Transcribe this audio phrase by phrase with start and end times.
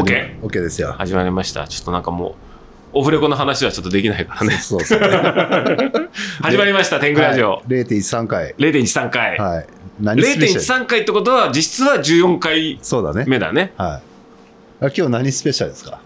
[0.00, 0.92] オッケーオッケーですよ。
[0.98, 1.66] 始まりました。
[1.68, 2.34] ちょっとなんかもう、
[2.98, 4.54] オフレコの話はちょっとできないからね。
[4.62, 5.00] そうそう。
[6.42, 7.50] 始まりました、天狗ラジオ。
[7.50, 8.54] はい0.13回。
[8.58, 9.38] 0.13回。
[9.38, 9.66] はい。
[10.00, 13.24] 何スペシャル？0.13回ってことは、実質は14回そうだね。
[13.26, 13.72] 目だね。
[13.76, 14.00] は
[14.80, 14.84] い。
[14.84, 16.00] あ今日何スペシャルですか？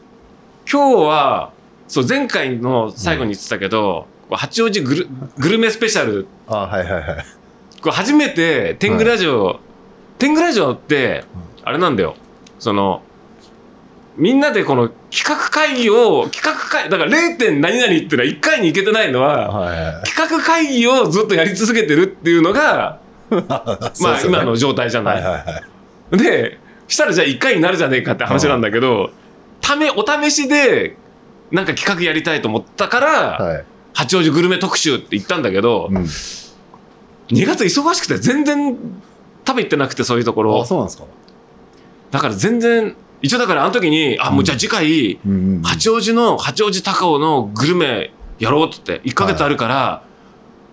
[0.70, 1.50] 今日は、
[1.88, 7.04] そう、前回の最後に言ってたけど、こう八王子グルグルメスペシャル、あはいはいはい。
[7.80, 9.58] これ初めて天狗ラジオ、
[10.18, 11.24] 天狗ラジオって、
[11.64, 12.14] あれなんだよ。
[12.60, 13.02] その、
[14.16, 17.38] みんなでこの企画会議を、企画会、だから 0.
[17.38, 23.00] 点何々っていうのは1回に行けてないのは、企画会議をずっとやり続けてるっていうのが、
[23.30, 24.02] はい。
[24.02, 25.12] まあ今の状態じゃな。
[25.12, 25.62] はいいはいは
[26.12, 26.18] い。
[26.18, 29.10] で、したらじゃあ1回になるじゃねえかって話なんだけど、
[29.60, 30.96] ため、お試しで、
[31.52, 33.64] なんか企画やりたいと思ったから、はい。
[33.94, 35.96] 八王子グルメ特集って言ったんだけど、うん。
[36.02, 38.76] 2月忙しくて全然
[39.46, 40.66] 食べ行ってなくてそういうところあ、。
[40.66, 41.04] そうなんですか
[42.10, 45.18] だから全然、一応だからあの時に、あ、もうじゃあ次回。
[45.62, 50.02] 八王子の、八王子高尾のグルメやろうって言って、1ヶ月あるから、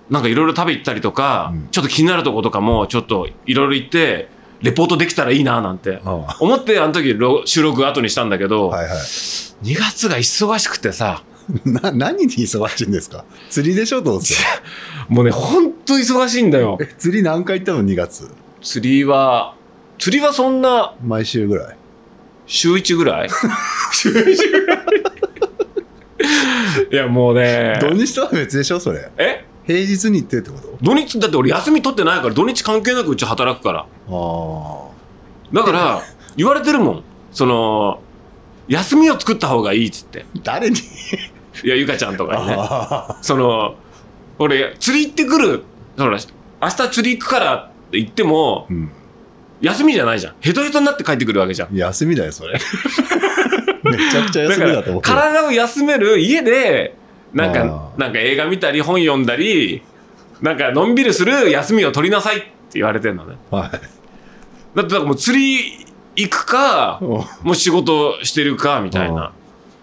[0.09, 4.29] なんかいろいろ食べ行ったりとか、うんちょっと気になるとことかも、ちょっといろいろ行って、
[4.61, 6.01] レポートできたらいいななんて。
[6.05, 8.97] あ思ってあの時ろ収録後にしたんだけど、はいはい。
[8.97, 11.23] 2月が忙しくてさ、
[11.63, 13.23] な、何に忙しいんですか？
[13.49, 14.35] 釣りでしょどうせ。
[15.09, 16.77] もうね、ほんと忙しいんだよ。
[16.81, 18.29] え、釣り何回行ったの ?2 月？
[18.61, 19.53] 釣りは、
[19.99, 21.76] 釣りはそんな毎週ぐらい。
[22.47, 23.29] 週1ぐらい？
[23.93, 24.77] 週1ぐらい
[26.91, 29.09] いやもうね、土日とは別でしょそれ。
[29.17, 29.45] え？
[29.65, 30.77] 平日に行ってってこと？
[30.81, 33.79] 土日だって俺休み取ってないから土日関係なくうち働くから。
[33.81, 34.87] ああ。
[35.53, 36.01] だから、
[36.35, 37.03] 言われてるもん。
[37.31, 37.99] その、
[38.67, 40.25] 休みを作った方がいいっつって。
[40.43, 40.77] 誰に？
[41.63, 42.55] いや、ゆかちゃんとかにね。
[42.57, 43.75] あその、
[44.39, 45.63] 俺、釣り行ってくる。
[45.97, 46.17] ほら、
[46.61, 48.91] 明日釣り行くからって言ってもー、うん。
[49.61, 50.35] 休みじゃないじゃん。
[50.39, 51.75] ヘトヘトになって帰ってくるわけじゃん。
[51.75, 52.59] 休みだよ、それ。
[53.83, 55.01] めちゃくちゃ休みだと思う。
[55.01, 56.95] 体を休める家で、
[57.33, 59.81] なんあか、ーなんか映画見たり本読んだり、
[60.41, 63.35] なんかのんびりする休みを取りなさいって言われてんのね。
[63.49, 63.71] はい。
[63.71, 65.85] だってだからもう釣り
[66.15, 69.31] 行くか、うんもう仕事してるか、みたいな。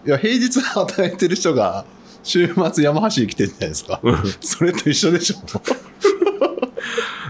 [0.06, 1.84] いや、平日働いてる人が、
[2.22, 4.00] 週末山走り来てるじゃないですか。
[4.40, 5.36] それと一緒でしょ。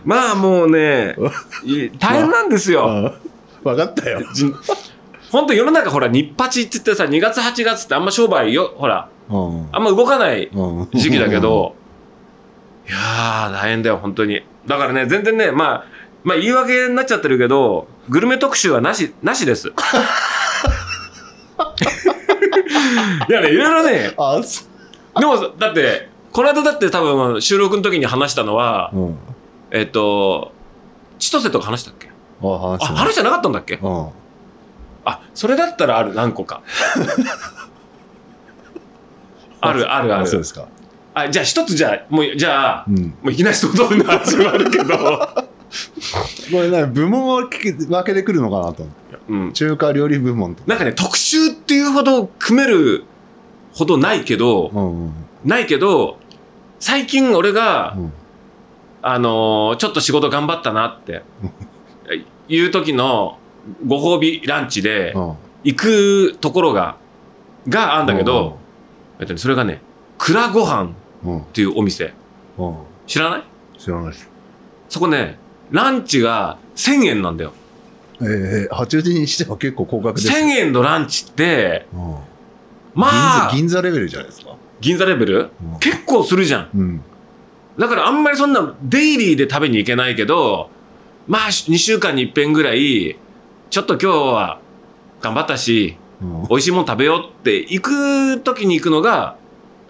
[0.05, 1.17] まあもうね、
[1.65, 2.87] い大変なんですよ。
[2.87, 3.13] うん
[3.65, 4.21] 分かったよ。
[5.31, 11.75] 本当世の中ほら、日八って言ってさ、2月8月ってあんま商売よ、ほら、うんあんま動かないうん時期だけど、
[12.87, 14.43] いやー、大変だよ、本当に。
[14.67, 15.85] だからね、全然ね、まあ、
[16.25, 19.73] まあ言い訳になっちゃってるけど、グルメ特集はなし、なしです。
[23.29, 24.15] いやね、いろいろね、
[25.19, 29.19] でも、だって、この間だって多分収録の時に話したのは、うん。
[29.75, 30.53] えっと、
[31.19, 32.09] 千歳とか話したっけ？
[32.43, 33.75] あ、話あ、話じゃなかったんだっけ？
[33.83, 34.09] うん。
[35.05, 36.63] あ、それだったらある、何個か。
[39.61, 40.27] ある、ある、ある。
[40.29, 40.69] そうですか。
[41.13, 43.03] あ、じゃあ一つじゃあ、もう、じゃあ、うん。
[43.21, 45.49] もういきなりそのの話はあるけど、 こ
[46.53, 48.87] れね、部門分け分けてくるのかなと。
[49.29, 49.53] うん。
[49.53, 50.63] 中華料理部門と。
[50.67, 53.05] なんかね、特集っていうほど組める
[53.73, 55.13] ほどないけど、うんうん。
[55.45, 56.19] ないけど、
[56.79, 58.13] 最近俺が、うん
[59.07, 61.23] あのーちょっと仕事頑張ったなって、
[62.49, 63.39] いう時の
[63.87, 65.33] ご褒美ランチでうん
[65.65, 66.97] 行くところが、
[67.69, 68.59] があるんだけど、
[69.19, 69.81] えっとね、それがね、
[70.19, 70.91] 蔵ご飯
[71.25, 71.39] うん。
[71.41, 72.13] っていうお店。
[73.07, 73.43] 知らない？
[73.79, 74.29] 知らないです。
[74.91, 75.39] そこね、
[75.71, 77.53] ランチが1000円なんだよ。
[78.21, 80.47] えー、八王子にしては結構高額です1000よ。
[80.67, 82.15] 円のランチって、うん
[82.95, 84.55] まあ、銀座銀座レベルじゃないですか。
[84.81, 85.51] 銀座レベル？
[85.73, 86.69] うん結構するじゃん。
[86.77, 87.01] うん。
[87.79, 90.71] だからあんまりそんなデイリーで食べに行けないけど、
[91.27, 93.19] まあ2週間に一遍ぐらい、
[93.71, 94.61] ちょっと今日は
[95.21, 99.37] 頑張ったし、うん美味しいもん食べようって行く時に行くのが、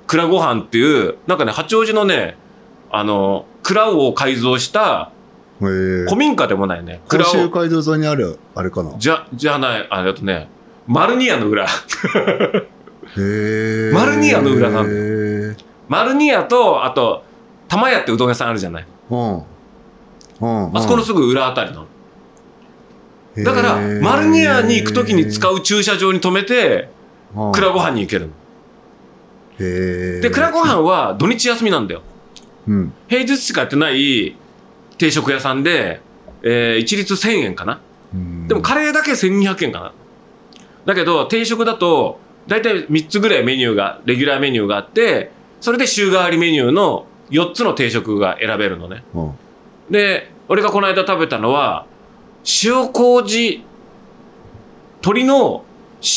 [0.06, 2.36] 蔵ご飯っていう、なんかね、八王子のね、
[2.90, 5.10] あの、蔵を改造した、
[5.60, 7.00] えー古民家でもないね。
[7.08, 8.94] 甲蔵を、州街道沿いにある、あれかな？
[8.98, 10.48] じゃ、じゃない、あれだとね、
[10.86, 11.66] マルニアの裏。
[13.16, 14.90] へーマルニアの裏なんだ
[15.88, 17.22] マルニアと、あと、
[17.68, 18.86] 玉屋ってうどん屋さんあるじゃない。
[19.10, 19.34] うん。
[19.38, 20.76] うん。
[20.76, 21.86] あそこのすぐ裏あたりなの。
[23.42, 26.88] だから、マルニアに行くときに使うう駐車場に止めて、
[27.52, 28.32] 蔵ご飯に行けるの。
[29.58, 32.02] で、蔵ご飯は土日休みなんだよ。
[32.68, 32.92] うん。
[33.08, 34.36] 平日しかやってない
[34.98, 36.00] 定食屋さんで、
[36.42, 37.80] えー一律1000円かな。
[38.14, 39.92] うんでもカレーだけ1200円かな。
[40.86, 49.04] だけど、定食だと、だいたい3つぐらいメニューが、レギュラーメニューがあって、それで週替わりメニューの4つの定食が選べるのね。
[49.14, 49.32] うん
[49.90, 51.84] で、俺がこの間食べたのは、
[52.64, 53.62] 塩麹、
[55.02, 55.64] 鶏の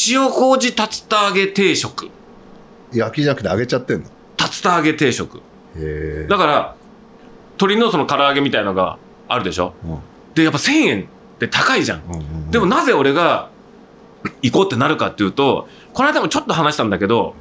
[0.09, 0.75] 塩麹竜
[1.09, 2.09] 田揚げ定食。
[2.93, 4.05] 焼きじゃなくて揚げちゃってんの？
[4.37, 5.39] 竜田揚げ定食。
[5.39, 5.41] へ
[5.75, 6.75] えだから、
[7.59, 9.73] 鶏のその唐揚げみたいのがあるでしょ？
[9.83, 9.99] うん
[10.33, 12.03] で、やっぱ1000円って高いじゃん。
[12.03, 13.49] うんうんうんでもなぜ俺が
[14.41, 17.35] 行こうってなるかっていうと、この間もちょっと話したんだけど、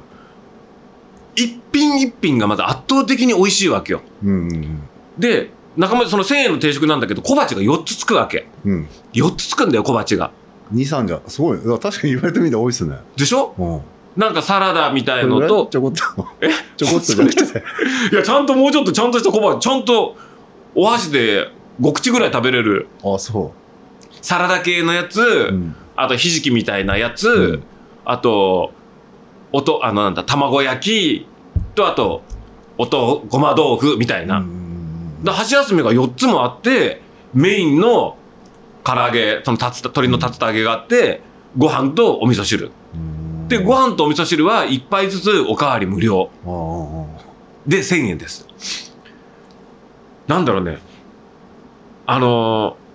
[1.37, 4.01] 一品一品がまず圧倒的に美味しいわけよ。
[4.23, 4.81] うんうん
[5.17, 8.47] で、中村その1000円の定食なんだけど、小鉢が4つつくわけ。
[8.65, 8.71] うん。
[8.71, 10.31] うん4つつくんだよ、小鉢が。
[10.73, 11.57] 23じゃすごい。
[11.57, 12.97] 確かに言われてみて多いっすね。
[13.15, 13.53] でしょ？
[13.57, 13.81] うん。
[14.21, 15.67] なんかサラダみたいのと。
[15.67, 16.27] ち、ょこっと。
[16.41, 16.49] え？
[16.75, 17.63] ちょこっとじゃなくて。
[18.11, 20.15] いや、ちゃんともうちょっとちゃんとした小鉢、ちゃんと
[20.75, 21.49] お箸で
[21.81, 22.87] 5口ぐらい食べれる。
[23.03, 23.53] あそ
[24.21, 25.75] サラダ系のやつ、う、うん。
[25.95, 27.63] あとひじきみたいなやつ、うん。
[28.05, 28.71] あと、
[29.51, 31.27] おと、あのなんだ、卵焼き
[31.75, 32.23] と、あと、
[32.77, 34.45] おと、ごま豆腐みたいな。
[35.25, 37.01] 箸休めが4つもあって、
[37.33, 38.17] メインの
[38.83, 41.21] 唐揚げ、その竜田鶏の竜田揚げがあって、
[41.57, 42.71] ご飯とお味噌汁。
[42.93, 46.29] うんで、ご飯とお味噌汁は1杯ずつおかわり無料。
[47.65, 48.45] で、1000円です。
[50.27, 50.79] なんだろうね。
[52.05, 52.87] あのー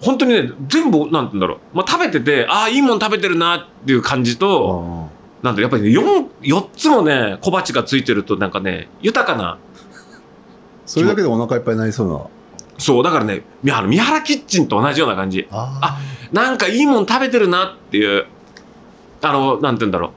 [0.00, 1.58] 本当にね、全部、なんて言うんだろう。
[1.76, 5.03] まあ、食べてて、ああ、いいもん食べてるなっていう感じあと、あ
[5.44, 9.58] なんだろうやっぱりね、4、4つもね、小鉢がついてると、なんかね、豊かな。
[10.86, 12.20] それだけでお腹いっぱいになりそうな
[12.78, 15.46] そう、だからね、みあの、三原キッチンと同じような感じ。
[15.50, 16.00] あ
[16.32, 18.24] なんかいいもん食べてるなっていう、
[19.20, 20.10] あの、なんて言うんだろう。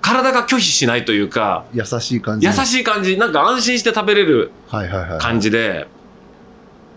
[0.00, 5.88] 体が拒否しないというか、優しい感じ優しい感じ、なんか安心して食べれるはいはいはい感じで、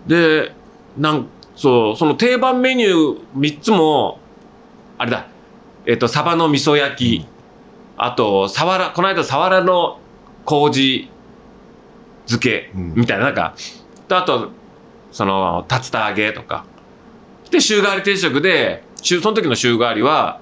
[0.06, 0.54] で、
[0.96, 4.20] なん、そう、その定番メニュー3つも、
[5.00, 5.26] あれだ、
[5.86, 7.28] えっ、と、サバの味噌焼き、
[7.98, 10.00] あと、サワラ、この間サワラの
[10.46, 11.10] 麹
[12.26, 12.94] 漬け、うん。
[12.96, 13.56] みたいな、なんか、
[14.08, 14.50] とあと、
[15.12, 16.66] その、竜田揚げとか。
[17.52, 20.40] で、週替わり定食で、週、その時の週替わりは、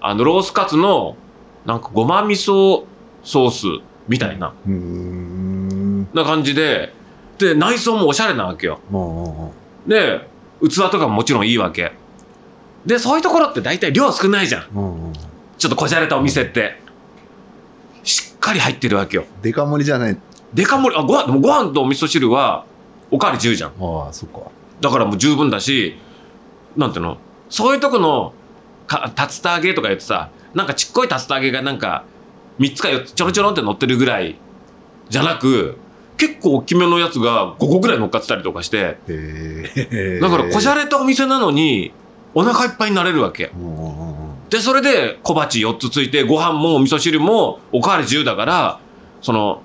[0.00, 1.16] あの、ロースカツの、
[1.64, 2.84] なんかごま味噌
[3.22, 3.66] ソース
[4.08, 4.54] みたいな、
[6.14, 6.92] な感じで、
[7.38, 8.80] で、内装もおしゃれなわけよ。
[9.86, 10.28] で、
[10.62, 11.92] 器とかももちろんいいわけ。
[12.86, 14.66] で、そういうところって大体量少ないじゃん。
[14.74, 15.12] うんうん
[15.58, 16.78] ちょっとこじゃれたお店って。
[18.04, 19.24] しっかり入ってるわけよ。
[19.40, 20.18] デカ盛りじゃない
[20.52, 22.66] デカ盛り、あ、ご飯、でもご飯とお味噌汁は、
[23.10, 23.70] おかわり自由じゃん。
[23.70, 24.40] ああそっか
[24.82, 25.96] だからもう十分だし、
[26.76, 27.16] なんていうの？
[27.48, 28.34] そういうとこの、
[28.86, 32.04] か、竜田揚げとか言ってさ、なんかちっこい竜田揚げがなんか、
[32.58, 34.36] 3つか4つちょろちょろって乗ってるぐらい、
[35.08, 35.78] じゃなく、
[36.18, 38.98] 結構大きめのやつが5個ぐらい乗っかってたりとかして、
[40.20, 41.92] だからこじゃれたお店なのに、
[42.36, 43.50] お腹いっぱいになれるわけ。
[44.50, 48.78] で、それで小鉢4つついて、ご飯もお味噌汁もおかわり自由だから、
[49.22, 49.62] その、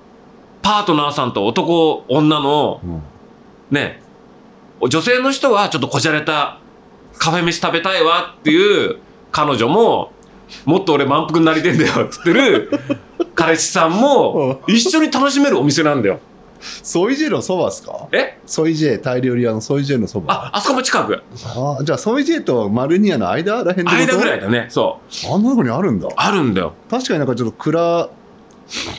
[0.62, 3.02] パートナーさんと男、女の、うん
[3.70, 4.00] ね、
[4.80, 6.60] 女性の人はちょっとこじゃれた
[7.18, 8.96] カフェ飯食べたいわっていう
[9.30, 10.12] 彼女も、
[10.64, 12.80] もっと俺満腹になりてんだよって言ってる
[13.34, 16.20] 彼氏さんも一緒に楽しめるお店なんだよ。
[16.82, 18.08] ソイジェのそばですか？
[18.12, 18.38] え？
[18.46, 21.22] ソイジェタイ料理屋のソイジェのそばあ、あそこも近く。
[21.44, 24.66] あじゃあソイジェとマルニアの間らへん間ぐらいだね。
[24.68, 25.34] そう。
[25.34, 26.74] あんなとこにあるんだあるんだよ。
[26.90, 28.08] 確かになんかちょっと蔵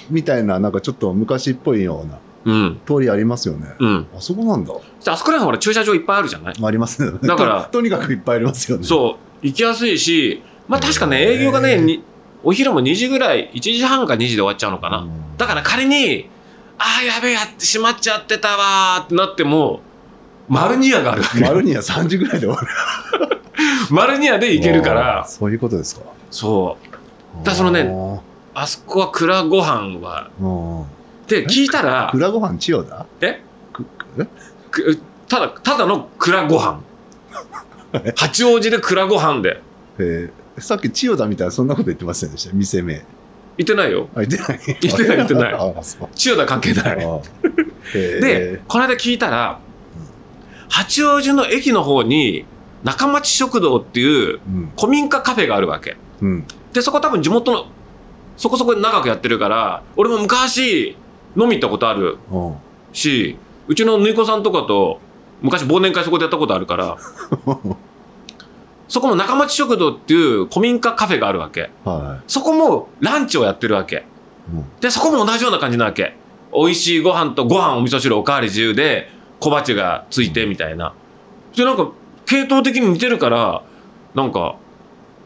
[0.09, 2.79] みたいななんかちょっと昔っぽいようなうん。
[2.85, 4.07] 通りありますよね、うん。
[4.15, 6.55] あそこなんだあそこら辺ほら駐車場いっぱいあるじゃない？
[6.61, 9.45] ありますねだからと とにかくいっぱいありますよねそう。
[9.47, 12.03] 行きやすいし、まあ確かね、営業がね、に
[12.43, 14.97] お昼も2時ぐらい、1時半か2時で終わっちゃうのかな。
[14.99, 16.29] うんだから仮に、
[16.85, 19.03] ああ、やべえ、やってしまっちゃってたわー。
[19.05, 19.79] ってなっても、
[20.49, 21.39] マルニアがあるわけ。
[21.39, 22.67] マルニア3時ぐらいで終わる。
[23.89, 26.01] マルニアで行けるから、そういうことですか。
[26.29, 26.77] そ
[27.41, 27.45] う。
[27.45, 27.89] だそのね
[28.53, 30.29] あそこは蔵ご飯は、
[31.27, 33.05] で、聞いたら、蔵ご飯千代田？
[33.21, 33.41] え？
[34.69, 34.99] く
[35.29, 36.79] ただ、ただの蔵ご飯。
[38.17, 39.61] 八王子で蔵ご飯で。
[39.99, 42.53] えーさっき千代田みたいなそんなこと言ってませんでした？
[42.55, 43.03] 店名
[43.57, 44.09] 行ってないよ。
[44.15, 44.59] あ言ってない。
[44.81, 45.53] 言ってない言ってない。
[46.15, 46.97] 千代田関係ない。
[47.93, 49.59] で、この間聞いたら、
[50.69, 52.45] 八王子の駅の方に、
[52.83, 54.71] 中町食堂っていううん。
[54.77, 55.95] 古民家カフェがあるわけ。
[56.21, 56.45] うん。
[56.73, 57.67] で、そこ多分地元の、
[58.35, 60.97] そこそこ長くやってるから、俺も昔
[61.37, 62.55] 飲み行ったことあるうん。
[62.91, 64.99] し、うちのぬいこさんとかと
[65.41, 66.97] 昔忘年会そこでやったことあるから、
[68.93, 71.71] そこも中町食堂っていう古民家カフェがあるわけ。
[71.83, 73.95] はそこもランチをやってるわけ。
[73.95, 73.99] い
[74.53, 76.15] うんで、そこも同じような感じなわけ。
[76.53, 79.09] 美味しいご飯とご飯お味噌汁おかわり自由で
[79.39, 80.93] 小鉢がついてみたいな。
[81.55, 81.89] で、なんか
[82.27, 83.63] 系統的に似てるから、
[84.13, 84.57] なんか、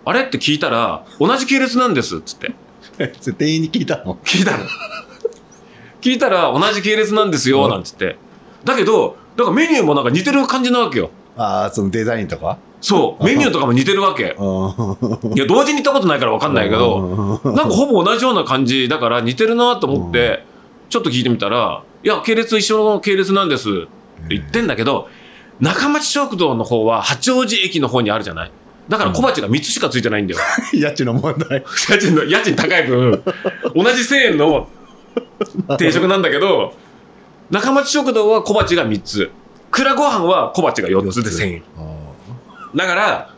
[0.05, 0.21] あれ？
[0.21, 2.53] って聞いたら、同じ系列なんですっつって。
[3.37, 4.15] 店員に聞いたの？
[4.23, 4.63] 聞いたの。
[5.99, 8.15] 聞いたら同じ系列なんですよ、なんつって。
[8.63, 11.09] だけど、だからメニューもなんか似てる感じなわけよ。
[11.35, 12.59] ああそのデザインとか？
[12.79, 14.35] そう、メニューとかも似てるわけ。
[14.37, 14.43] う
[15.31, 20.45] んいや、同時に行ったことないから分かんないけど、なんかほぼ同じような感じだから似てるなと思って、
[20.89, 23.71] ちょっと聞いてみたら、いや、系列一緒の系列なんですっ
[24.29, 25.09] て言ってんだけど、
[25.59, 28.51] 中町食堂の方は八王子駅の方にあるじゃない。
[28.87, 30.39] だから小鉢が3つしかついてないんだよ。
[30.73, 31.63] 家賃の問題。
[31.89, 33.23] 家賃の、家賃高い分、
[33.75, 34.67] 同じ1000円の
[35.77, 36.73] 定食なんだけど、
[37.49, 39.31] 中町食堂は小鉢が3つ。
[39.71, 41.63] 蔵ご飯は小鉢が4つで1000円。
[42.77, 43.29] だから、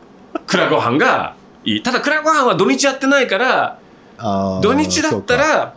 [0.46, 1.84] 蔵ご飯がいい。
[1.84, 3.79] ただ蔵ご飯は土日やってないから、
[4.62, 5.75] 土日だった、ら、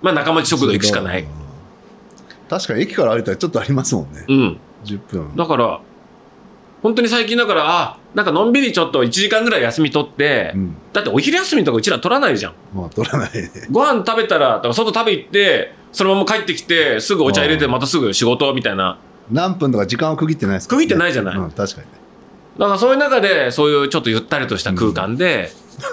[0.00, 1.26] まあ中町食堂行くしかない。
[2.48, 4.24] 確かに駅から歩いたらちょっとありますもんね。
[4.28, 4.60] うん。
[4.84, 5.36] 10分。
[5.36, 5.80] だから、
[6.82, 10.76] 本当に最近だから、あ、なんかのんびりちょっと1時間ぐらい休み取って、うん。
[10.92, 12.54] だってお昼休みとかうちら取らないじゃん。
[12.74, 13.50] まあ、取らないね。
[13.70, 18.98] ご飯食べたら、だから外食べ行って、そのまま帰ってきて、すぐお茶入れて、またすぐ仕事みたいな。
[19.30, 22.01] 何分とか時間を区切ってないですか区切ってないじゃないうん、確かにね。
[22.58, 25.50] だからそういう中で、そういうちょっとゆったりとした空間で、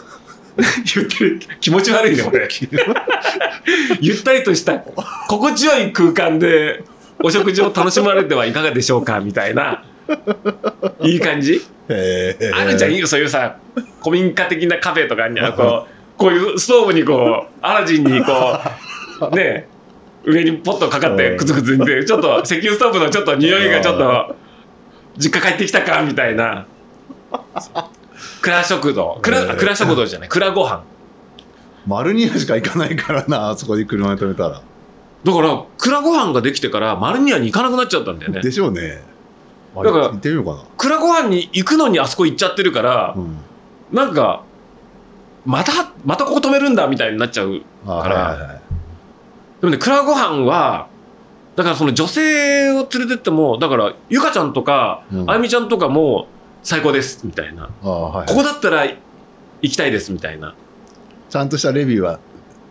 [0.96, 2.48] ゆったり、気持ち悪いね、俺。
[4.02, 4.80] ゆったりとした、
[5.28, 6.84] 心地よい空間で、
[7.24, 9.84] お食事を楽しまれてはいかがでしょうかみたいな、
[11.02, 11.62] いい感じ？
[11.90, 12.56] へー。
[12.56, 13.58] あるじゃん、いいよ、そういうさ、
[14.04, 18.58] 古民家的なカフェとかには、こう、こういうストーブにこう、アラジンにこ
[19.32, 19.68] う、 ね、
[20.26, 24.36] 上にポットかかって、くつくつにて、ちょっと石油ストーブのちょっと匂いがちょっと、
[25.20, 26.66] 実家帰ってきたかみたいな。
[28.42, 29.20] 蔵食堂。
[29.22, 30.84] 蔵、えー蔵食堂じゃない、蔵ご飯。
[31.86, 34.62] 丸二屋しか行かないからな、あそこに車に止めたら。
[35.24, 38.52] だから、蔵ご飯ができてから、丸ニアに行かなくなっちゃったんだよねで。
[38.52, 39.02] しょうね。
[39.76, 40.60] あだから行ってみようかな。
[40.78, 43.38] 蔵ご飯に行くのにあそこ行っちゃってるからう、ん。
[43.92, 44.44] なんか、
[45.46, 45.72] また、
[46.06, 48.62] またここ止めるんだみたいになっちゃうあからはいはいはい。
[49.62, 50.88] でもね、蔵ご飯は、
[51.60, 56.28] だからその女性を連れてっても、だから、ゆかちゃんとか、うんあゆみちゃんとかも、
[56.64, 57.70] 最高です、みたいな。
[57.84, 58.98] あはいここだったら行
[59.74, 60.56] きたいです、みたいな。
[61.30, 62.20] ちゃんとしたレビューは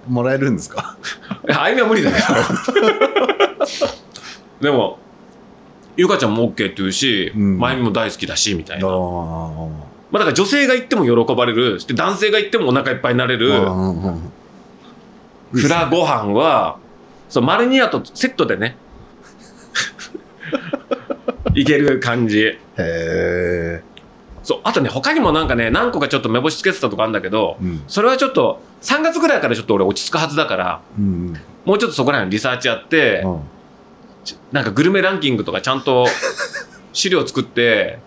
[0.09, 0.97] もらえるんですか？
[1.55, 2.25] あゆみは無理だけど。
[4.63, 4.99] でも、
[5.99, 8.87] ゆかちゃんも OK って言うし、うんまゆみも大好きだし、みたいな。
[8.89, 8.99] まああ
[10.15, 14.15] だから女性が行っても喜ばれる、で男性が行ってもお腹いっぱいになれる、あ。
[15.53, 16.79] 蔵ご飯は、
[17.29, 18.77] そう、マルニアとセットでね、
[21.55, 22.41] いける感じ。
[22.47, 23.83] へえ。
[24.43, 27.83] そう、あとね、他にもなんかね、何個かちょっと目星つけてたとこあるんだけど、うん。
[27.87, 31.35] それはちょっと、3月ぐらいからちょっと俺落ち着くはずだから、うん。
[31.65, 33.41] もうちょっとそこら辺リサーチやって、うん
[34.53, 36.07] なんかグルメランキングとかちゃんと
[36.93, 37.99] 資料作って、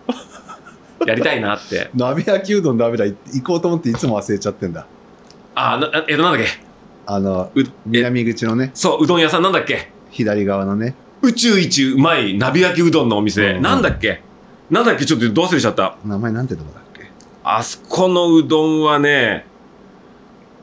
[1.04, 1.90] やりたいなって。
[1.96, 4.86] 鍋焼きうどんダメだ行こうと思っていつも忘れちゃってんだ
[5.56, 6.64] あ、えっと、なんだっけ？
[7.06, 7.50] あの
[7.86, 8.70] 南口のね。
[8.74, 9.90] そう、うどん屋さんなんだっけ？
[10.10, 10.94] 左側のね。
[11.22, 13.62] 宇宙一うまい鍋焼きうどんのお店、うん。
[13.62, 14.22] なんだっけ？
[14.70, 15.04] なんだっけ？
[15.04, 15.96] ちょっとどう忘れちゃった。
[16.04, 17.10] 名前なんてとこだっけ？
[17.44, 19.46] あそこのうどんはね、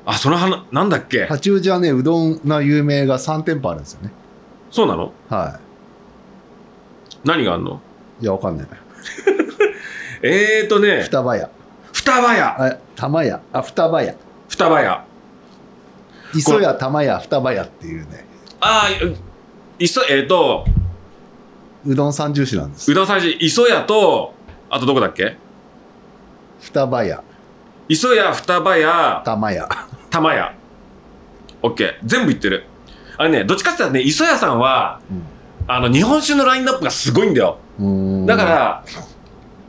[0.06, 1.26] あ、その花、なんだっけ？
[1.26, 4.12] 八王子はねうどんが有名が3店舗あるんですよね。
[4.72, 5.14] そうなの？
[5.30, 5.60] は
[7.24, 7.82] 何があんの？
[8.20, 8.68] いいやわかんない。
[10.22, 11.50] えーとね、双葉屋。
[11.94, 12.66] 双葉屋。
[12.66, 13.42] あ玉屋。
[13.54, 14.16] あ双葉屋。
[14.50, 15.06] 双葉屋。
[16.34, 18.26] 磯屋玉屋双葉屋っていうね
[18.62, 19.16] ああ、い
[19.80, 20.66] いそ、えっ、と、
[21.86, 24.34] うどん三重視なんですうどん最初、磯屋と、
[24.70, 25.38] あとどこだっけ？
[26.62, 27.24] 双葉屋
[27.88, 29.68] 磯屋、双葉屋、玉屋
[30.10, 30.54] 玉屋。
[31.62, 31.94] オッケー。
[32.06, 32.66] 全部言ってる。
[33.18, 35.00] あれね、どっちかって言ったらね、磯屋さんは、
[35.68, 37.58] あの、日本酒のラインナップがすごいんだよ。
[37.80, 38.84] うんだから、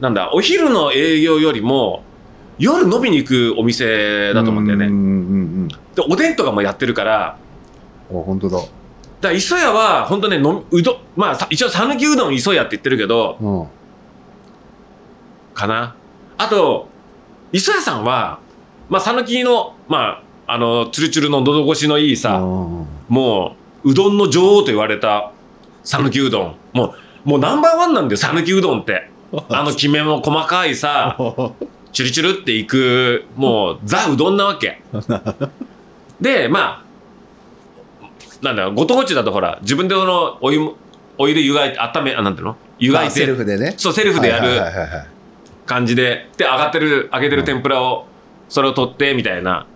[0.00, 2.02] なんだ、お昼の営業よりも、
[2.58, 4.86] 夜飲みに行くお店だと思うんだよね。
[6.08, 7.36] で、おでんとかもやってるから、
[8.10, 8.70] うんあ本当だだか
[9.22, 13.66] ら磯屋は、本当ね、のうどん、まあ、さ一応、讃岐うどん磯屋って言ってるけど、うん
[15.54, 15.94] かな。
[16.38, 16.88] あと、
[17.52, 18.38] 磯屋さんは、
[18.88, 25.32] まあ、讃岐の、まあ、あの、つるつるの喉越しのいいさ、うんもう、うどんの女王と言われた、
[25.84, 26.56] 讃岐うどん。
[26.72, 26.94] も
[27.26, 29.10] う、もうナンバーワンなんだよ、讃岐うどんって。
[29.50, 31.16] あの、きめも細かいさ、
[31.92, 34.80] チュルチュルっていく、もう、ザ・うどんなわけ。
[36.20, 40.76] で、まあ、なんだろう、ご当地だとほら、自分でこの、お湯も、
[41.18, 42.56] お湯で湯がいて、温め、あ、なんていうの？
[42.78, 43.74] 湯がいあセルて、フでね。
[43.76, 45.08] そう、セルフでやはいる
[45.66, 48.06] 感じで、で、上がってる、揚げてる天ぷらを、
[48.48, 49.66] それを取って、みたいな、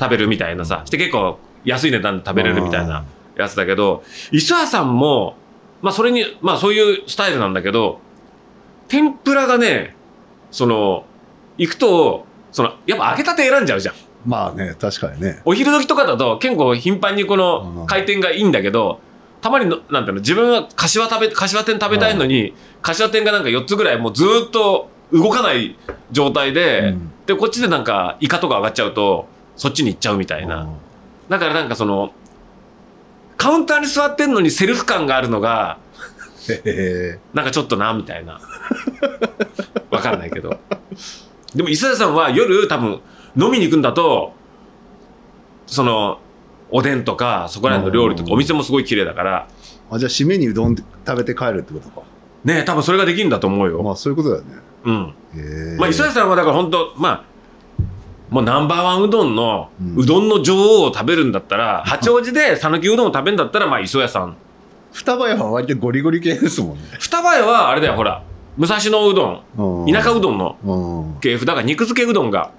[0.00, 3.04] 食べるみたいなさ、して結構安い値段で食べれるみたいな
[3.36, 4.02] やつだけど、
[4.32, 5.36] 磯屋さんも、
[5.82, 8.00] まあそれに、まあそういうスタイルなんだけど、
[8.88, 9.94] 天ぷらがね、
[10.50, 11.04] その、
[11.58, 13.94] 行くと、その、やっぱ揚げたて選んじゃうじゃん。
[14.24, 15.40] まあね確かにね。
[15.44, 19.00] お昼時とかだと結構頻繁にこの回転がいいんだけど、
[19.40, 25.76] たまにの、なんていうの、自分は柏食べ、柏天食べたいのに、柏天がなんか4つぐらいもうずーっと動かない
[26.10, 27.10] 状態で、うん。
[27.26, 29.26] でこっちでなんかイカとか上がっちゃうと
[29.56, 30.68] そっちに行っちゃうみたいな、
[31.28, 32.12] だからなんかその
[33.38, 35.78] カウンターに座ってんのにセルフ感があるのが
[37.32, 38.40] なんかちょっとなみたいな。
[39.90, 40.58] わかんないけど。
[41.54, 43.00] でも磯谷さんは夜多分
[43.36, 44.32] 飲みに行くんだと
[45.66, 46.20] その
[46.70, 48.34] おでんとかそこら辺の料理とかうん。
[48.34, 49.48] お店もすごい綺麗だから。
[49.90, 50.84] あじゃあ締めにうどん食
[51.16, 52.02] べて帰るってことか。
[52.44, 54.54] ね多分それができるんだと思うよ、まあそういうことだよね。
[54.84, 55.14] うん。
[55.34, 55.76] へえ。
[55.78, 57.24] まあ、磯谷さんはだから本当まあ
[58.30, 64.36] もうナンバーワンうどんの、ううんどんの女王を食べるんだったら八王子で讃岐うどんを食べるんだったらまあ磯谷さん。
[64.92, 66.82] 双葉屋は割とゴリゴリ系ですもんね。
[66.98, 68.22] 双葉屋はあれだよほら
[68.56, 71.20] 武蔵野うどん田舎うどんのうん。
[71.20, 72.50] 系譜だから肉漬けうどんが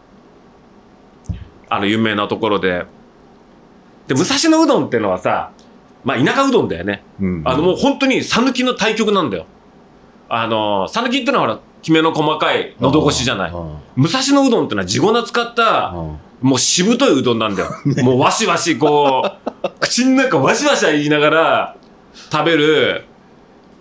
[1.69, 2.85] あの有名なところで。
[4.07, 5.51] で武蔵野うどんってのはさ
[6.03, 7.03] まあ田舎うどんだよね。
[7.19, 7.41] うん。
[7.45, 9.45] あのもう本当に讃岐の対極なんだよ。
[10.29, 13.51] あの讃岐ってのはほらきめの細かい喉越しじゃない。
[13.51, 15.91] あ武蔵野うどんってのは地粉使ったあ
[16.41, 17.71] もうしぶというどんなんだよ。
[18.03, 21.75] もうわしわしこう、口の中わしわし言いながら
[22.31, 23.05] 食べる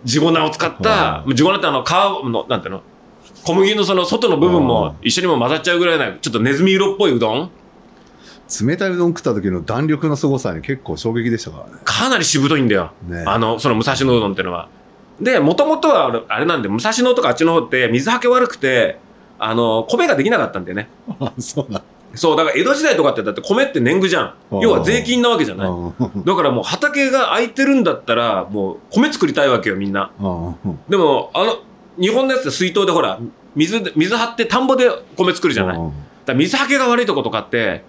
[0.05, 2.83] 地粉を使った、地粉ってあの皮の、なんていうの？
[3.43, 7.51] 小麦のその外の部分も一緒にも混ざっちゃうぐらいな、ちょっとネズミ色っぽいうどん
[8.63, 12.93] 冷たいうどん食った時の弾力の凄さに結構衝撃でしたからねかなりしぶといんだよ。
[13.09, 14.69] ねあの、その武蔵野うどんってのは。
[15.21, 18.99] で、もともとはあれなんで、武蔵野とかあっちの方って水はけ悪くて、
[19.39, 20.89] あの、米ができなかったんだよね。
[21.21, 21.83] あそうなん
[22.15, 24.35] そう、だから江戸時代とかってだって米って年貢じゃん。
[24.53, 25.69] うん要は税金なわけじゃない。
[25.69, 30.11] うんだからもう畑が空いてるんだったら、もう米作りたいわけよ、みんな。
[30.21, 30.29] う
[30.69, 31.59] んでも、あの、
[31.99, 33.19] 日本のやつって水筒でほら、
[33.55, 35.79] 水で、水張って田んぼで米作るじゃない。
[36.25, 37.83] だ水はけが悪いとことかって、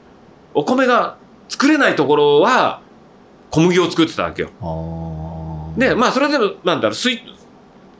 [0.56, 1.18] お米が
[1.50, 2.82] 作れないところは、
[3.52, 4.50] 小麦を作ってたわけよ。
[5.78, 7.22] で、まあ、それでも、なんだろう、水、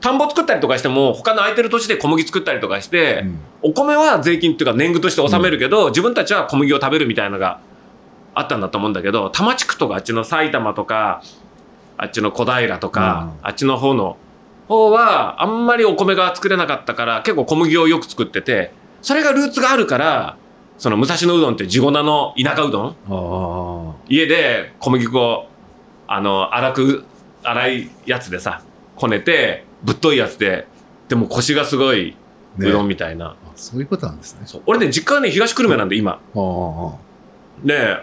[0.00, 3.38] 田んぼ作ったりとかしても、他の空いてる土地で小麦作ったりとかして、うん。
[3.70, 7.60] お米は税金っていうか年貢として納めるけど、自分たちは小麦を食べるみたいなのが
[8.36, 11.22] あったんだと思うんだけど多摩地区とかあっちの埼玉とか
[11.96, 14.18] あっちの小平とか、あっちの方の
[14.68, 20.36] 方はあんまりお米が作れなかったから結構小麦をよく作っててそれがルーツがあるから
[20.78, 22.96] その武蔵野うどんって地粉の田舎うどん？
[23.08, 25.48] あ家で小麦粉を
[26.06, 27.04] あの粗く
[27.44, 28.62] 粗いやつでさ
[28.94, 30.66] こねてぶっといやつで
[31.08, 32.16] でもコシがすごい
[32.58, 34.62] うどんみたいな、あそういうことなんですね。
[34.64, 36.20] 俺ね実家はね東久留米なんで今。
[37.64, 37.96] で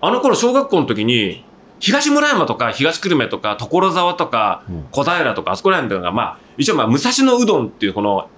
[0.00, 1.44] あの頃小学校の時に
[1.80, 4.84] 東村山とか東久留米とか所沢とかうん。
[4.90, 8.28] 小平とかあそこら辺っていうのがまあ一応まあ武蔵野うどんっていうこの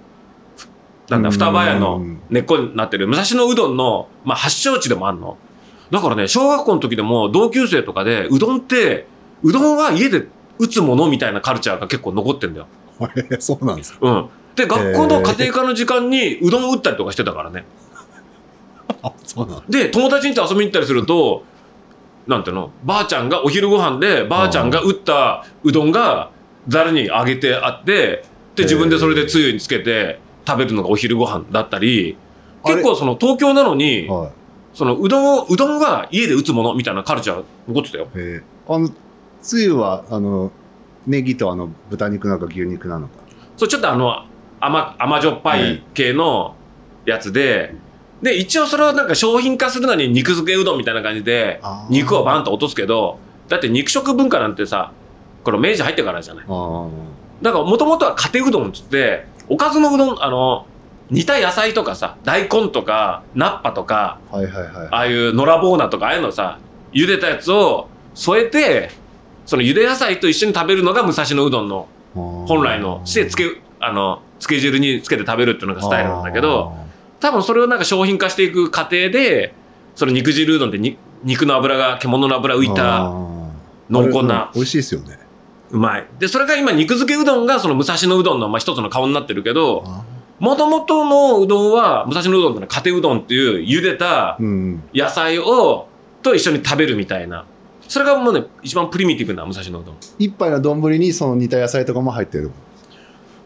[1.11, 1.33] なんだうん。
[1.33, 5.37] 双葉屋の根っこになってる武蔵野うどんの、まあ、発祥地でもあるの。
[5.91, 9.05] だからね小学校の時でも同級生とかでうどんって
[9.43, 10.25] うどんは家で
[10.57, 12.67] 打つものみたいなカルチャーが結構残ってんだよ。
[13.39, 13.99] そうなんですか。
[14.01, 14.29] うん。
[14.55, 17.65] で学校の家庭科の時間にうどんを打ったりとかしてたからね。
[19.03, 21.43] あそうなんで友達に遊びに行ったりすると
[22.27, 22.71] なんていうの？
[22.83, 26.29] ばあちゃんがお昼ご飯でばあちゃんが打ったうどんが
[26.67, 28.23] ざるに揚げてあって
[28.55, 30.19] で自分でそれでつゆにつけて
[30.51, 32.17] 食べるのがお昼ご飯だったり
[32.63, 34.31] 結構その東京なのにはい。
[34.73, 38.07] そのうどんをうどんは家で打つものみたいなカルチャー残ってたよ。
[38.15, 38.41] え。
[38.67, 38.89] ーあの
[39.41, 40.49] つゆはあの
[41.05, 43.13] ネギとあの豚肉なのか牛肉なのか？
[43.57, 44.25] そうちょっとあの
[44.61, 46.55] 甘甘じょっぱい系の
[47.05, 47.75] やつで、
[48.21, 51.59] で一応それをなんか商品化するのに肉漬けうどんみたいな感じで
[51.89, 54.93] 肉をバンと落とすけどだって肉食文化なんてさ
[55.43, 56.45] これ明治入ってからじゃない。
[56.45, 60.65] だからもともとは家庭うどんっつっておかずのうどんあの
[61.09, 64.87] 煮た野菜とかさ大根とかナッパとかはいはいはい。
[64.91, 66.59] ああいう野良ボーナとかああいうのさ
[66.93, 68.91] 茹でたやつを添えて
[69.45, 76.73] その茹で野菜と一緒に食べるのが武蔵野うどんの本本来のしてつけあのつけ汁につけて食べるっていうのがスタイルなんだけど
[77.19, 79.53] 多分それをなんか商品化していく過程で
[79.95, 83.11] その肉汁うどんってに肉の油が獣の油浮いた
[83.89, 85.19] 濃厚な美味しいですよね
[85.71, 86.07] うまい。
[86.19, 89.83] でそれが今肉漬けうどんがその武蔵野うどんのまあ一つの顔になってるけど
[90.39, 95.87] もともとのうどんは武蔵野うどんってのは家庭うどんっていう茹でたうん野菜を
[96.21, 97.45] と一緒に食べるみたいな。
[97.87, 99.97] それがもうね一番プリミティブな武蔵野うどん。
[100.17, 102.51] 一杯の丼にその煮た野菜とかも入ってる。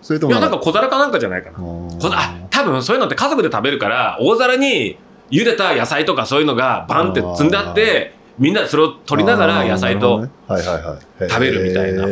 [0.02, 1.58] それともいやなんか小皿かなんかじゃないかな。
[1.58, 4.98] ここあ多分そういうのって家族で食べるから大皿に
[5.32, 12.06] 茹でた野菜とかそういうのがバンって積んであってみんなでそれを取りながら野菜と食べるみたいな。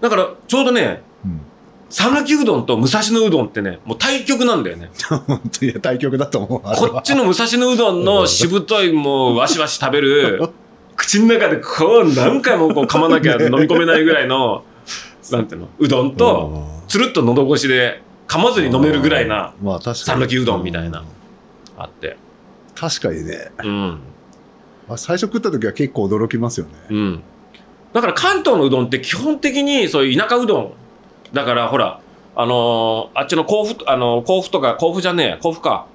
[0.00, 1.40] だからちょうどねうん。
[1.88, 4.90] 讃岐うどんと武蔵野うどんってねもう対極なんだよね。
[5.08, 6.60] 本当いや対極だと思う。
[6.60, 10.50] こっちの武蔵野うどんのしぶといもうわしわし食べる
[10.96, 14.64] 口の中でこう何回もこう噛まなきゃ飲み込めないぐらいの
[15.30, 20.20] なんていうのうどんとつるっと喉越しで噛まずに飲めるぐらいな、まあ確かに。
[20.22, 21.06] 讃岐うどんみたいなうん
[21.78, 22.16] あって。
[22.74, 23.50] 確かにね。
[23.62, 23.98] うん。
[24.88, 26.72] あ最初食った時は結構驚きますよね。
[26.90, 27.22] うん。
[27.92, 30.72] だから関東のうどんって基本的にそういう田舎うどん。
[31.32, 32.00] だからほら、
[32.36, 35.86] あのーあっちの甲府、あのー甲府とか、甲府じゃねえ、甲府か。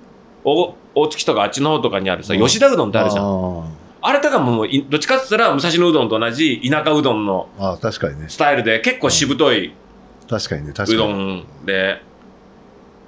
[0.44, 3.26] お大月とかあっちの方とかにあるさ、うん吉田うどんってあるじゃん。
[3.26, 3.64] あ
[4.04, 8.26] あれとかもいどっちかって言ったら武蔵野うどんと同じ田舎うどんのーあー、確かにね。
[8.30, 9.74] スタイルで結構しぶとい
[10.28, 10.74] 確かにね。
[10.74, 10.96] 確かに。
[10.96, 12.02] うどんで、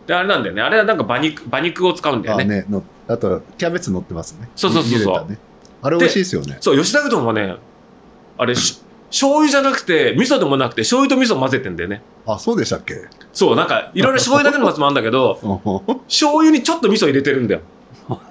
[0.06, 0.62] で、あれなんだよね。
[0.62, 2.43] あれはなんか馬肉、馬肉を使うんだよね。
[2.43, 4.50] あねのあと、キャベツ乗ってますね。
[4.56, 5.38] そうそうそうそうね。
[5.84, 6.58] あれ美味しいですよね。
[6.62, 7.56] そう、吉田うどんはね、
[8.38, 12.02] あれ、し醤油じゃなくて、味噌でもなくて、醤油と味噌混ぜてんだよね。
[12.26, 12.96] あ、そうでしたっけ？
[13.32, 15.39] そう、なんか、いろいろ醤油だけのやつもあるんだけど、
[16.10, 17.62] 醤油にちょっと味噌入れてるんだよ。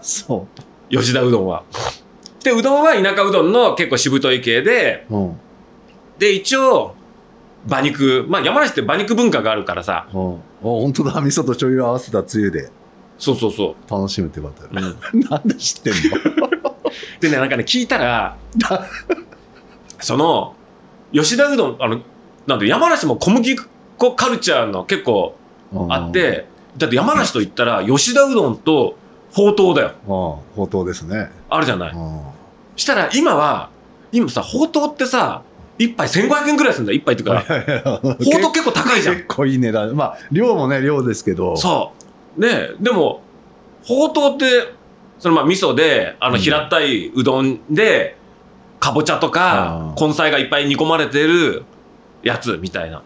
[0.01, 0.49] そ
[0.91, 1.63] 吉田うどんは。
[2.43, 5.17] で、うどんは田舎うどんの結構しぶとい系で、う。
[5.17, 5.37] うん。
[6.19, 6.95] で、一応、
[7.69, 10.35] 馬肉、まあ山梨って馬肉文化があるからさ、うん。
[10.35, 11.21] あ、本当だ。
[11.21, 12.71] 味噌と醤油を合わせたつゆで
[13.19, 14.85] そうそうそ楽しむってことだう。
[14.85, 15.27] ようんね。
[15.31, 16.62] なんで知ってんの？
[17.21, 18.37] でね、なんかね、聞いたら、
[20.01, 20.55] その、
[21.13, 22.01] 吉田うどん、あの、
[22.47, 23.57] なんで山梨も小麦
[23.99, 25.37] 粉カルチャーの結構
[25.89, 28.97] あっ、て、だって山梨と言ったら、吉田うどんと
[29.33, 29.93] ほうとうだよ。
[30.03, 31.31] うん、ほうとうですね。
[31.49, 31.93] あるじゃない。
[31.93, 32.33] うん
[32.77, 33.71] したら今は、
[34.13, 35.43] 今さ、ほうとうってさ、
[35.79, 37.41] 一杯1500円ぐらいするんだよ、一杯っていうか。
[38.03, 39.17] ほうとう結構高いじゃん。
[39.17, 39.95] 結構いい値段。
[39.95, 41.57] まあ、量もね、量ですけど。
[41.57, 41.93] そ
[42.37, 42.41] う。
[42.41, 43.23] ねでも、
[43.85, 44.73] ほうとうって、
[45.23, 48.17] そのまあ味噌で、あのうん平たいうどんで、
[48.81, 51.63] かぼちゃとか根菜がいっぱい煮込まれてる
[52.25, 53.05] やつみたいな。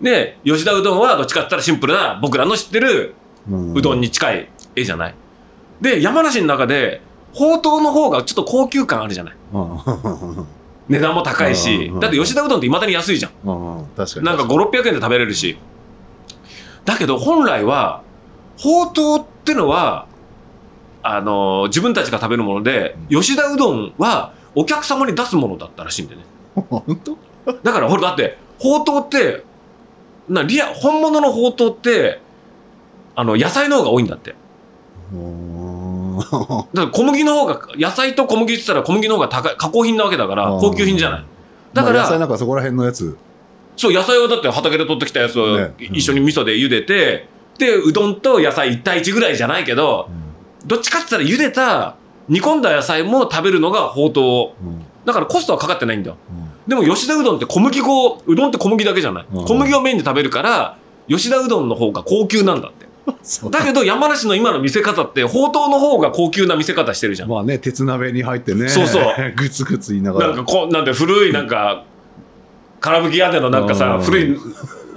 [0.00, 3.16] で、吉田うどんはどっちかって言ったらシンプルな僕らの知ってる
[3.74, 5.14] うどんに近い絵じゃない。
[5.80, 7.00] で、山梨の中で、
[7.32, 9.36] ほうとうの方がちょっと高級感あるじゃない。
[9.52, 10.46] うん
[10.88, 13.32] 値段も高いしうん、だって吉田うどんって未だに安いじゃん。
[13.44, 14.26] うん確かに。
[14.26, 15.58] なんか5、600円で食べれるし。
[16.84, 18.02] だけど本来は、
[18.56, 20.06] ほうとうってのは、
[21.14, 26.26] あのー自分たちが食べるもので、吉田うどんはお客様に出すものだったらしいんだよね。
[26.68, 27.16] 本当？
[27.62, 29.44] だから、ほら、だって、ほうとうって、
[30.28, 32.20] な、リア、本物のほうとうって、
[33.14, 34.30] あの、野菜の方が多いんだって。
[34.30, 34.36] だ
[36.18, 41.24] から小麦の方が、野菜と小麦って言ったら小麦の方が高い、加工品なわけだから、高級品じゃない。
[41.72, 43.16] だかまあ野菜ら、なんかそこら辺のやつ。
[43.76, 50.08] そう、野菜をだって畑で取ってきたやつをねうん一緒に味噌で茹でて、で、うどんと野菜1対1ぐらいじゃないけど、
[50.66, 51.96] どっちかって言ったら茹でた、
[52.28, 54.66] 煮込んだ野菜も食べるのがほうとう。
[54.66, 56.16] うんだからコストはかかってないんだよ。
[56.30, 59.26] うんでも吉田うどんって小麦粉、うどんって小麦だけじゃない。
[59.32, 60.76] うん小麦をメインで食べるから、
[61.08, 62.86] 吉田うどんの方が高級なんだって。
[63.50, 67.28] だけど山梨の今の見せ方って、ほうとうの方が高級な見せ方してるじゃん。
[67.28, 68.68] まあね、鉄鍋に入ってね。
[68.68, 69.04] そうそう。
[69.36, 70.26] グツグツ言いながら。
[70.28, 71.84] なんかこう、なんで古いなんか、
[72.80, 74.36] 空吹き屋根のなんかさう、ん古い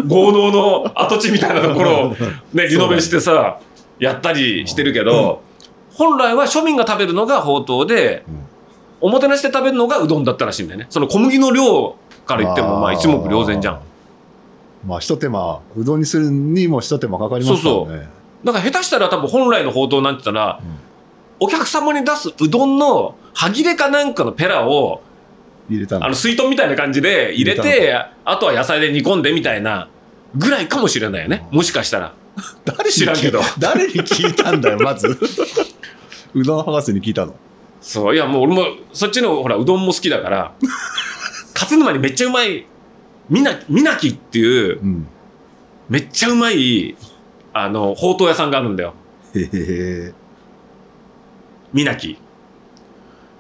[0.08, 2.16] 豪農の跡地みたいなところを
[2.54, 3.60] ね、リノベしてさ、
[4.00, 5.42] やったりしてるけど、
[6.00, 8.40] 本来は庶民が食べるのがほうとうで、うん
[9.02, 10.88] おもてなしで食べるのがうどんだったらしいんだよね。
[10.90, 13.82] その小麦の量から言っても、まあ一目瞭然じゃん。。
[14.86, 18.10] まあ、一手間、うどんにするにも一手間かかりますからね。
[18.44, 20.60] だから下手したら多分本来のほうとうなんて言ったら、
[21.40, 25.02] お客様に出すうどんの歯切れかなんかのペラを、
[25.70, 26.06] 入れたの。
[26.06, 29.88] あの水筒みたいな感じで入れ入て、あとは野菜で煮込んでみたいな
[30.36, 31.48] ぐらいかもしれないよね。
[31.52, 32.14] もしかしたら。
[32.66, 35.18] 誰に知らんけど誰に聞いたんだよ、まず。
[36.34, 37.36] うどん博士に聞いたの？
[37.82, 38.64] そう、いやもう俺も
[38.94, 40.54] そっちのほら、うどんも好きだから、
[41.56, 42.66] 勝沼にめっちゃうまい、
[43.30, 45.08] みな、みなきっていう、うん。
[45.88, 46.96] めっちゃうまい、
[47.54, 48.94] あの、ほうとう屋さんがあるんだよ。
[49.34, 50.14] へへへ。
[51.74, 52.18] みなき。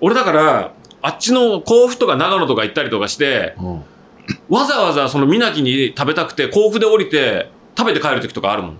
[0.01, 3.83] 俺だから、あっちの甲府とか長野とか行ったりとかして、うん
[4.47, 8.77] わざわざそのみなきに食べたくて、甲府で降りて、食べて帰る時とかあるもん。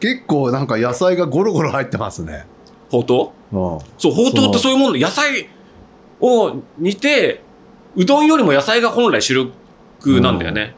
[0.00, 2.44] 結構なんか野菜がゴロゴロ入ってますね。
[2.94, 3.78] ほうとううん。
[3.98, 5.48] そう、ほうとうってそういうもんで、野菜
[6.20, 7.42] を煮て、
[7.96, 10.74] うどんよりも野菜が本来主力なんだよね。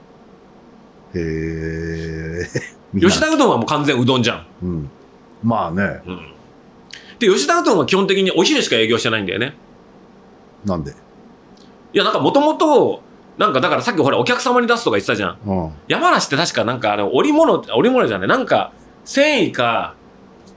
[1.14, 1.18] へ
[2.94, 2.98] え。
[2.98, 4.46] 吉田うどんはもう完全うどんじゃん。
[4.62, 4.90] うん。
[5.42, 6.33] まあね、うん。
[7.18, 9.55] で、吉田うどんは基本的にお昼しか営業してないんだよね。
[10.64, 10.92] なんで？
[11.92, 13.02] いや、なんかもともと、
[13.38, 15.38] なんかだからさっきほらお客様に出すとか言ってたじゃん。
[15.46, 15.72] うん。
[15.88, 18.72] 山梨って確かなんかあの織物、織物じゃない、なんか
[19.05, 19.94] 繊維か、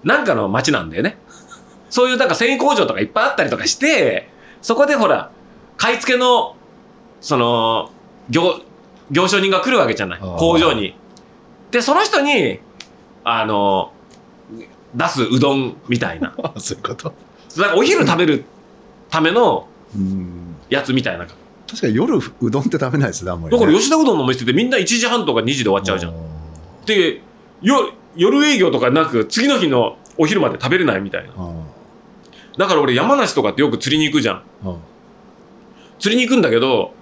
[0.03, 1.17] なんかの町なんだよね。
[1.89, 4.29] そういうなんか繊維工場とかいっぱいあったりとかして、
[4.61, 5.31] そこでほら、
[5.77, 6.55] 買い付けの、
[7.21, 7.91] その、
[8.29, 8.61] 業、
[9.11, 10.95] 業商人が来るわけじゃない工場に。
[11.71, 12.59] で、その人に、
[13.23, 13.91] あの、
[14.95, 16.33] 出すうどんみたいな。
[16.43, 17.13] あ そういうこと？
[17.57, 18.43] だからお昼食べる
[19.09, 20.55] ためのうん。
[20.69, 21.25] やつみたいな。
[21.25, 21.31] だ
[21.67, 23.59] 確かに夜うどんって食べないですね、あんまり、ね。
[23.65, 26.11] から吉田うどんのお店ってみんな1時半とか2時で終わっちゃうじゃん。
[26.13, 26.15] ん。
[26.85, 27.21] で、
[27.61, 31.63] よ夜営業とかなく次の日のお昼まで食べれないみたいなうん
[32.57, 34.43] だから俺山梨とかってよく釣りに行くじゃん。
[34.65, 34.77] うん。
[35.99, 36.93] 釣りに行くんだけど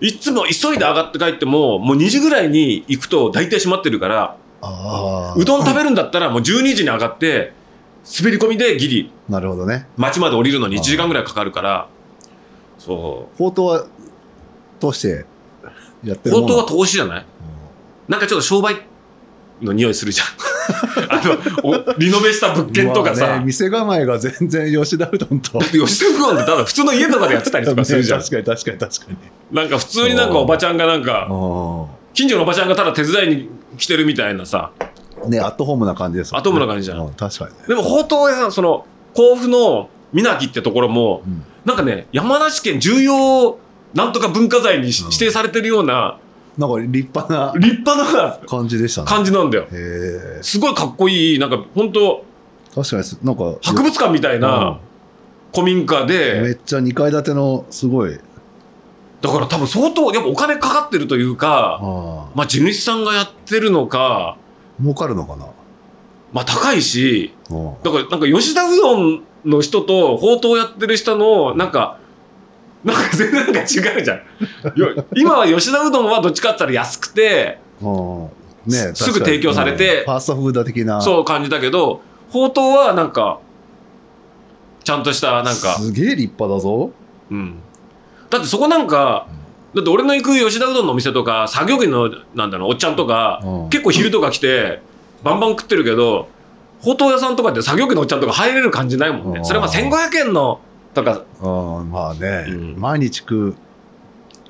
[0.00, 4.36] いっつも急いで上がって帰ってももう2時ぐらいに行くと大体閉まってるから
[5.36, 7.52] うどん食べるんだったらもう12時に上がって
[8.18, 9.86] 滑り込みでギリなるほどね。
[9.96, 11.88] 町まで降りるのに1時間ぐらいかかるから。
[12.78, 13.86] そほうとうは
[14.80, 15.24] 通して
[16.04, 17.26] やってう本当はるもの投資じゃない？
[18.08, 18.76] なんかちょっと商売
[19.62, 20.26] の匂いするじゃん。
[21.08, 25.58] あのおリノベした物件とかさ、まあね店構えが全然吉田うどんと。
[25.58, 28.20] だって吉田うどんってただ普通の家とかでやってたりとかするじゃん。
[28.20, 29.16] 確かに確かに確かに。
[29.56, 33.48] なんか普通になんかおばちゃんがなんかあ近所のおばちゃんがただ手伝いに
[33.78, 34.70] 来てるみたいなさ。
[35.24, 36.38] あねアットホームな感じですね。
[36.38, 37.06] アットホームな感じじゃん。
[37.06, 37.56] う確かにね。
[37.68, 41.44] でもほうとう屋さんその甲府の水木ってところもうん。
[41.64, 43.58] なんかね山梨県重要
[43.94, 46.18] なんとか文化財に指定されてるような
[46.58, 49.06] なんか立派な立派な感じでしたね。
[49.06, 49.66] 感じなんだよ。
[50.42, 52.24] すごいかっこいいなんか本当
[52.74, 54.78] 確かにすなんか博物館みたいな
[55.54, 58.18] 古民家うんめでっちゃ2階建てのすごい。
[59.20, 62.30] だから多分相当やっぱお金かかってるというかああ。
[62.34, 64.36] まあ地主さんがやってるのか
[64.80, 65.46] 儲かるのかな。
[66.32, 67.74] まあ高いしうん。
[67.82, 71.98] だからなんか吉田うどんの人とほうとうやってる人のなんか
[72.84, 74.18] なんか全然なんか違うじゃん。
[74.78, 78.24] よ今は吉田うどんはどっちかって言ったら安くてうん
[78.66, 80.04] ねすすぐ提供されてうん。
[80.04, 81.00] ファーストフード的な。
[81.00, 83.40] そう感じだけどほうとうはなんか
[84.84, 86.90] ちゃんとしたなんか、すげえ立派だぞ。
[87.30, 87.60] うん、
[88.28, 89.28] だってそこなんか
[89.74, 93.68] だって俺の行く吉田うどんのお店とか作業着のなんだろうおっちゃんとかうん。
[93.68, 94.82] 結構昼とか来て
[95.22, 96.28] バンバン食ってるけど
[96.80, 99.38] ほうとう屋さんとかって作業着のおっちゃんとか入れる感じないもんね。
[99.38, 99.44] うん。
[99.44, 100.60] それはまあ1500円の
[100.94, 101.22] とか。
[101.40, 102.76] うんまあね、うん。
[102.78, 103.60] 毎日食うかっ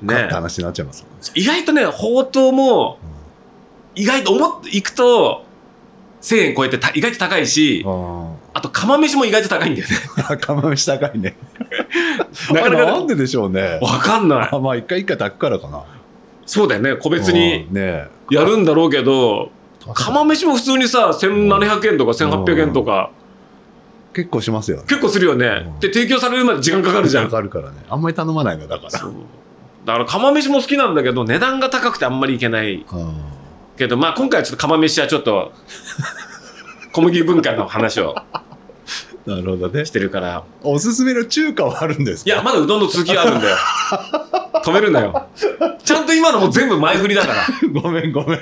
[0.01, 0.29] てね。
[0.31, 1.07] 話になっちゃいますね。
[1.35, 2.97] 意外とねほうとうも
[3.95, 5.45] 意外と思っていくと
[6.21, 8.33] 1000円超えてた意外と高いしうん。
[8.55, 9.95] あと釜飯も意外と高いんだよね。
[10.41, 11.35] 釜飯高いね。
[12.53, 13.79] なかなかなんででしょうね。
[13.81, 14.49] わかんない。
[14.51, 15.83] あまあ一回一回炊くからかな。
[16.45, 16.95] そうだよね。
[16.95, 18.07] 個別にうんね。
[18.29, 20.17] やるんだろうけど確かに。
[20.17, 23.09] 釜飯も普通にさ1700円とか1800円とか
[24.13, 24.83] 結構しますよね。
[24.87, 25.47] 結構するよね。
[25.65, 25.79] うん。
[25.79, 27.25] で提供されるまで時間かかるじゃん。
[27.25, 27.77] かかるからね。
[27.89, 28.91] あんまり頼まないのだから。
[28.91, 32.75] だから釜飯も好きなんだけど値段が高くてあんまりいけない。
[32.75, 32.85] うん。
[33.77, 35.51] けどまあ今回はちょっと釜飯はちょっと
[36.93, 38.15] 小麦文化の話を。
[39.25, 39.85] なるほどね。
[39.85, 40.43] してるから。
[40.63, 42.29] おすすめの中華はあるんですか？
[42.31, 43.55] いやまだうどんの続きがあるんだよ。
[44.63, 45.27] 止めるなよ。
[45.83, 47.81] ちゃんと今のも全部前振りだから。
[47.81, 48.39] ごめんごめん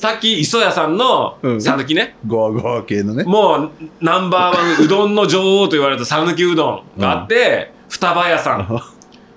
[0.00, 1.60] さっき磯屋さんのうん。
[1.60, 3.22] 讃岐ね、ゴワゴワ系のね。
[3.24, 8.80] もうナンバーワンうどんの女王と言われた讃岐うどんがあって、双葉屋さん。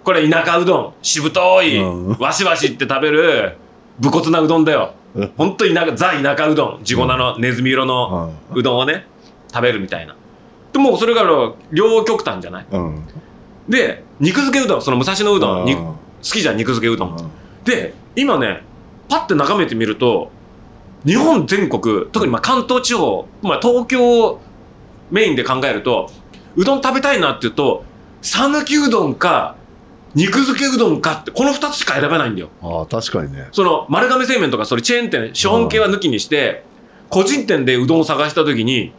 [0.06, 0.94] これ田舎うどん。
[1.02, 2.18] しぶとい、うん。
[2.18, 3.58] わしわしって食べる
[4.00, 4.94] 武骨なうどんだよ。
[5.16, 5.34] うん。
[5.36, 6.80] ほんと田舎ザ田舎うどん。
[6.82, 9.06] 地粉のネズミ色のうどんをね
[9.54, 10.16] 食べるみたいな。
[10.72, 11.24] でもうそれが
[11.74, 12.66] 両極端じゃない？
[13.68, 14.82] で肉漬けうどん。
[14.82, 15.66] その武蔵野うどん。
[15.66, 17.32] 好きじゃん肉漬けうどん。
[17.66, 18.64] で今ね
[19.10, 20.32] パッて眺めてみると
[21.06, 24.42] 日本全国特にまあ関東地方、まあ、東京を
[25.12, 26.10] メインで考えると
[26.56, 27.84] うどん食べたいなっていうと
[28.22, 29.56] 讃岐うどんか
[30.16, 32.50] 肉漬けうどんかってこの2つしか選べないんだよ。
[32.62, 33.48] ああ確かにね。
[33.52, 36.64] その丸亀製麺とかそれチェーン店資本系は抜きにして
[37.10, 38.94] 個人店でうどんを探した時に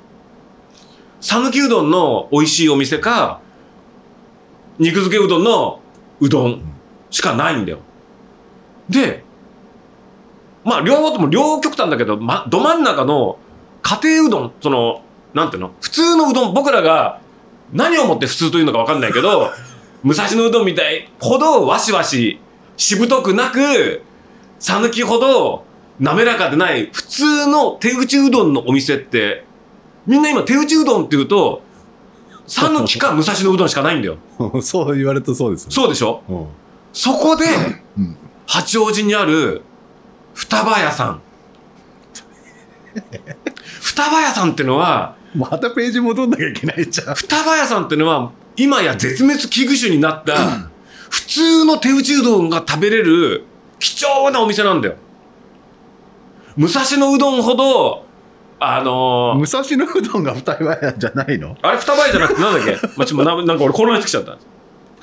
[1.21, 3.41] 讃岐うどんの美味しいお店か
[4.79, 5.81] 肉漬けうどんの
[6.21, 6.63] うどん
[7.11, 7.79] しかないんだよ。
[8.89, 9.25] で
[10.65, 13.39] まあ両方とも両極端だけど、ま、ど真ん中の
[13.83, 15.03] 家庭うどんその
[15.35, 15.73] なんていうの？
[15.81, 17.21] 普通のうどん僕らが
[17.73, 19.51] 何をもって普通というのか分かんないけど
[20.05, 22.39] 武蔵野うどんみたいほどわしわし
[22.77, 24.03] しぶとくなく
[24.59, 25.65] 讃岐ほど
[26.01, 29.45] 滑らかでない普通の手打ちうどんのお店って
[30.07, 31.63] みんな今手打ちうどんって言うと
[32.47, 34.17] 讃岐か武蔵野うどんしかないんだよ。
[34.63, 35.73] そう言われるとそうですね。
[35.73, 36.23] そうでしょ？
[36.29, 36.47] うん。
[36.93, 37.45] そこで
[37.99, 38.17] うん。
[38.47, 39.63] 八王子にある
[40.35, 41.21] 双葉屋さん。
[43.83, 47.15] 双葉屋さんってのはまたページ戻んなきゃいけないじゃん。
[47.15, 50.35] 双葉屋さんってのは今や絶滅危惧種になった
[51.11, 53.45] 普通の手打ちうどんが食べれる
[53.81, 54.95] 貴重なお店なんだよ。
[56.57, 58.05] 武蔵野うどんほど
[58.61, 61.57] あのー武蔵野うどんが二重屋じゃないの？
[61.63, 64.39] あれ双葉屋じゃなくてなんだっけ、まあ、ちょっとななんか俺混乱してきちゃった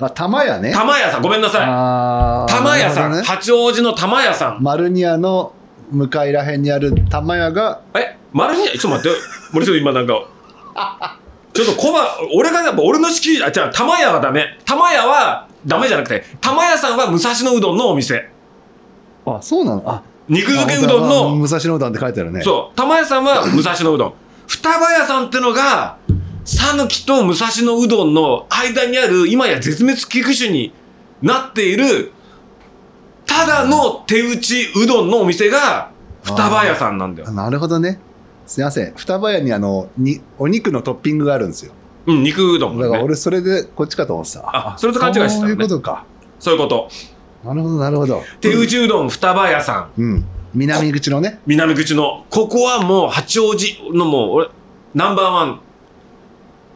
[0.01, 0.71] あ玉屋ね。
[0.71, 2.51] 玉屋さんごめんなさい。
[2.53, 3.21] 玉屋さん、ね。
[3.21, 4.63] 八王子の玉屋さん。
[4.63, 5.53] マルニアの
[5.91, 9.17] 向かいらへんにある玉屋がえ丸にちょっと待って。
[9.53, 10.13] 森下今なんか。
[11.53, 14.57] ちょっとコバ俺がやっぱ俺の敷居あじゃあ玉屋はダメ。
[14.65, 18.29] 玉屋はダメじゃなくて玉屋さんは武蔵野うどんのお店。
[19.25, 19.83] あそうなの？
[19.85, 22.41] あ肉漬けうどんあの、武蔵野うどんって書いてあるね。
[22.41, 24.13] そう、玉屋さんは武蔵野うどん。
[24.47, 25.97] 双葉屋さんってのが、
[26.43, 30.73] 讃岐と武蔵野うどんの間にある、今や絶滅危惧種に
[31.21, 32.11] なっている、
[33.25, 35.91] ただの手打ちうどんのお店が、
[36.23, 37.31] 双葉屋さんなんだよあ。
[37.31, 37.99] なるほどね。
[38.45, 38.93] すいません。
[38.95, 41.73] 双葉屋にあの、にお肉のトッピングがあるんですよ。
[42.07, 42.83] うん、肉うどんがね。
[42.83, 44.73] だから俺それでこっちかと思ってた。
[44.73, 46.05] あそれと勘違いしてたのねそういうことか。
[46.39, 46.89] そういうこと。
[47.43, 48.23] なるほど、なるほど。
[48.39, 50.01] 手打ちうどん双葉屋さん。
[50.01, 50.25] うん。
[50.53, 51.39] 南口のね。
[51.45, 54.49] 南口の、ここはもう八王子のもう、俺、
[54.93, 55.61] ナンバーワン、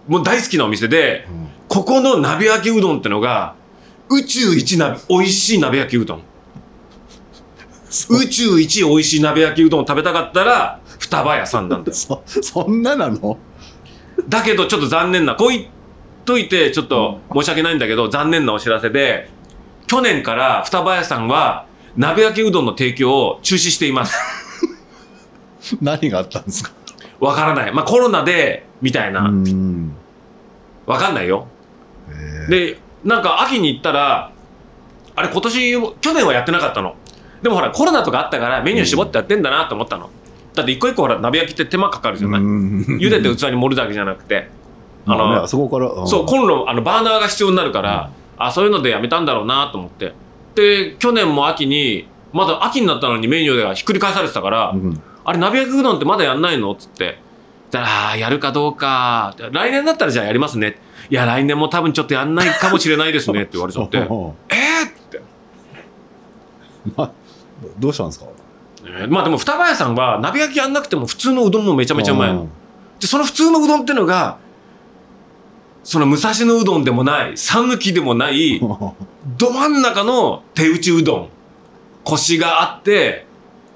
[0.07, 3.55] もう大好きなお店で、うんここの鍋焼きうどんってのが、
[4.09, 6.21] 宇宙一鍋、美味しい鍋焼きうどん。
[8.09, 11.95] 宇宙一美味しい鍋焼きうどんを食べたかったら、双葉屋さんなんだよ。
[11.97, 13.37] そ、そんななの？
[14.29, 15.65] だけどちょっと残念な、こう言っ
[16.23, 19.29] といてちょっと申し訳ないんだけど、残念なお知らせで、
[19.87, 21.65] 去年から双葉屋さんは、
[21.97, 24.15] 鍋焼きうどんの提供を中止しています。
[25.81, 26.71] 何があったんですか？
[27.19, 27.73] わからない。
[27.73, 29.21] まあコロナで、みたいな。
[29.21, 29.93] うん。
[30.85, 31.47] わかんないよ。
[32.49, 34.31] で、なんか秋に行ったら、
[35.15, 36.95] あれ今年、去年はやってなかったの。
[37.41, 40.09] でもほら、コロナとかあったからメニュー絞ってやってんだなと思ったの。
[40.53, 42.41] だって一個一個ほら、鍋焼きって手間かかるじゃない。
[42.41, 44.49] うん茹でて器に盛るだけじゃなくて。
[45.05, 46.03] あの、まあねあそこから。
[46.03, 50.13] んそう、コンロ、あの、バーナーが必要になるから、あ、そういうのでやめたんだろうなと思って。
[50.55, 56.71] で、去年も秋に、まだ秋になったのにメニューがひっくり返されてたから、うんあれ、鍋焼きうどんってまだやんないの？
[56.71, 57.17] っつって。
[57.71, 59.35] だから、やるかどうか。
[59.51, 60.77] 来年だったらじゃあやりますね。
[61.09, 63.97] いや、来年も多分ちょっとやんないかもしれないですねって言われちゃって。
[63.99, 64.05] えー？
[64.05, 64.09] っ
[65.09, 65.21] て。
[66.95, 67.11] ま
[67.79, 68.25] どうしたんですか？
[68.85, 72.47] えーまあでも、双葉屋さんは鍋焼きやんなくても普通のうどんもめちゃめちゃうまいの。
[72.99, 74.37] で、その普通のうどんってのが、
[75.83, 78.67] その武蔵野うどんでもない、讃岐でもない、う ん
[79.37, 81.29] ど真ん中の手打ちうどん。
[82.03, 83.25] コシがあって、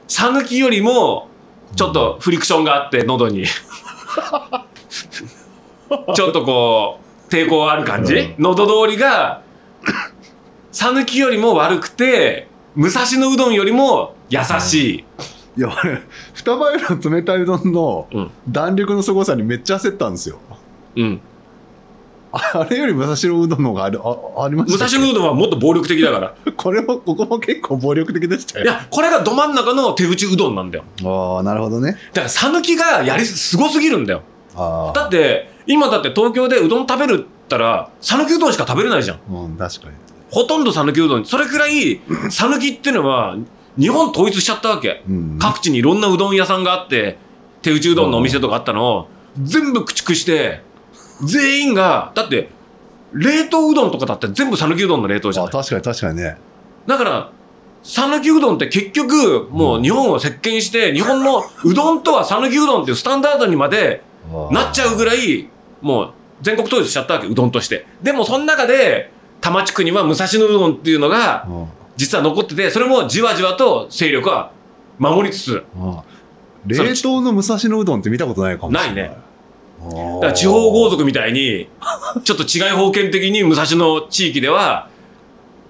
[0.07, 1.28] 讃岐よりも、
[1.75, 3.45] ちょっとフリクションがあって、喉に。
[6.15, 9.41] ちょっとこう、抵抗ある感じ、うん喉通りが、
[10.71, 15.05] 讃岐よりも悪くて、武蔵野うどんよりも優しい。
[15.57, 16.01] いや、俺、
[16.33, 18.31] 双葉屋の冷たいうどんのうん。
[18.47, 20.37] 弾力の凄さにめっちゃ焦ったんですよ。
[20.95, 21.21] うん。
[22.31, 26.35] あれより武蔵野うどんの方があるあありまし武蔵野うどんはもっと暴力的だから。
[26.55, 28.65] これも、ここも結構暴力的でしたよ。
[28.65, 30.83] いや、これがど真ん中の手打ちうどんなんだよ。
[31.03, 31.97] ああ、なるほどね。
[32.13, 34.21] だから、讃岐がやりす、すごすぎるんだよ。
[34.55, 34.99] ああ。
[34.99, 39.19] だって、今だって東京でうどん食べるったら、讃岐うどんしか食べれないじゃん。
[39.29, 39.93] うん、確かに。
[40.29, 41.25] ほとんど讃岐うどん。
[41.25, 43.35] それくらい、 讃岐ってのは、
[43.79, 45.03] 日本統一しちゃったわけ。
[45.09, 45.37] うん。
[45.39, 47.17] 各地にいろんなうどん屋さんがあって、
[47.61, 49.07] 手打ちうどんのお店とかあったのを、
[49.41, 50.61] 全部駆逐して、
[51.23, 52.49] 全員が、だって、
[53.13, 55.49] 冷凍うどんとかだって全部讃岐うどんの冷凍じゃない？
[55.49, 56.37] あ確かに確かにね。
[56.85, 57.31] だから、
[57.81, 64.03] 讃岐うどんって結局、もう日本を席巻して、日本のうどんとは讃岐うどんっていうスタンダードにまで
[64.51, 65.49] なっちゃうぐらい。
[65.81, 67.85] もう全国統一しちゃったわけ、うどんとして。
[68.03, 74.51] でもその中で、多摩地区には武蔵野うどんっていうのがうん実は残ってて、それもじわじわと勢力は
[74.97, 75.97] 守りつつ、うん
[76.65, 78.95] 冷凍の武蔵野うどんって見たことないかもしれない。
[78.95, 79.17] ないね。
[79.81, 81.69] だから地方豪族みたいに、
[82.23, 84.89] ちょっと違い封建的に武蔵野地域では、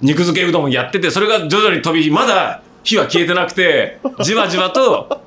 [0.01, 5.21] 肉漬けうどんやってて、それが徐々に飛び火、まだ火は消えてなくて、じわじわと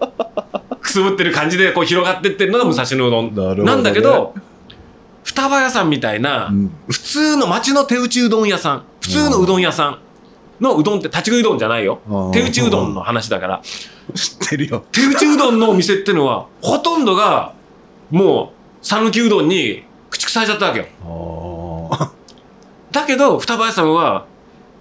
[0.80, 4.34] くすぶってる感じでこう広がってってるのが武蔵野うどんなんだけど、
[5.22, 9.98] 双葉屋さんみたいな、うん普通の町の手打ちうどん屋さん、普通のうどん屋さん
[10.62, 12.32] のうどんって立ち食いうどんじゃないようん。
[12.32, 13.62] 手打ちうどんの話だから。
[14.14, 14.84] 知ってるよ。
[14.92, 17.52] 手打ちうどんのお店ってのは、ほとんどが、
[18.10, 20.86] もう、讃岐うどんに駆逐されちゃったわけよ。
[21.90, 22.12] あ
[22.90, 24.26] だけど、双葉屋さんは、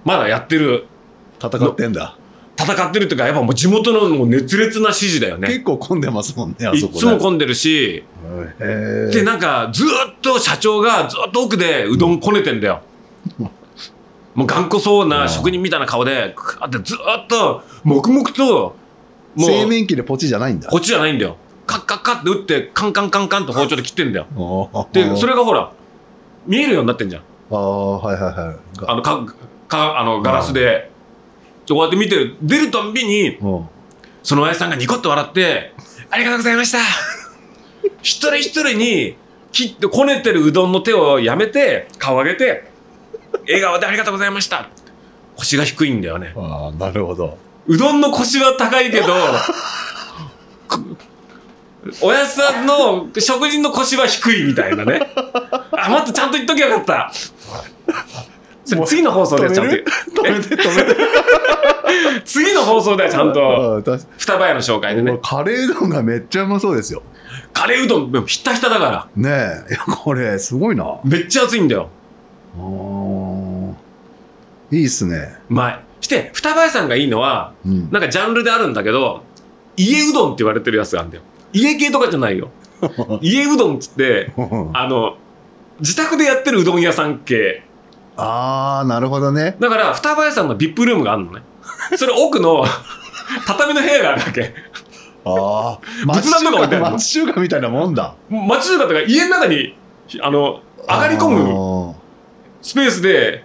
[0.04, 2.18] まだやってる、ー戦ってんだ。
[2.58, 5.48] 戦ってるっていうか、やっぱもう地元のもう熱烈な支持だよね。
[5.48, 7.00] 結構混んでますもんね、あいそこね。
[7.00, 8.04] つも混んでるし、
[8.60, 9.90] で、なんか、ずーっ
[10.22, 12.82] と社長がずーっと奥でうどんこねてんだよ。
[14.34, 16.36] もう頑固そうな職人みたいな顔で、
[16.72, 18.76] てずーっと、黙々と、
[19.36, 20.70] も製う、麺機でポチじゃないんだ。
[20.70, 21.38] こっちじゃないんだよ。
[21.72, 24.70] カッカッカッって打って、カンカンカンカンと包丁で切ってんだよ。
[24.92, 25.32] で、それ。
[25.32, 25.72] れがほら、
[26.46, 27.22] 見えるようになってんじゃん。
[27.50, 28.56] ああ、はいはいはい。
[28.88, 29.26] あの、か、
[29.70, 30.92] か、あの、ガラスで。
[31.70, 33.70] こうやって見てる、出るたんびに、うん
[34.24, 35.74] その親父さんがニコッと笑って、
[36.12, 36.80] ありがとうございました。
[38.04, 39.16] 一人一人に、
[39.52, 42.70] 切ってこねてるうどんの手をやめて、顔上げて、
[43.48, 44.70] 笑顔でありがとうございました。
[45.38, 46.34] 腰が低いんだよね。
[46.36, 47.38] ああ、なるほど。
[47.66, 49.08] うどんの腰は高いけど、
[50.68, 50.80] こ
[52.02, 55.12] おやつさんの食人の腰は低いみたいなね。
[55.72, 57.12] あ、待って、ちゃんと言っときゃよかった。
[58.66, 59.76] それ次の放送でちゃんと。
[59.76, 59.80] 止
[60.24, 60.96] めて止めて。
[62.24, 63.82] 次 次の放送ではちゃんと、
[64.18, 65.18] 双葉屋の紹介でね。
[65.22, 67.02] カレーうどんがめっちゃうまそうですよ。
[67.54, 69.08] カレーうどん、ひったひただから。
[69.16, 69.30] ね
[69.70, 69.78] え。
[70.04, 70.86] これ、すごいな。
[71.04, 71.90] めっちゃ熱いんだよ。
[74.72, 75.36] いいっすね。
[75.50, 75.80] うまい。
[76.00, 77.90] して、双葉屋さんがいいのは、うん。
[77.92, 79.24] なんかジャンルであるんだけど、
[79.76, 81.24] 家うどんって言われてるやつがあるんだよ。
[81.54, 82.50] 家系とかじゃないよ。
[83.22, 84.32] 家うどんっつって、
[84.74, 85.16] あの、
[85.80, 87.64] 自宅でやってるうどん屋さん系。
[88.18, 89.56] あー、なるほどね。
[89.60, 91.42] だから、双葉屋さんの VIP ルームがあるのね。
[91.98, 92.66] それ奥の
[93.46, 94.54] 畳の部屋があるわけ。
[95.26, 95.80] ああ。
[96.14, 98.16] 仏壇とか置いてあるの町中華みたいなもんだ。
[98.30, 99.76] 町中華とか家の中に、
[100.22, 101.96] あの、上がり込む
[102.62, 103.44] スペースで、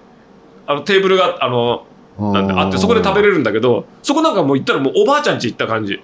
[0.67, 1.85] あの、テーブルが、あの、
[2.19, 6.01] むなんだあって、そこで食べれるんだけど、そこなんかもう行ったらもうおばあちゃん家行った感じ。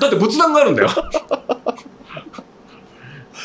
[0.00, 0.88] だって仏壇があるんだよ。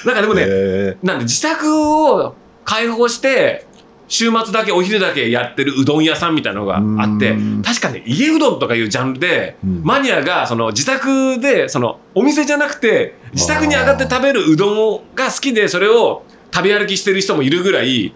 [0.05, 0.97] なんかでもね、ね。
[1.01, 2.35] なんで自宅を
[2.65, 3.65] 開放して、
[4.13, 16.23] 週末だけお昼だけやってるうどん屋さんみたいなのがあってうん確かね家うどんとかいうジャンルで、うんマニアがその自宅でそのお店じゃなくて自宅に上がって食べるうどんが好きでそれを
[16.53, 18.13] 食べ歩きしてる人もいるぐらい。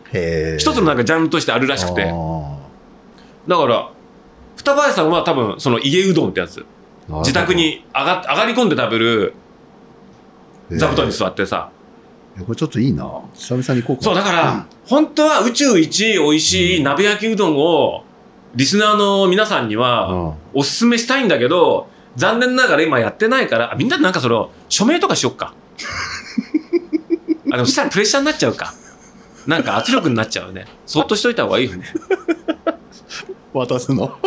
[0.59, 2.57] 一つのなんかジャンルとしてあるらしくてあ
[3.47, 3.89] だから
[4.55, 6.65] 双葉屋さんは多分その家うどんってやつー
[7.09, 7.53] 自宅。
[7.53, 9.33] に上が上がり込んで食べる
[10.71, 13.03] 座布団にへ座ってさ、ーこれちょっといいな。
[13.33, 14.03] 久々に行こうか。
[14.03, 18.03] そう、だから、本当は宇宙一美味しい鍋焼きうどんを、
[18.55, 25.53] リスナーの皆さんには、うんおすすめしたいんだけど、残念ながら今やってないから、あみんなでなんかその、署名とかしよっか。
[27.51, 28.73] あ、でもそしたらプレッシャーになっちゃうか。
[29.45, 30.65] なんか圧力になっちゃうね。
[30.85, 31.85] そっとしといた方がいいよね。
[33.53, 34.17] 渡すの？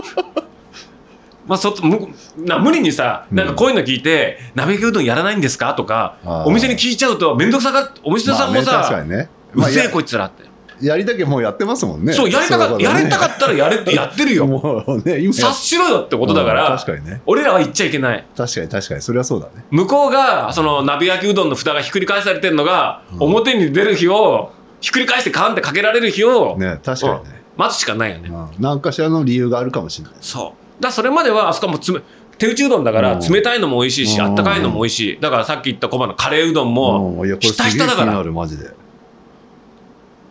[1.50, 5.74] まあ、そむな無理にさ、なんかこういうの聞いて、鍋焼きうどんやらないんですか？
[5.74, 6.14] とか
[6.46, 9.28] お店に聞いちゃうと、めんどくさが、お店さんもまあね。
[9.52, 10.44] うっせえまあこいつらって。
[10.80, 12.12] ややりたきゃもうやってますもんね。
[12.12, 14.46] そう、やりたかった、やれたかっったらやれってやってるよ。
[14.48, 17.20] もうね、察しろよってことだかうんら、確かにね。
[17.26, 18.24] 俺らは言っちゃいけない。
[18.36, 19.02] 確かに確かに。
[19.02, 19.64] それはそうだね。
[19.72, 27.42] 向こうが、その鍋焼きうどんの蓋がひっくり返されてるのが、表に出る日を、ひっくり返してカンってかけられる日を、ね、確かにね。
[27.58, 28.30] 待つしかないよね。
[28.30, 30.14] うん何かしらの理由があるかもしれない。
[30.22, 30.69] そう。
[30.80, 32.00] だそれまでは、あそこはもうつめ、
[32.38, 35.20] 手打ちうどんだから、うん冷たいのも美味しいし、うんあったかいのも美味しい。
[35.20, 38.22] だからさっき言ったコバのカレーうどんも、ひたひただから。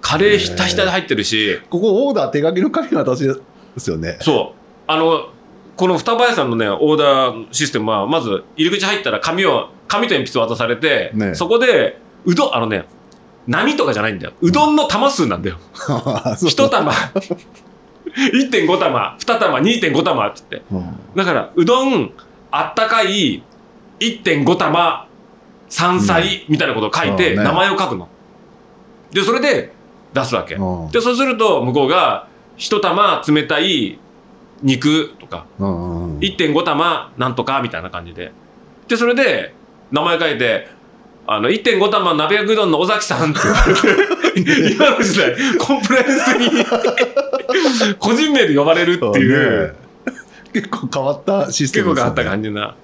[0.02, 3.34] カレーひたひたで入ってるし、ここオーダー手書きの紙渡しで
[3.78, 4.18] すよね。
[4.22, 4.60] そう。
[4.88, 5.30] あの、
[5.76, 12.86] この双葉屋さんのね、オーダーシステムは、まず入り口入ったら紙を、紙と鉛筆を渡されて、ねそこで、うどん、あのね、
[13.48, 14.34] 波とかじゃないんだよ。
[14.42, 15.58] うどんの玉数なんだよ。
[16.48, 16.92] 一玉、
[18.16, 20.76] 1.5玉、2玉、2.5玉って言って。
[20.76, 22.12] うんだから、うどん、
[22.52, 23.44] あったかい、
[24.00, 25.08] 1.5玉、
[25.68, 28.08] 山菜、みたいなことを書いて、名前を書くの。
[29.12, 29.74] で、それで
[30.14, 30.56] 出すわけ。
[30.56, 34.00] うんで、そうすると、向こうが、一玉冷たい
[34.62, 38.32] 肉とか、うんうんうん1.5玉なんとかみたいな感じで。
[38.88, 39.54] で、それで、
[39.92, 40.68] 名前書いて、
[41.26, 49.90] あの、1.5玉鍋焼きうどんの尾崎さんって言われて、今の時代、コンプライアンスに、個人名で呼ばれるっていう、ね
[50.54, 52.76] 結構変わったシステ結構変わった感じな。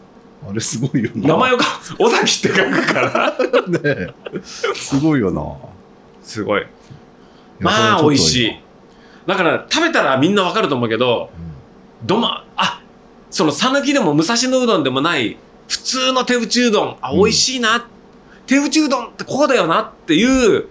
[0.48, 1.30] あれすごいよな。
[1.30, 1.66] 名前をか、
[1.98, 3.38] 尾崎って書くから、
[3.68, 4.14] ね
[4.74, 5.42] すごいよな。
[6.22, 6.68] すごい。
[7.60, 8.36] まあ、美味し。
[8.48, 8.62] い。
[9.26, 11.32] だから、食べたらみんなわかると思うけど、
[12.04, 12.82] どま、あ、
[13.32, 15.38] その、讃岐でも武蔵野うどんでもない、
[15.68, 17.88] 普通の手打ちうどん、あ、うん美味しいな、
[18.46, 20.68] 手打ちうどんってこうだよなっていう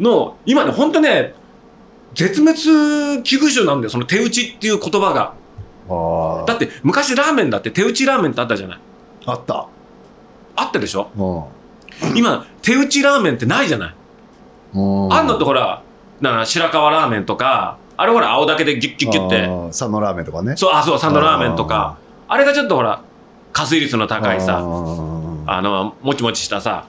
[0.00, 1.34] の、今ね、ほんとね、
[2.14, 5.34] 絶滅危惧種なんだよ、その手打ちっていう言葉が。
[6.46, 8.78] だって、昔ラーメンだって手打ちラーメンってあったじゃない。
[9.26, 9.32] あ。
[9.32, 9.66] あった。
[10.56, 11.10] あったでしょ？
[11.16, 13.94] うん今、手打ちラーメンってないじゃない。
[14.74, 15.82] うんあんのってほら、
[16.20, 19.68] だから白河ラーメンとか、あれほら、青だけでギュッギュッギュッて。
[19.68, 20.54] 佐野ラーメンとかね。
[20.56, 21.96] そう、あ、そう、サンドラーメンとか。
[22.28, 23.00] あれがちょっとほら、
[23.52, 26.86] 加水率の高いあさ、ーあの、もちもちしたさ、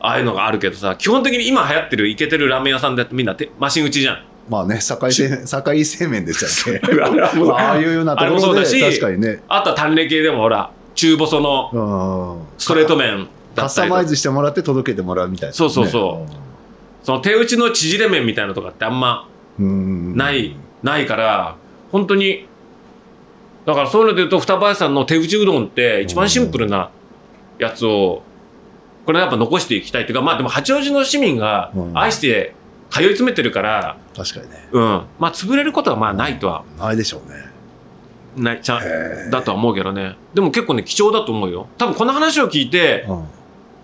[0.00, 4.24] ああいうのがあるけどさ、基本的に今流行ってるイケてるラーメン屋さんだってみんなてマシン打ちじゃん。
[4.48, 6.92] まあね、堺製堺製麺でしたっけ？
[7.52, 9.42] あああいうようなところでうだし確かにね。
[9.48, 15.54] あとは淡麗系でもほら、中細のうんストレート麺だカスタったりとかマイズしてもらって届けてもらうみたいなね。
[15.56, 16.32] そうそうそう
[17.04, 19.26] その手打ちの縮れ麺みたいなのとかってあんま
[19.58, 20.16] うん。
[20.16, 21.54] ない、ないから、
[21.92, 22.46] 本当に、
[23.66, 26.90] だからそういうので言うと、双葉屋さんの手打ちうどんって一番シンプルな
[27.58, 28.22] やつを、
[29.10, 32.54] これやっぱ残していきたいっていうか、まあでも八王子の市民がうん愛して
[32.90, 34.68] 通い詰めてるから、確かにね。
[34.70, 34.82] うん。
[35.18, 37.50] まあ潰れることはまあないとは、ないでしょうね。
[38.36, 38.78] ない、ちゃ
[39.32, 40.14] だとは思うけどね。
[40.32, 41.66] でも結構ね、貴重だと思うよ。
[41.76, 43.24] 多分この話を聞いて、うん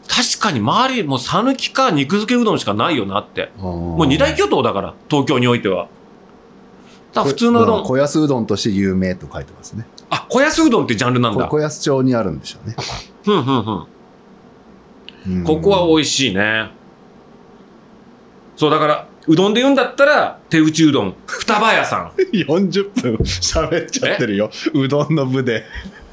[0.09, 3.51] 確かに周り、もう讃岐か肉漬けうどんしかないよなって。
[3.57, 5.89] ももう二大巨頭だから、東京においては。
[7.13, 9.89] だ普通のうどん小安うどんとして有名と書いてますね。
[10.09, 12.77] あ小安うどんってジャンルなんだこ小安町にあるんでしょうね。
[13.25, 13.87] ふんふんふんうん
[15.45, 16.71] ここは美味しいね。
[18.57, 21.15] そうだからうどんで言うんだったら手打ちうどん。
[21.27, 22.13] 双葉屋さん。
[22.33, 23.15] 40分。
[23.17, 24.51] 喋っちゃってるよ。
[24.73, 25.65] うどんの部で。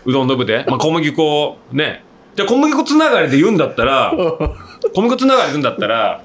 [0.05, 2.03] うどんの部で、まあ、小麦粉ね。
[2.35, 4.11] じゃあ小麦粉つながりで言うんだったら
[4.95, 6.23] 小麦粉つながりで言うんだったら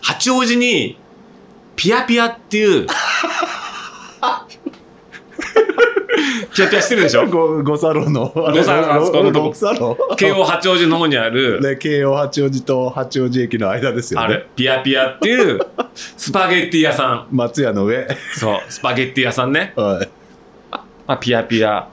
[0.00, 0.98] 八王子に
[1.76, 2.86] ピアピアっていう
[6.54, 7.26] ピアピアしてるでしょ？
[7.28, 8.32] ご五サロの。
[8.34, 10.16] 五差路あそこのとこ。
[10.16, 11.60] 京王八王子の方にある。
[11.60, 14.26] ね、京王八王子と八王子駅の間ですよね。
[14.26, 15.60] あれピアピアっていう
[15.94, 17.26] スパゲッティ屋さん。
[17.30, 18.06] 松屋の上。
[18.36, 20.08] そうスパゲッティ屋さんね、はい。
[21.06, 21.88] まあ、ピアピア。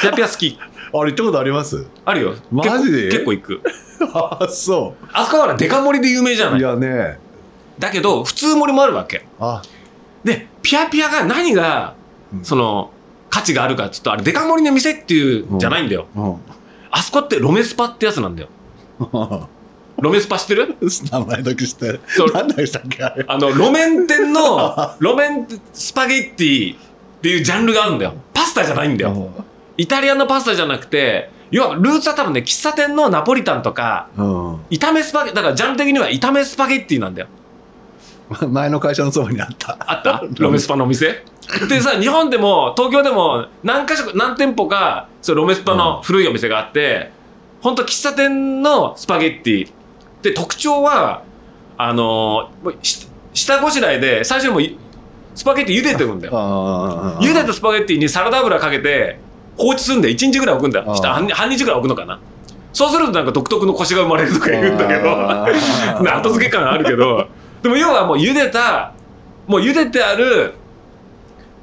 [0.00, 0.58] ピアピア好き。
[0.60, 1.84] あれ行ったことあります？
[2.04, 2.34] あるよ。
[2.50, 3.08] マジで？
[3.10, 3.60] 結構行く。
[4.14, 4.94] あ、そ。
[5.12, 6.60] あそこはデカ盛りで有名じゃない。
[6.60, 7.18] いやね。
[7.78, 9.24] だけど普通盛りもあるわけ。
[9.38, 9.62] あ、
[10.24, 11.94] でピアピアが何が
[12.32, 12.44] うん。
[12.44, 12.90] その
[13.30, 16.36] 価値があるかっつうとあれデカ盛りの店っていうんじゃないんだよ、うん。
[16.90, 18.48] あそこってロメスパってやつなんだよ。
[20.00, 20.76] ロメスパ知ってる？
[21.10, 22.00] 名前だけ知ってる。
[22.32, 23.24] 何でしたっけあれ。
[23.26, 26.78] あの路面店の 路面スパゲッティっ
[27.20, 28.14] ていうジャンルがあるんだよ。
[28.32, 29.30] パスタじゃないんだよ。
[29.76, 34.54] イタリアのパスタじゃなくて要はルーツは多分ね喫茶店のナポリタンとかうん。
[34.70, 37.28] 炒めスパゲだからジャンル的には炒めスパゲッティなんだよ
[38.50, 39.76] 前の会社のそばにあった。
[39.86, 40.22] あった？
[40.38, 41.24] ロメスパのお店？
[41.68, 47.10] でさ日本でも東京でも何か所何店舗かそうロメスパの古いお店があって、
[47.62, 49.68] ほんと喫茶店のスパゲッティ。
[50.22, 51.22] で特徴は
[51.78, 52.50] あの
[53.32, 54.78] 下ごしらえで最初にも
[55.34, 56.32] スパゲッティ茹でてるんだよ。
[57.20, 59.18] 茹でたスパゲッティにサラダ油かけて
[59.56, 62.18] 放置するんで1日ぐらい置くんだ下半半日ぐらい置くのかな。
[62.74, 65.10] そうするとなんか独特のコシが生まれるとか言うんだけど。
[66.14, 67.26] 後付け感あるけど
[67.62, 68.94] でも要はもう茹でた
[69.46, 70.54] もう茹でてある、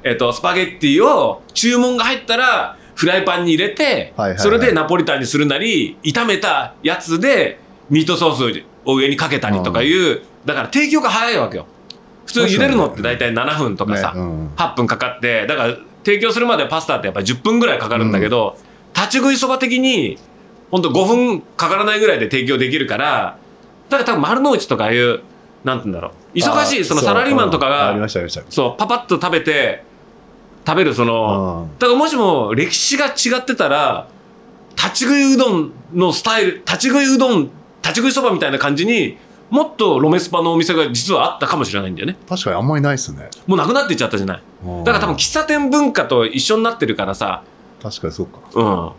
[0.02, 4.38] えっとスパゲッティを注文が入ったらフライパンに入れて、はいはいはい。
[4.38, 11.66] それでナポリタンにするなり炒めたやつでミートソースを上にかけたりとかいう、だから提供が早いわけよ。
[12.24, 14.20] 普通茹でるのって大体7分とかさ、ね。
[14.20, 18.56] うん8分かかってだから提供するまでパスタってやっぱり10分ぐらいかかるんだけど、
[18.94, 20.18] 立ち食いそば的に
[20.70, 23.38] ほんと5分かからないぐらいで提供できるから
[23.88, 25.20] だから多分丸の内とかいう
[25.66, 26.38] なんて言うんだろう。
[26.38, 28.08] 忙しいそのサラリーマンとかが。
[28.48, 29.84] そうパパッと食べて
[30.66, 31.78] 食べるそのうん。
[31.78, 34.08] だからもしも歴史が違ってたら
[34.76, 37.50] 立ち食いうどんのスタイル立ち食いうどん
[37.82, 39.18] 立ち食いそばみたいな感じに
[39.50, 42.16] もっとロメスパのお店が実はあったかもしれないんだよね。
[42.28, 43.28] 確かにあんまりないっすね。
[43.46, 44.42] もうなくなっていっちゃったじゃない。
[44.84, 47.42] だから多分喫茶店文化と一緒になってるからさ、
[47.82, 48.38] 確かにそうか。
[48.54, 48.92] うん、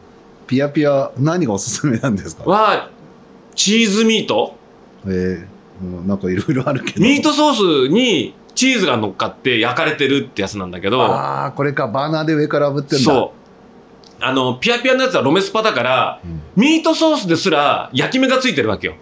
[0.48, 2.44] ピアピア、何がおすすめなんですか？
[2.46, 2.90] は
[3.56, 4.56] チーズミート。
[5.06, 7.02] えーうんなんかいろいろあるけど。
[7.02, 13.04] ミートソースにチーズが乗っかって焼かれてるってやつなんだけどああ、これか、バーナーで上から炙ってんだ。
[13.06, 13.34] そ
[14.20, 16.42] うあのピアピアのやつはロメスパだからうん。
[16.56, 18.96] ミートソースですら焼き目がついてるわけよ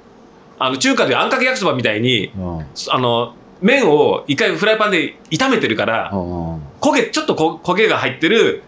[0.59, 2.57] あの中華であんかけ焼きそばみたいにうん。
[2.57, 8.61] うんあの麺を一回フライパンで炒めてるからうん焦げちょっとこ焦げが入ってる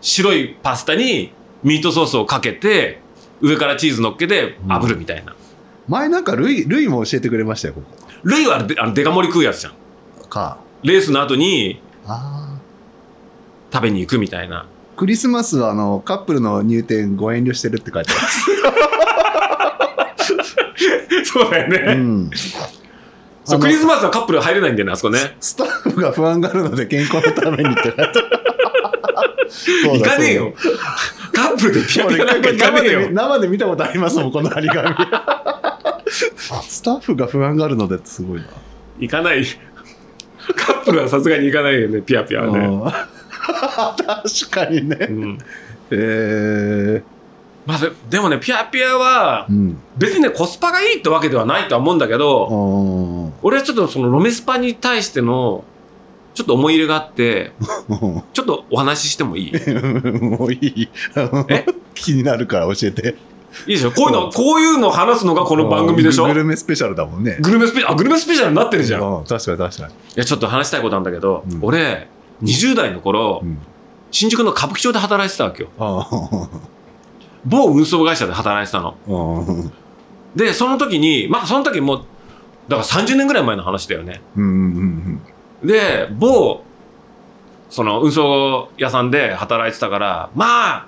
[0.00, 1.30] 白いパスタに
[1.62, 3.00] ミートソースをかけて
[3.42, 5.36] 上からチーズ乗っけて炙るみたいな、
[5.90, 7.82] 前なんかルイ、ルイも教えてくれましたよ、こ
[8.22, 9.72] ルイはであのデカ盛り食うやつじゃん
[10.20, 10.28] こ。
[10.28, 10.58] か。
[10.84, 12.60] レースの後にああ。
[13.72, 14.66] 食べに行くみたいな
[14.96, 18.46] クリスマスはあのカップルの入店ご遠慮してるって書いてます。
[21.32, 22.30] そうだよね、うん。
[23.44, 28.12] そうクリスマスはカップル入れないんだよねあそこねスタッフが不安があるので健康のためにって書いてある
[29.48, 30.54] そう 行だかねえよ
[31.32, 34.88] カップルでピアそうだピアなんか行か生でねえよ生で見たことありますもん、この張り紙。
[36.10, 38.46] スタッフが不安があるのでってすごいな。
[38.98, 39.44] 行かない
[40.56, 44.96] カップルはさすがに行かないよねピアピアはね、うん 確かにね。
[45.08, 45.38] うん
[45.92, 47.02] え
[47.66, 49.46] まあ、ででもねピアピアは。
[49.96, 55.64] 別にねコスパがいいってわけではないとは思うんだけど、俺はちょっとそのロメスパに対しての
[56.34, 57.52] ちょっと思い入れがあって
[58.32, 59.54] ちょっとお話ししてもいいいい？
[60.22, 60.88] もういい。
[61.48, 61.66] え？
[61.94, 63.16] 気になるから教えて。
[63.66, 66.26] でしょこういうのこういうの話すのがこの番組でしょ？
[66.26, 67.38] グルメスペシャルだもんね。
[67.40, 69.02] グルメスペあグルメスペシャルになってるじゃん。
[69.02, 69.94] いうん確かに確かに。
[70.16, 71.58] やちょっと話したいことなんだけど、うん。
[71.62, 72.08] 俺
[72.42, 73.58] 20代の頃、うん。
[74.10, 75.68] 新宿の歌舞伎町で働いてたわけよ。
[75.78, 76.08] あ
[77.44, 78.96] 某運送会社で働いてたの。
[80.36, 82.04] でその時にまあその時もう
[82.68, 84.20] だから30年ぐらい前の話だよね。
[84.36, 85.20] うん
[85.62, 85.68] うん。
[85.68, 86.62] で某
[87.68, 90.86] その運送屋さんで働いてたからまあ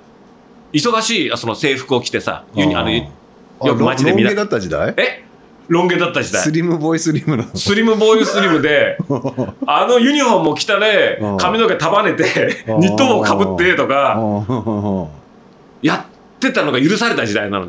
[0.72, 3.22] 忙しいあその制服を着てさユニあのあ
[3.66, 4.94] よく街で見なロン毛だった時代？
[4.96, 5.24] え？
[5.68, 6.42] ロン毛だった時代。
[6.42, 6.50] ス。
[6.50, 7.44] リムボーイスリムの。
[7.56, 8.98] スリムボーイスリムで、
[9.66, 14.18] あのユニフォームも着たねうん、髪の毛束ねて、ニット帽かぶってとか、
[15.80, 17.66] やってたのが許された時代なの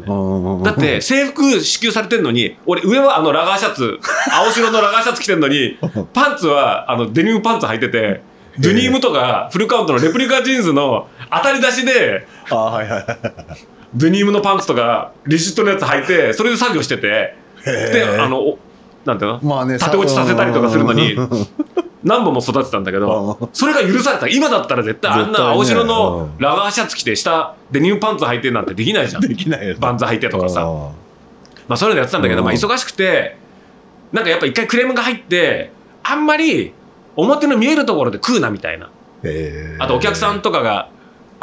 [0.60, 0.66] ね。
[0.66, 4.00] だって制服支給されてんのに、俺上はあのラガーシャツ、
[4.34, 5.78] 青白のラガーシャツ着てんのに、
[6.14, 8.22] パンツはあのデニムパンツ履いてて、
[8.60, 13.18] ドゥニームとかフルカウントのレプリカジーンズの当たり出しで、あはいはいはい。
[13.96, 18.60] デニムのパンツとかリシットのやつ履いて、それで作業してて、で、あの、お
[19.06, 19.40] なんていうの？
[19.44, 21.30] まあね、縦落ちさせたりとかするのにうん
[22.04, 24.28] 何本も育てたんだけど、それが許された。
[24.28, 29.22] 今だったら絶対あんな青白うのんラガーシャツ着て下デニムパンツ履いてなんてできないじゃん。
[29.22, 29.76] できないよ。
[29.80, 30.64] バンズ履いてとかさ。
[30.64, 30.66] あ
[31.68, 33.38] まあそういうのやってたんだけど、うんまあ忙しくて、
[34.12, 35.72] なんかやっぱ一回クレームが入って、
[36.04, 36.74] あんまり
[37.16, 38.90] 表の見えるところで食うなみたいな。
[39.80, 40.90] あとお客さんとかが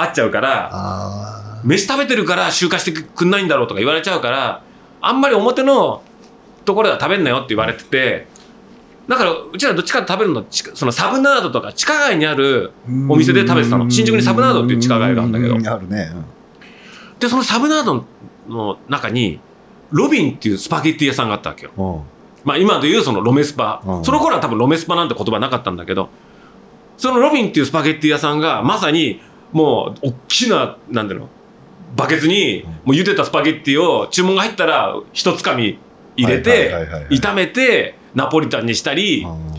[0.01, 4.63] 会っちゃうから、あ飯食べてるから集荷してくんないんだろうとか言われちゃうから、
[5.01, 6.03] あんまり表の
[6.65, 8.27] ところでは食べんなよって言われてて、
[9.09, 13.91] だからうちらどっちかって食べるの、ちそのサブナードとか地下街にあるーお店で食べてたの。
[13.91, 15.59] 新宿にサブナードっていう地下街があるんだけどう。
[15.59, 16.13] あるね。
[17.19, 18.05] で、そのサブナード
[18.49, 19.41] の中に、
[19.91, 21.73] ロビンっていうスパゲッティ屋さんがあったわけよ。
[21.77, 22.01] うん
[22.43, 26.09] まあ今でいうそのロメスパ、うんその頃は多分ロメスパなんて言葉なかったんだけど、
[26.97, 29.21] そのロビンっていうスパゲッティ屋さんがまさに
[29.53, 31.29] もう大きな、なんていうの、
[31.97, 35.79] バケツにもう茹でたスパゲッティを注文が入ったら一つかみ
[36.17, 36.75] 入れはいて
[37.11, 39.51] 炒めてナポリタンにしたり、うん。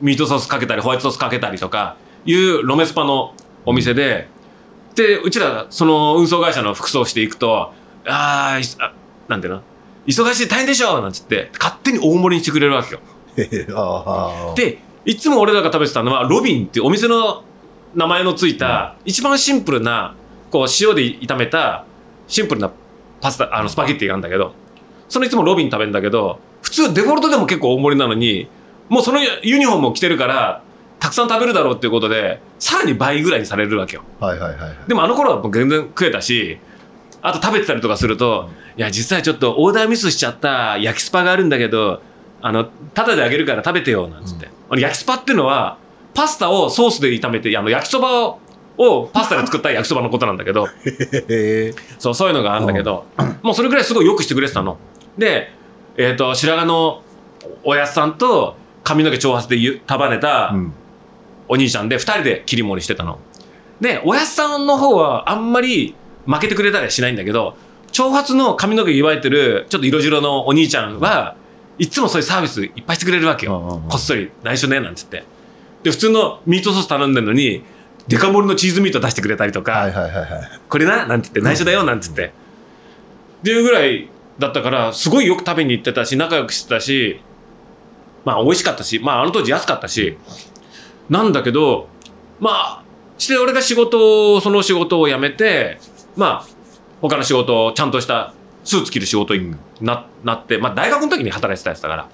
[0.00, 4.28] ミートソースかけたりホワイトソースかけたりとかいうロメスパのお店で、
[4.94, 7.72] で、うちらその運送会社の服装していくと、
[8.06, 8.92] ああ、
[9.28, 9.62] なんていうの？
[10.06, 13.00] 忙しい大変でしょなんつって勝手に大盛りにしてくれるわけよ。
[14.56, 17.42] で、いつも俺らが食べてたのはロビンっていうお店の
[17.94, 20.14] 名前のついた一番シンプルな
[20.50, 21.84] こう塩で炒めた
[22.26, 22.70] シンプルな
[23.20, 24.52] パスタ、あのスパゲッティがあるんだけど、
[25.08, 28.48] そのいつもロビン食べるんだけど、普通デフォルトでも結構大盛りなのに、
[28.88, 30.62] もうそのユニフォームを着てるから、
[31.00, 34.02] たくさん食べるだろうっていうことで、さらに倍ぐらいにされるわけよ。
[34.20, 34.76] はいはいはいはい。
[34.86, 36.58] でもあの頃はもう全然食えたし、
[37.22, 42.00] あと食べてたりとかすると、いや、実際ちょっとオーダーミスしちゃった焼きスパがあるんだけど、
[42.40, 44.48] あの、タダであげるから食べてよ、なんつって。
[44.70, 45.78] あの焼きスパっていうのは、
[46.18, 48.40] パスタをソースで炒めて、あの、焼きそばを、
[48.76, 50.66] をパスタで作った焼きそばのことなんだけど、
[52.00, 53.04] そう、そういうのがあるんだけど、
[53.40, 54.78] もうそれぐらいすごいよくしてくれてたの。
[55.16, 55.52] で、
[55.96, 57.02] えっ、と、白髪の
[57.62, 60.72] おやっさんと髪の毛長髪でゆ束ねたうん
[61.50, 63.20] お兄ちゃんで2人で切り盛りしてたの。
[63.80, 65.94] で、おやっさんの方はあんまり
[66.26, 67.56] 負けてくれたりはしないんだけど、
[67.92, 71.36] 長髪の髪の毛祝えてるちょっと色白のお兄ちゃんは
[71.78, 73.82] いつもそういうサービスいっぱいしてくれるわけよ。
[73.88, 75.24] こっそり内緒ねなんつって。
[75.82, 77.62] で、普通のミートソース頼んでるのに、
[78.08, 80.60] デカ盛りのチーズミート出してくれたりとか、はいはいはいはい。
[80.68, 81.06] これな？
[81.06, 82.26] なんつって内緒だよなんつって。
[82.26, 82.30] っ
[83.44, 84.08] ていうぐらい
[84.38, 87.20] だったから、すごいよく食べに行ってたし、仲良くしてたし、
[88.24, 90.16] まあ美味しかったし、まああの当時安かったし、
[91.10, 91.88] なんだけど、
[92.40, 92.82] まあ、
[93.18, 95.78] して俺が仕事を、その仕事を辞めて、
[96.16, 96.46] まあ、
[97.00, 98.32] 他の仕事をちゃんとした
[98.64, 102.08] スーツ着る仕事にな,、なって、まあ大学の時に働いてたやつだから。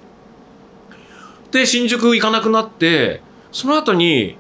[1.53, 3.23] で、新宿行かなくなって、
[3.55, 4.37] その後に、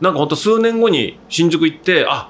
[0.00, 2.28] なんかほんと数年後に新宿行って、あ、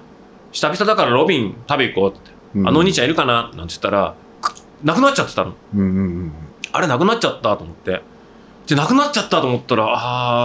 [0.53, 2.31] 久々だからロビン食べ行こうって。
[2.55, 3.45] うんあのお兄ちゃんいるかな？
[3.45, 4.55] なんて言ったら、く
[4.85, 5.55] なくなっちゃってたの。
[5.75, 6.33] うんうんうん。
[6.71, 8.03] あれなくなっちゃったと思って。
[8.67, 9.87] で、なくなっちゃったと思ったら、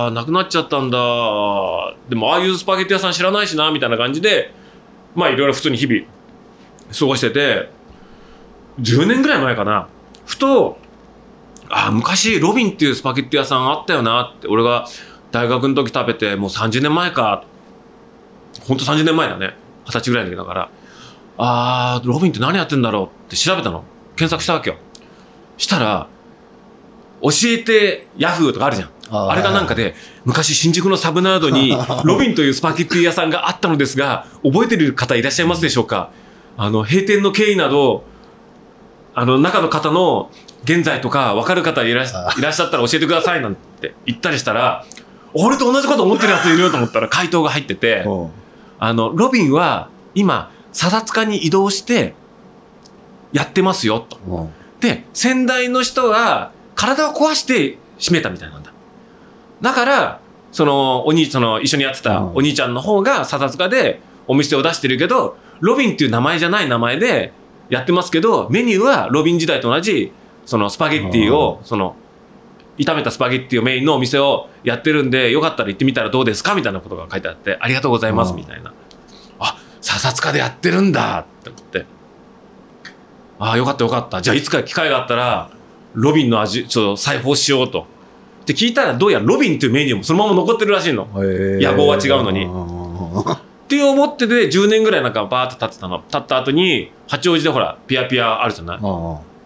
[0.05, 0.97] あー、なくなっちゃったんだ。
[2.07, 4.53] でも、ああいうスパゲッティ屋さん知らないしな、みたいな感じで、
[5.15, 6.01] まあ、いろいろ普通に日々、
[6.97, 7.69] 過ごしてて、
[8.79, 9.89] 10年ぐらい前かな。
[10.25, 10.77] ふと、
[11.69, 14.87] あー、昔、ロビンっていうスパゲッティ屋さんあったよなって、俺が
[15.37, 17.43] 大学の時食べて、もう30年前か。
[18.67, 19.53] ほんと30年前だね。
[19.85, 20.69] 20歳ぐらいの時だから。
[21.37, 23.83] あー、ロビンって何やってんだろうって調べたの。
[24.15, 24.77] 検索したわけよ。
[25.57, 26.07] したら、
[27.21, 28.89] 教えてヤフーとかあるじゃん。
[29.09, 29.93] あれがなんかで、
[30.25, 36.09] 昔新宿のサブナードに ロビンというスパゲッティ屋さんがあったのですが、覚えてる方いらっしゃいますでしょうか？
[36.57, 38.03] あの、閉店の経緯など、
[39.13, 40.31] あの、中の方の
[40.63, 42.31] 現在とか分かる方いらっしゃっ
[42.71, 44.83] たら教えてくださいなんて言ったりしたら、
[45.37, 48.31] 俺と同じこと思ってるやついるよと思ったら回答が入ってて、うん。
[48.79, 52.13] あの、ロビンは今、笹塚に移動して
[53.31, 54.17] やってますよと。
[54.27, 54.49] うん。
[54.79, 58.71] で、先代の人は体を壊して閉めたみたいなんだ。
[59.61, 60.19] だから、
[60.51, 62.35] その、お兄、その、一緒にやってたうん。
[62.35, 67.33] お兄ちゃんの方が笹塚でお店を出してるけど、ロビンっていう名前じゃない名前で
[67.69, 70.11] やってますけど、メニューはロビン時代と同じ、
[70.45, 71.95] そのスパゲッティを、その、
[72.77, 76.55] 炒めたスパゲッティをメインのお店をやってるんで、よかったら行ってみたらどうですか？
[76.55, 78.73] みたいなことが書いてあって、ありがとうございます、うんみたいな。
[79.39, 81.85] あ、笹塚でやってるんだって思って。
[83.39, 84.21] ああ、よかったよかった。
[84.21, 85.51] じゃあいつか機会があったら、
[85.93, 87.85] ロビンの味、ちょっと裁縫しようと。
[88.45, 91.07] で、聞いたらどうやらロビンっていうメニューもそのまま残ってるらしいの。
[91.13, 92.45] 野望は違うのに
[93.25, 96.01] あって思ってて、10年ぐらいなんかバーって経ってたの。
[96.09, 98.79] 経った後に、八王子でほら、ピアピアあるじゃない？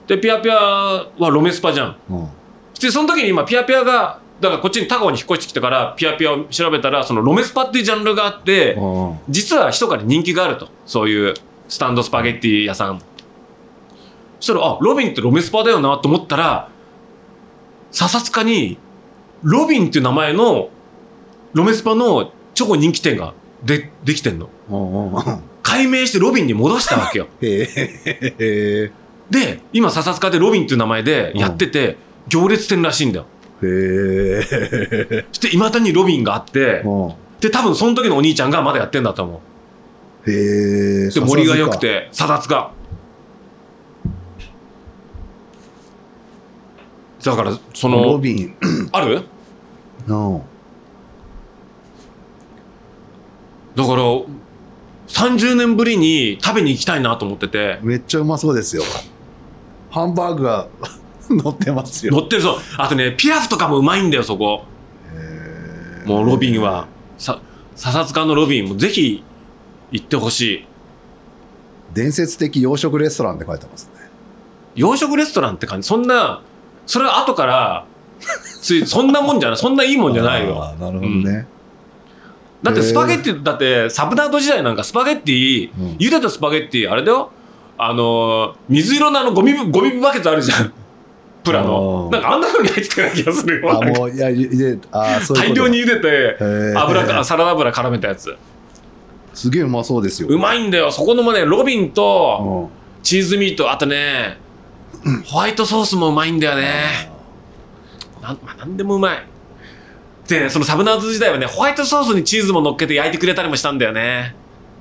[0.07, 1.95] で、ピアピアはロメスパじゃん。
[2.82, 10.69] で、その時に今、ピアピアが、だからこっちに高尾に引っ越してきてから、ピアピアを調べたら、そのロメスパっていうジャンルがあって、うん実は密かに人気があると。
[10.86, 11.34] そういう
[11.67, 12.99] スタンドスパゲッティ屋さん。
[12.99, 13.05] そ
[14.41, 16.69] したら、あ、ロビンってロメスパだよなと思ったら、
[17.91, 18.77] 笹塚に、
[19.43, 20.69] ロビンっていう名前の
[21.53, 24.49] ロメスパの超人気店がで、できてんの。
[24.69, 27.27] うんうん改名してロビンに戻したわけよ。
[27.39, 28.91] で、
[29.71, 31.95] 今笹塚でロビンっていう名前でやってて、
[32.28, 33.26] 行列店らしいんだよ。
[33.63, 35.26] へえ。
[35.32, 39.41] そして、未だにロビンがあって、うんで、多分その時のお兄ちゃんがまだやってんだと思
[40.28, 40.32] う。
[40.32, 41.09] へえ。
[41.09, 42.72] で、森が良くて、貞塚。
[47.24, 48.55] だから、そそのロの、ビン。
[48.93, 49.24] ある？
[50.07, 50.41] うん
[53.76, 54.03] だから、
[55.07, 58.84] 30年ぶりに食べに行きたいなと思ってて、めっちゃうまそうですよ。
[59.89, 60.67] ハンバーグが
[61.43, 62.13] 乗ってますよ。
[62.13, 62.55] 乗ってるそう。
[62.77, 64.65] あとね、ピラフとかもうまいんだよ、そこ。
[66.05, 66.88] もうロビンは。
[67.17, 67.39] さ、
[67.75, 69.23] 笹塚のロビンもぜひ
[69.91, 70.65] 行ってほしい。
[71.93, 74.09] 伝説的洋食レストランって書いてますね。
[74.75, 75.88] 洋食レストランって感じ。
[75.88, 76.41] そんな、
[76.86, 77.86] それは後から、
[78.61, 80.73] つい、そんなもんじゃない、そんないいもんじゃないよ。
[80.79, 81.47] なるほどね。
[82.63, 87.32] だってスパゲッティ、だってサブナード時代なんかスパゲッティ、うん茹でたスパゲッティ、あれだよ。
[87.77, 90.73] あのー、水色のあのゴミぶ、ゴミバケツあるじゃん。
[91.43, 92.09] プラの。
[92.11, 93.71] なんかあんなのに入ってたような気がするよ。
[93.71, 96.37] あ、もう、いや、いで、あーそういう大量に茹でて、
[96.75, 98.35] 油か、サラダ油絡めたやつ。
[99.33, 100.27] すげえうまそうですよ。
[100.29, 100.91] うまいんだよ。
[100.91, 104.37] そこのもね、ロビンと、うんチーズミート、あとね、
[105.25, 107.11] ホワイトソースもうまいんだよね。
[108.21, 109.25] なん、まあ、なんでもうまい。
[110.27, 114.35] でね、そのサブナーズ時代はね、ホワイトソースにチーズも乗っけて焼いてくれたりもしたんだよね。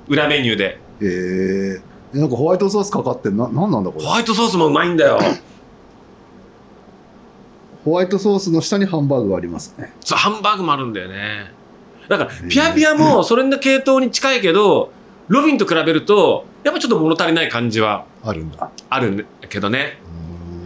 [0.06, 0.78] 裏メニューで。
[1.00, 1.80] へ
[2.12, 2.18] え。
[2.18, 4.04] なんかホワイトソースかかってんな、なんなんだこれ？
[4.04, 4.10] ホ。
[4.10, 5.18] ワイトソースもうまいんだよ。
[7.84, 9.92] ホワイトソースの下にハンバーグがありますね。
[10.00, 11.52] そう、ハンバーグもあるんだよね。
[12.08, 14.92] だから、ピアピアも それの系統に近いけど、
[15.28, 18.68] ロビンと比べると、やっぱちょっと物足りない感じはあるんだ。
[18.88, 19.98] あるんだけどね。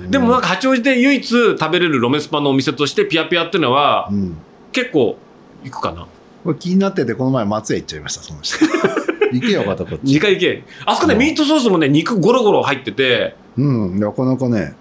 [0.08, 4.36] でもなんか八王子で唯一食べれるロメスパのお店としてピアピアっていうのはうん。
[4.72, 5.16] 結構
[5.62, 6.06] 行くかな。
[6.42, 8.58] これ気になってて、この前松屋行っちゃいました、その人。
[9.32, 10.16] 行けよかった、こっち。
[10.16, 10.64] 2回行け。
[10.84, 14.74] あそこね、うんミートソースもね、肉ゴロゴロ入ってて、うん、なかなかね、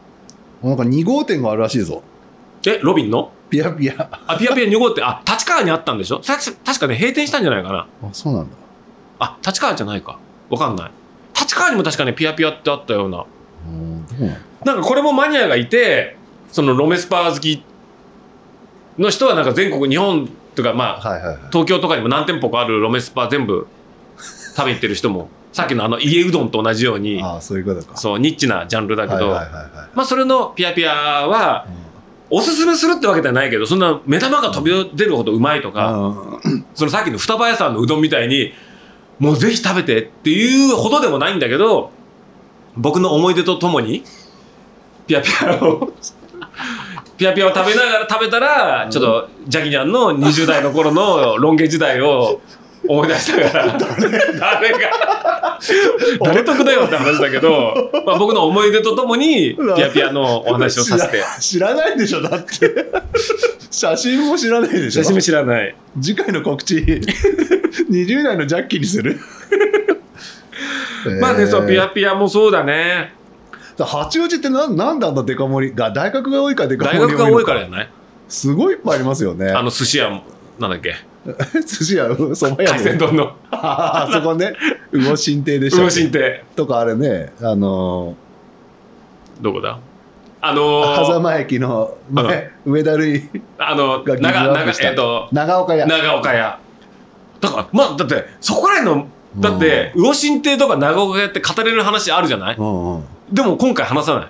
[0.64, 2.04] なんか2号店があるらしいぞ。
[2.72, 3.32] え、ロビンの？
[3.50, 4.10] ピヤピヤ。
[4.28, 6.22] あ、ピアピア2号店、あ、立川にあったんでしょ？
[6.24, 7.88] さ確かね、閉店したんじゃないかな。
[8.04, 8.56] あ、そうなんだ。
[9.20, 10.18] あ、立川じゃないか。
[10.50, 10.92] わかんない。
[11.40, 13.26] 立川にも確かね、ピアピアってあったような。
[13.68, 14.30] うん、どう
[14.66, 16.18] なんかこれもマニアがいて、
[16.52, 17.64] そのロメスパ好き
[18.98, 21.38] の人はなんか全国、日本とかまあ、はいはいはい。
[21.52, 23.68] 東京とかにも何店舗かあるロメスパ全部
[24.56, 27.98] 食べに行ってる人も、 さっきのあの家うどんと同じように、ああ、そういうことか。
[27.98, 31.66] そう、ニッチなジャンルだけど、はいはいはいはいまあそれのピアピアは、
[32.36, 35.92] おすすめするってわけではないけど、そんな目玉が飛び出るほどうまいとか、
[36.44, 36.66] うん。
[36.74, 38.54] そのさっきの双葉屋さんのうどんみたいに、
[39.20, 41.92] もうぜひ食べてっていうほどでもないんだけど、
[42.76, 44.04] 僕の思い出とともに、
[45.06, 45.94] ピアピアを、
[47.18, 52.42] ピアピアを食べながら食べたら、ちょっとジャギニャンの20代の頃のロン毛時代を
[52.88, 53.78] 思い出しながら、
[54.40, 55.60] 誰が、
[56.22, 61.24] 誰得だよって話だけど、 まあ、僕の思い出とともに、ピアピアのお話をさせて。
[61.40, 62.86] 知らないでしょ、だって。
[63.72, 65.04] 写真も知らないでしょ？
[65.04, 65.76] 写真も知らない。
[66.02, 69.20] 次回の告知、20代のジャッキーにする？
[71.20, 73.14] まあね、そう、ピアピピアもそうだね。
[73.80, 75.76] 八王子ってなんなんであんなデカ盛り？
[75.76, 77.90] が大学が多いからデカ盛り大学が多いからのじゃない？
[78.30, 79.50] すごいいっぱいありますよね。
[79.50, 80.24] あの寿司屋も、
[80.60, 80.96] なんだっけ？
[81.66, 84.54] 寿司屋、そば屋海鮮丼のあそこね、
[84.92, 85.92] 魚心亭でしたっけ？
[85.92, 86.44] 魚心亭。
[86.56, 88.16] とかあれね、あの
[89.42, 89.78] どこだ？
[90.42, 95.86] あー、のー、狭間駅の前、上田類あの、長、長えっと、長岡屋。
[95.86, 96.60] 長岡屋。
[97.40, 99.08] だから、まあ、だって、そこらへんの、
[99.38, 102.56] だって、魚心亭とか長岡屋って語れる話あるじゃない？
[102.58, 103.04] うんうん。
[103.32, 104.28] でも今回話さない。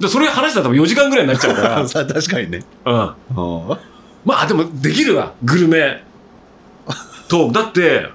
[0.00, 2.62] で、それ話したら多分4時間ぐらいになっちゃうかさ 確かにね。
[2.86, 2.92] ら。
[3.36, 3.68] うん。
[3.68, 3.78] うん
[4.24, 6.02] まあ、でも、できるわ、グルメ。
[7.28, 8.08] と、だって、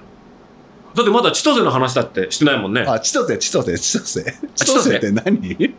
[0.94, 2.82] だってまだ千歳の話だってしてないもんね。
[2.82, 4.24] あ、千歳、千歳、千歳。
[4.24, 4.82] 千千歳？
[4.82, 5.74] 歳って何？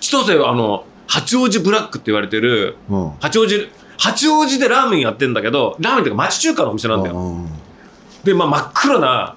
[0.00, 3.10] 千歳はあの、八王子ブラックって言われてる、うん。
[3.20, 7.16] 八王子、八王子でラーメンやってんだけど、ラーメンっていうか町中華のお店なんだよ。
[7.16, 7.46] うん
[8.22, 9.34] で、まあ真っ黒な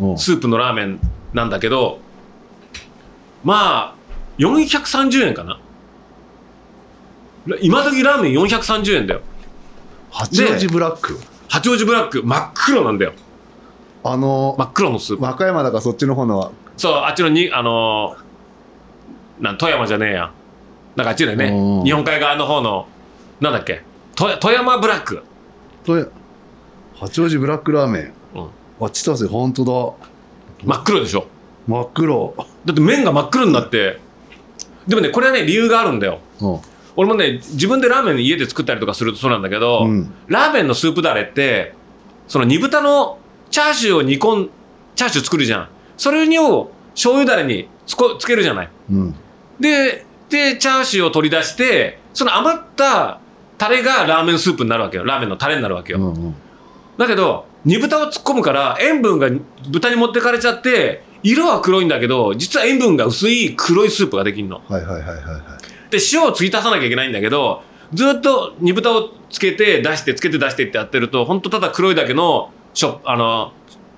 [0.00, 1.00] うんスープのラーメン
[1.32, 2.00] なんだけど、
[3.44, 3.94] まあ、
[4.38, 5.60] 430円かな。
[7.60, 9.20] 今時ラーメン430円だよ
[10.10, 11.18] 八王子ブラック？
[11.54, 13.12] 八王子ブラック真っ黒なんだよ。
[14.02, 15.22] あの真っ黒のスープ。
[15.22, 20.32] 和歌山だからそっちの方のそうあっちのにあのーなん富山じゃねえや。
[20.96, 21.46] なんかあっちだよね。
[21.46, 22.88] うん日本海側の方の
[23.40, 23.82] なんだっけ。
[24.16, 25.22] 富富山ブラック。
[25.84, 26.10] と
[26.96, 28.12] 八王子ブラックラーメン。
[28.34, 28.86] うん。
[28.86, 29.96] あ千歳本当
[30.64, 31.20] 真っ黒でしょ。
[31.20, 31.26] だ
[31.68, 32.34] 真っ黒。
[32.64, 34.00] だって麺が真っ黒になって。
[34.88, 36.18] でもねこれはね理由があるんだよ。
[36.40, 36.60] うん
[36.96, 40.12] 俺もね自分でラーメン家で作ったりとかするとそうなんだけど、うん。
[40.28, 41.74] ラーメンのスープだれって
[42.28, 43.18] その煮豚の
[43.50, 44.50] チャーシューを煮込ん
[44.94, 45.68] チャーシュー作るじゃん。
[45.96, 48.70] それにを醤油だれにつこつけるじゃない。
[48.90, 49.14] うん。
[49.60, 53.20] ででチャーシューを取り出してその余った
[53.58, 55.04] タレがラーメンスープになるわけよ。
[55.04, 56.34] ラーメンのタレになるわけよ、うんうん。
[56.98, 59.28] だけど煮豚を突っ込むから塩分が
[59.70, 64.62] 豚に持ってかれちゃって色は黒いんだけど実は塩分が薄い黒いスープができるの。
[64.68, 65.53] はいはいはいはいはい
[65.96, 73.52] で塩を継ぎ足さなきゃいけないんだけどずっと煮豚をつけて出してつけて出してってやってると本当ただ黒いだけのしょあの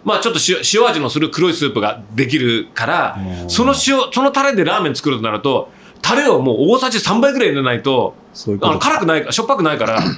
[0.04, 3.50] まあちょっと塩塩味のする黒いスープができるからうん。
[3.50, 5.68] その塩そのタレでラーメン作るとなると
[6.02, 8.14] タレをもう大さじ3倍ぐらい入れないと
[8.46, 8.78] ういうこと。
[8.78, 10.12] 辛くないしょっぱくないからだか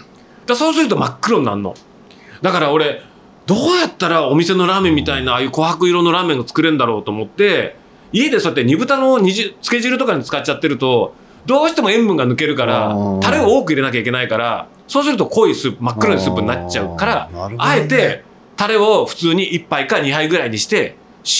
[0.49, 1.75] らそうすると真っ黒になるの。
[2.43, 3.03] だから俺
[3.47, 7.77] どうやったらお店のラーメンみたいなああいう琥珀色のラーメンが作れるんだろうと思って
[8.13, 11.15] 家でそうやって煮豚の煮汁つけ汁とかに使っちゃってると
[11.49, 18.23] どうしても塩分が抜けるからタレを多く入れなきゃいけないからそうすると濃いスープ真っ黒いスープになっちゃうからああえて
[18.55, 20.97] タレを普通に1杯か2杯ぐらいにして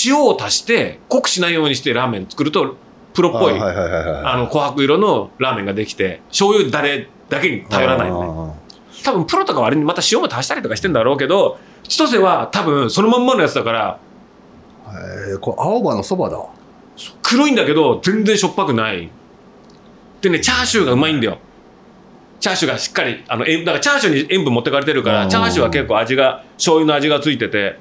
[0.07, 2.77] 塩を足して濃くしないようにしてラーメン作ると
[3.13, 8.53] プロっぽいあの琥珀色のラーメンができて醤油だれだけに頼らないのね。
[8.53, 8.59] ね
[9.05, 13.99] 多分プロとかはあれにまた塩も足したりとかしてんだろうけど千歳は多分そのまんまのやつだから
[14.89, 16.39] えー、これ青葉のそばだ。
[17.23, 19.11] 黒いんだけど全然しょっぱくない
[20.21, 21.39] でねチャーシューがうまいんだよ。
[22.41, 27.79] チャーシューがしっかりあのえだからチャーシューに塩分持ってかれてるかうんらチャーシューは結構味が醤油の味がついてて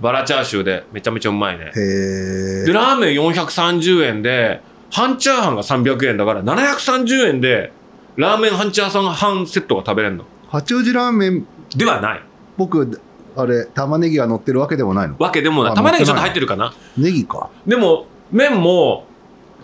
[0.00, 1.66] バラチャーシューでめちゃめちゃうまいね。
[1.74, 4.60] でラーメン430円で
[4.90, 7.72] 半チャーハンが300円だから730円で
[8.16, 10.24] ラーメン半チャーハンセットが食べれるの。
[10.48, 11.46] 八王子ラーメン。
[11.76, 12.22] ではない。
[12.58, 13.00] 僕
[13.36, 15.16] あれ玉ねぎが乗ってるわけでもないの？
[15.18, 15.72] わけでもない。
[15.72, 16.74] あ玉ねぎちょっと入ってるかな？
[16.98, 17.48] ネギか。
[17.66, 19.06] でも麺も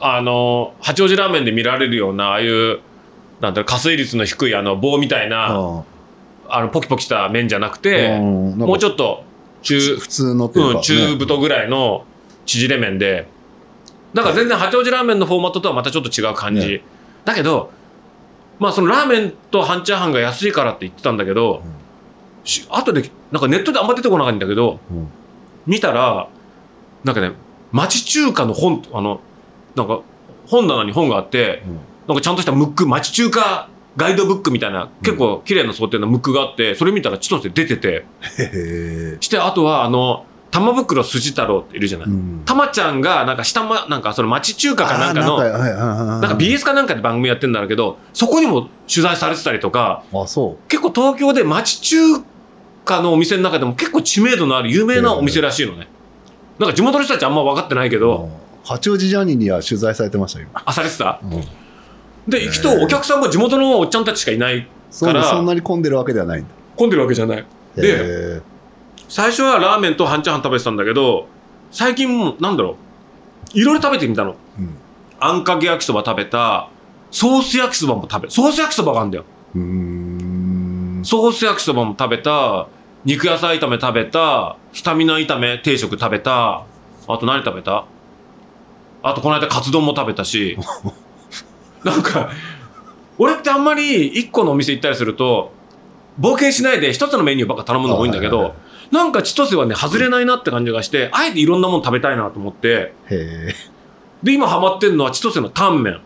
[0.00, 2.80] あの八王子ラーメンで見られるようなああいう
[3.40, 5.84] なんだろう加水率の低いあの棒みたいなあ
[6.48, 6.62] あ。
[6.62, 9.24] のポキポキした麺じゃなくてももうちょっと
[9.62, 10.82] 中普通乗ってるから、うん、ね。
[10.82, 12.04] 中太ぐらいの
[12.46, 13.28] 縮れ麺で
[14.14, 16.82] だから全然八王子ラーメンのフォーマットとはまたちょっと違う感じ、ね。
[17.24, 17.70] だけど
[18.58, 21.62] まあそのラーメンと半チャーハンが安いからって言ってたんだけど、
[22.42, 25.08] し後でなんかネットであんま出てこないんだけどうん。
[25.66, 26.28] 見たら
[27.04, 27.32] なんかね
[27.72, 29.20] 町中華の本あの
[29.78, 30.00] なんか
[30.46, 31.78] 本棚に本があってうん。
[32.08, 38.04] なんかちゃんとしたムック町中華ガイドブックみたいな結構綺麗な想定のムックがあってそれ見たら千歳出てて。
[39.20, 51.98] してあとはあの玉袋筋太郎っているじゃない、うん、たまちゃんがなんか下まなんかその町中華かなんかのなんか BS かなんかで番組やってんだろうけどそこにも取材されてたりとかあそ結構東京で町中
[52.84, 55.88] 華のお店の中でも結構知名度のある有名なお店らしいのね。
[56.58, 58.30] なんか地元の人たちあんま分かってないけうど
[58.68, 61.20] 八王子ジャーニーには取材されてました今、あされてた？
[61.22, 61.30] うん、
[62.30, 66.48] で行くとお客さんも地元のおっちゃんたちしかいないそんなそんなに混んでるわけではないんだ。
[66.76, 67.46] 混んでるわけじゃない。
[67.74, 68.40] でへ
[69.08, 71.28] 最初はラーメンと半チャーハン食べてたんだけど
[71.70, 72.76] 最近もなんだろ
[73.54, 73.58] う。
[73.58, 74.32] いろいろ食べてみたの。
[74.32, 74.74] ーうん。
[75.18, 76.68] あんかけ焼きそば食べた。
[77.10, 79.24] ソース焼きそばも食べソース焼きそばがあるんだよ。
[79.54, 81.00] うーん。
[81.02, 82.68] ソース焼きそばも食べた。
[83.06, 84.56] 肉野菜炒め食べた。
[84.74, 86.64] スタミナ炒め定食食べた。
[87.06, 87.86] あと何食べた？
[89.02, 90.58] あとこの間カツ丼も食べたし
[91.84, 92.30] なんか
[93.18, 95.52] 俺ってあんまり一個のお店行ったりすると
[96.20, 98.58] 冒険しないで一つのメニューばっか頼むのが多いんだけどはいはい
[98.90, 102.94] なんか千歳はね外れないなって感じがしてあえていろんなもの食べたいなと思って
[104.22, 106.00] で今ハマってんのは千歳のタンメン。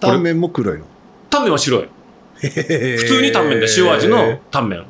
[0.00, 0.84] タンメンも黒いの？
[1.28, 1.88] タンメンは白い。
[2.36, 4.84] 普普通にタンメンで塩味のタンメン。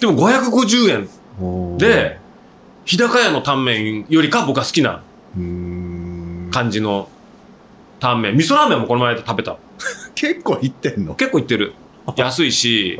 [0.00, 2.18] でも550円で
[2.86, 5.02] 日高屋のタンメンよりか僕は好きな
[5.36, 5.91] うーん
[6.52, 7.08] 感じの
[8.00, 8.36] タンメン。
[8.36, 9.56] 味噌ラーメンもこの前食べた。
[10.14, 11.14] 結構いってんの？
[11.14, 11.74] 結構いってる。
[12.16, 12.98] 安いし。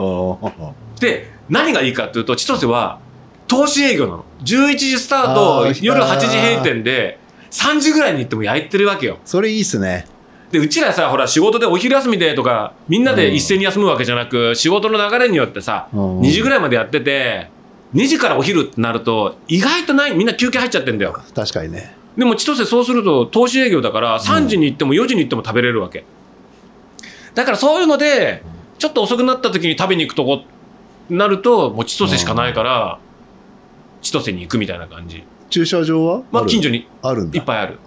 [1.00, 2.98] で何がいいかっていうと千歳は
[3.48, 4.24] 投資営業なの。
[4.44, 7.18] 11時スタート夜8時閉店で
[7.50, 9.18] 3時ぐらいに行っても焼いてるわけよ。
[9.24, 10.06] それいいっすね。
[10.52, 17.48] でうちらさほら仕事でお昼休みでとかみんなで一斉に休むわけじゃなく仕事の流れによってさ2 2時ぐらいまでやってて
[17.94, 21.18] 2時からお昼ってなると意外とないみんな休憩入っちゃってんだよ。
[21.34, 26.04] 確かにねでも千歳そうすると投資営業だから3時に行っても4時に行っても食べれるわけ
[27.34, 28.42] だからそういうので、
[28.78, 30.42] ちょっと遅くなった時に食べに行くとこ
[31.08, 32.98] なると、もう千歳しかないから、
[34.02, 35.24] 千歳に行くみたいな感じ。
[35.48, 36.22] 駐車場は？
[36.30, 37.38] まあ、近所ににあるんだ。
[37.38, 37.78] いっぱいある。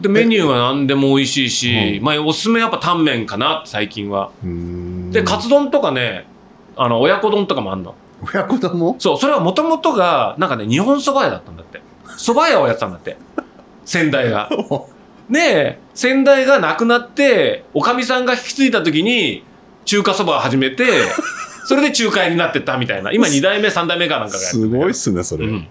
[0.00, 4.30] で、メニューは何でも美味しいし、うんまあ、おすすめやっぱタンメンかな、最近は。
[5.10, 6.26] で、カツ丼とかね、
[6.76, 7.94] あの、親子丼とかもあんの。
[8.22, 8.96] 親子丼も？
[8.98, 11.80] そう、それはもともとが、なんかね、日本蕎麦屋だったんだって。
[12.18, 13.16] 蕎麦屋をやってたんだって。
[13.84, 14.50] 先代が。
[15.30, 19.44] で、先代が亡くなって、おかみさんが引き継いだ時に、
[19.84, 20.84] 中華そばを始めて、
[21.66, 23.12] それで中華屋になってったみたいな。
[23.12, 25.46] 今2代目、3代目かなんかがやってすごいっすね、それ。
[25.46, 25.66] うん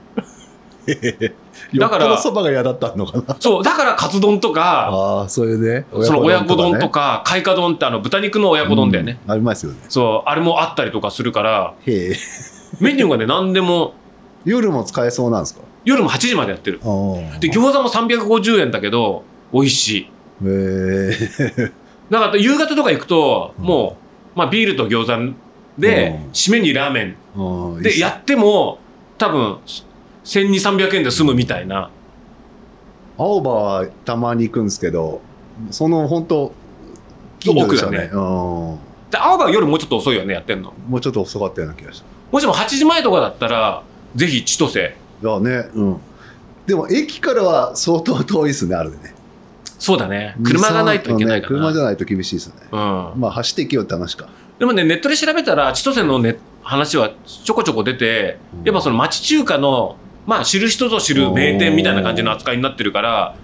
[1.78, 3.36] だからどそばが嫌だったのかな。
[3.42, 6.90] そう、だからカツ丼とか、ああ、それで、その親子丼とね。
[6.90, 9.20] か、開花丼ってあの豚肉の親子丼だよね。
[9.26, 9.32] うん。
[9.34, 9.80] ありますよね。
[9.90, 12.16] そう、あれもあったりとかするから、へえ。
[12.80, 13.96] メニューがね、何でも、
[14.46, 15.62] 夜も使えそうなんですか？
[15.88, 16.80] 夜も8時までやってる。
[16.80, 19.24] で、餃子も350円だけど、
[19.54, 20.02] 美味しい。
[20.02, 20.08] へ
[20.46, 21.72] え。
[22.12, 23.96] だから夕方とか行くと、も
[24.36, 25.34] う、まあビールと餃子
[25.78, 27.16] でうん、締めにラーメ
[27.78, 28.80] ンでやっても、
[29.18, 29.58] 多分、
[30.26, 31.90] 1200、300円で済むみたいな。
[33.18, 35.22] 青葉はたまに行くんですけど、
[35.72, 36.52] その本当
[37.40, 38.10] 近所でしたね。
[38.12, 38.80] うん
[39.10, 40.74] で、青葉は夜もうちょっと遅いよね、やってんの。
[40.90, 42.06] もうちょっと遅かったような気がした。
[42.30, 43.84] もしも8時前とかだったら、
[44.16, 44.98] ぜひ千歳。
[45.22, 45.98] いやね、うん。
[46.66, 49.16] でも駅からは相当遠いですね、あるでね。
[49.80, 50.36] そうだね。
[50.44, 51.84] 車がないといけないかね車じら。
[51.84, 52.54] ゃないと厳しいですね。
[52.72, 52.78] うん。
[52.78, 54.28] まあ走っていけよって話か。
[54.60, 63.36] でもね、ネットで調べたら、千歳の、ね、話はちょこちょこ出て、やっぱその町中華の、まあ知る人ぞ知る名店みたいな感じの扱いになってるから、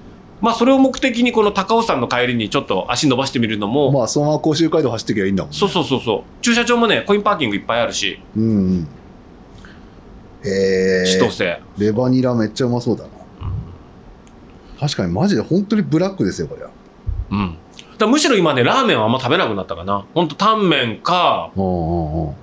[0.41, 5.57] まあそれを目的にこの高尾山の帰りにちょっと足伸ばしてみるのも、まあそのまま甲州街道走っていけばいいんだもんね。
[5.57, 6.21] そうそうそうそう。
[6.41, 8.87] 駐車場もね、コインパーキングいっぱいあるし、うんうん。
[10.45, 11.61] えー、千歳。
[11.77, 13.09] レバニラめっちゃうまそうだな。
[14.79, 16.69] 確かにマジで本当にブラックですよ、これは。
[17.31, 17.57] うん。
[17.97, 20.05] だむしろ今ね、ラーメンはあんま食べなくなったかな。
[20.13, 22.35] ほんと、タンメンか、うんうんうん。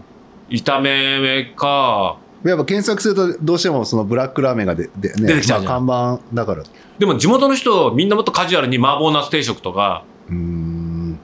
[0.49, 6.63] 炒めか、やっぱ検索するとどうしてもそのブラックラーメンがでで、ね、出てきちゃう看板だから。
[6.63, 6.65] う
[6.99, 11.19] でも地元の人、みんなもっとカジュアルに麻婆ナス定食とかーん。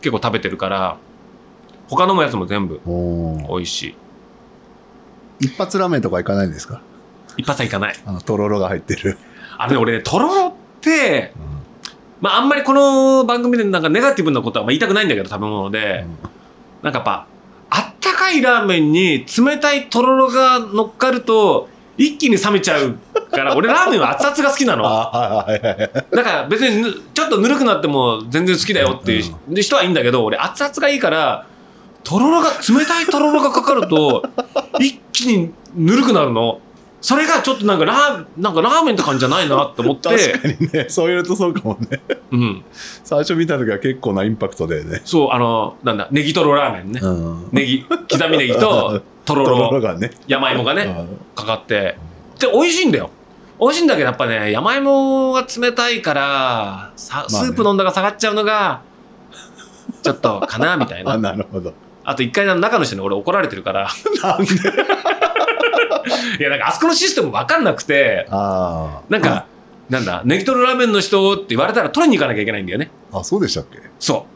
[0.00, 0.96] 結構食べてるから、
[1.88, 2.80] 他のもやつも全部
[3.48, 3.94] 美味しい。
[5.42, 6.80] 一発ラーメンとか行かないんですか？
[7.36, 7.94] 一発はいかない。
[8.06, 9.18] あの、とろろが入ってる。
[9.58, 11.32] あれね、俺ね、とろろって、
[12.20, 16.06] まああんまりこの番組でなんかネガティブなことはまあ言いたくないんだけど、食べ物で。
[16.82, 17.26] なんかやっぱ、
[17.70, 22.98] あったかいラーメンに冷たいとろろが乗っかると、一気に冷めちゃう
[23.30, 24.82] から、俺ラーメンは熱々が好きなの。
[24.82, 31.46] だから別にぬちょっとぬるくなっても全然好きだよっていう人はいいんだけど、俺熱々がいいから、
[32.02, 34.24] とろろが、冷たいとろろがかかると、
[34.80, 36.60] 一気にぬるくなるの？
[37.00, 42.00] それがちょっとなんかラー、なんかラーメンって感じじゃないなって思って、 確かにね、そう言うとそうかもね。
[42.30, 42.64] うん。
[43.02, 45.02] 最初見た時は結構なインパクトでね。
[45.04, 47.00] そう、あの、なんだ、ネギとろラーメンね。
[47.02, 47.48] うん。
[47.50, 50.12] ネギ、刻みネギととろとろがね。
[50.28, 51.98] 山芋がね、うんかかって。
[52.38, 53.10] で、美味しいんだよ。
[53.60, 58.80] 美味しいんだけど、やっぱね、山芋が冷たいから、さスープ飲んだら下がっちゃうのが、
[60.04, 61.32] ちょっとかな、みたい あ、な。
[61.32, 61.72] なるほど。
[62.04, 63.88] あと一回中の人に俺怒られてるから。
[64.22, 64.52] なんで？
[66.38, 69.46] いや、なんかあそこのシステム分かんなくて、あなんか、
[69.88, 72.90] なんだ、ネギトロラーメンの人って言われたら取りに行かなきゃいけないんだよね。
[73.12, 73.20] あ。
[73.20, 73.78] あ、そうでしたっけ？
[73.98, 74.26] そ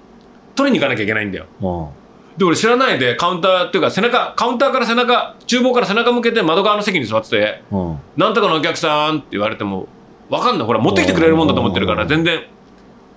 [0.55, 0.57] う。
[0.57, 1.47] 取りに行かなきゃいけないんだよ。
[1.61, 2.39] うん。
[2.39, 7.99] で、俺知らないでカウンターっていうか背中、カウンターから背中、厨房から背中向けて窓側の席に座ってて、うん。
[8.17, 9.89] なんとかのお客さんって言われても、
[10.29, 10.67] わかんない。
[10.67, 12.45] ほら、持ってきてくれるもんだと思ってるから、うん全然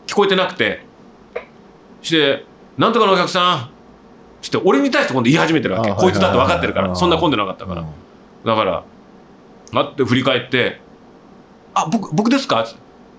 [0.07, 0.85] 聞こえてなくて。
[2.01, 2.45] して、
[2.77, 3.69] なんとかのお客さん
[4.41, 5.91] して、俺に対して今度言い始めてるわけ。
[5.91, 6.95] あこいつだって分かってるから。
[6.95, 7.83] そんな混んでなかったから。
[8.45, 8.83] だから、
[9.73, 10.79] あって振り返って、
[11.73, 12.65] あ、僕、僕ですか？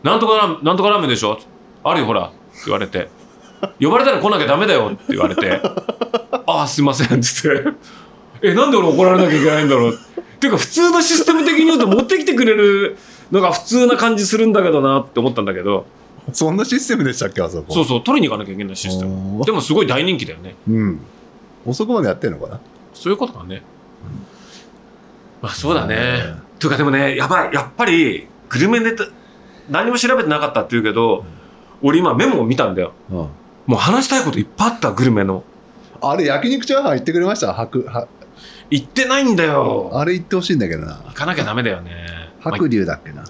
[0.03, 1.39] なんとかラーメン、なんとかラーメンでしょ？
[1.85, 2.23] あるよ、ほら。
[2.23, 3.09] って言われて。
[3.81, 5.61] 呼ばれたら来なきゃダメだよって言われて。
[6.47, 7.21] あ、すいません。
[7.21, 7.65] つって。
[8.43, 9.93] え、なんで俺怒られなきゃいけないんだろう？
[9.93, 12.97] っていうか、普通のシステム的に言うと持ってきてくれる
[13.31, 15.85] のが普通な感じするんだけどなって思ったんだけど、
[16.33, 17.73] そんなシステムでしたっけあそこ？
[17.73, 19.45] そうそう、取りに行かなきゃいけないシステム。
[19.45, 20.55] でもすごい大人気だよね。
[20.69, 21.01] うん。
[21.67, 22.61] 遅くまでやってんのかな？
[22.95, 23.63] そういうことかね。
[25.43, 26.23] まあそうだね。
[26.59, 27.55] というかでもね、やばい。
[27.55, 29.07] やっぱり、グルメネタ、
[29.71, 31.25] 何も調べてなかったって言うけど、
[31.83, 32.93] 俺今メモを見たんだよ。
[33.11, 33.17] うん。
[33.17, 33.31] も
[33.73, 35.45] う話したいこといっぱいあった、グルメの。
[36.03, 37.55] あれ、焼肉チャーハン行ってくれました？
[37.55, 38.09] 白、は
[38.71, 39.91] 行ってないんだよ。
[39.95, 41.03] あれ行ってほしいんだけどな。
[41.07, 41.93] 行かなきゃダメだよね。
[42.43, 43.25] まあ白龍だっけな。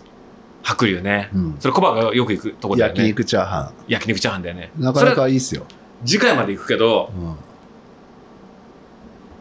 [0.70, 1.30] 白龍ね。
[1.34, 1.56] うん。
[1.58, 2.98] それコバがよく行くとこだよね。
[2.98, 4.70] 焼肉チャーハ焼肉チャーハンだよね。
[4.78, 4.82] ン。
[4.82, 5.64] なかなかいいっすよ。
[6.04, 7.34] 次回まで行くけど、うん。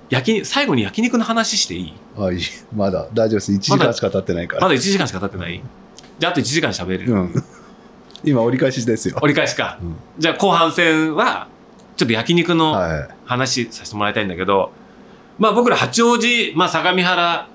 [0.09, 1.93] 焼き最後に焼肉の話していい？
[2.17, 2.39] あ、いい。
[2.75, 3.51] まだ大丈夫です。
[3.51, 4.61] 1時間しか経ってないから。
[4.61, 5.61] まだ1時間しか経ってない？
[6.17, 7.13] じゃああと1時間喋れる。
[7.13, 7.43] うん。
[8.23, 9.17] 今折り返しですよ。
[9.21, 9.77] 折り返しか。
[9.81, 11.47] うんじゃあ後半戦は、
[11.95, 13.07] ちょっと焼肉のはい。
[13.25, 14.71] 話させてもらいたいんだけど、
[15.37, 17.47] まあ僕ら八王子、まあ相模原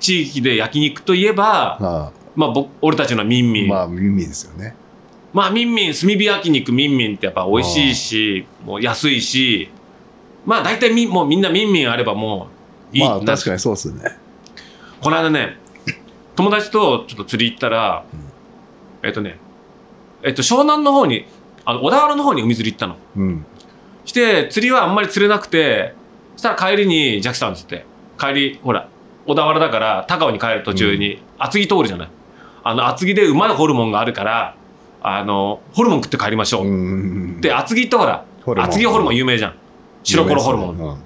[0.00, 3.68] 地域で焼肉といえば、あまあ僕、俺たちのミンミあン。
[3.68, 4.74] まあ、まあ、耳ですよね。
[5.52, 9.68] ミンミン、炭火焼肉ミンミンってやっぱ美味しいし、もう安いし、
[10.46, 12.48] まあ大体みもうみんなミンミンあればも
[12.92, 14.16] ういいまあ、な確かにそうですね。
[15.00, 15.58] この間ね、
[16.34, 18.04] 友達とちょっと釣り行ったら、
[19.02, 19.38] えっとね、
[20.22, 21.26] えっと湘南の方に、
[21.64, 22.96] あの小田原の方に海釣り行ったの。
[23.16, 23.44] うん。
[24.06, 25.94] して、釣りはあんまり釣れなくて、
[26.36, 27.84] そしたら帰りに、ジャックさんっつって、
[28.18, 28.88] 帰り、ほら、
[29.26, 32.08] 小田原だから、高尾に帰る途中に、厚木通るじゃない。
[32.68, 34.54] あの、厚木でうまいホルモンがあるから、
[35.02, 36.66] あの、ホルモン食って帰りましょう。
[36.66, 37.40] うん。
[37.40, 38.26] で、厚木ってほら、
[38.58, 39.54] 厚木ホルモン有名じゃん。
[40.04, 40.76] 白黒ホルモン。
[40.76, 40.98] ン。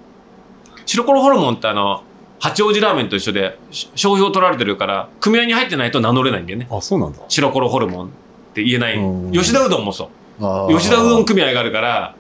[0.85, 2.03] 白黒ホルモンってあの、
[2.41, 6.67] 八王子ラーメンと一緒で、し商標取られてるから、組合に入ってないと名乗れないんだよね。
[6.69, 7.21] あ、そうなんだ。
[7.29, 8.11] 白黒ホルモンっ
[8.55, 9.33] て言えないうん。
[9.33, 10.11] 吉田うどんもそ
[10.41, 10.77] う。
[10.77, 12.17] 吉田うどん組合があるから、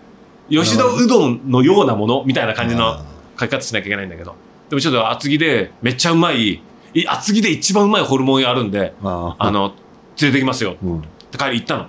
[0.48, 3.04] 吉田うどんのようなものみたいな感じのあ
[3.40, 4.36] 書き方しなきゃいけないんだけど。
[4.70, 6.60] でもちょっと厚木でめっちゃうまい、い
[7.08, 9.74] 厚木で一番うまいホルモン屋あるんで、ーあの、
[10.20, 10.76] 連れてきますよ。
[10.82, 10.98] うん。
[10.98, 11.86] って帰り行ったの。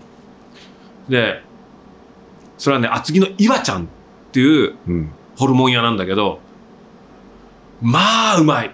[1.09, 1.41] で、
[2.57, 3.87] それはね、厚木の岩ちゃんっ
[4.31, 5.11] ていううん。
[5.35, 6.39] ホルモン屋なんだけど、
[7.81, 8.71] まあうまい。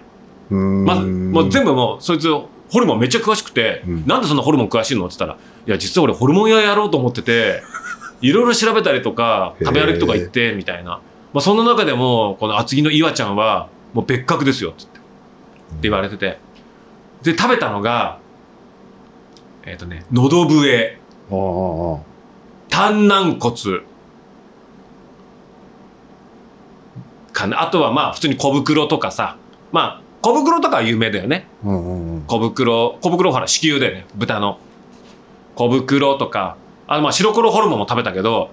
[0.50, 7.62] まず、もう全部もう、そいつ、ホルモンめっちゃ詳しくて、うんなんでそんなホルモン詳しいのって言ったら、いや、実は俺ホルモン屋やろうと思ってて、
[8.20, 11.00] いろいろ調べたりとか、食べ歩きとか行って、みたいな。
[11.32, 14.90] まあ、その中でも、この厚木の岩ちゃんは、もう別格ですよ、つって。
[14.90, 14.99] って
[15.82, 16.38] 言われてて。
[17.22, 18.18] で、食べたのが、
[19.64, 20.98] えっ、とね、のど笛、
[21.30, 22.00] ああああ
[22.70, 23.54] 丹軟骨、
[27.32, 27.62] かな。
[27.62, 29.36] あとはまあ、普通に小袋とかさ、
[29.72, 31.46] まあ、小袋とかは有名だよね。
[31.64, 32.22] うんうんうん。
[32.22, 34.58] 小袋、小袋ほら、子宮だよね、豚の。
[35.54, 36.56] 小袋とか、
[36.86, 38.50] あの、まあ、白黒ホルモンも食べたけど、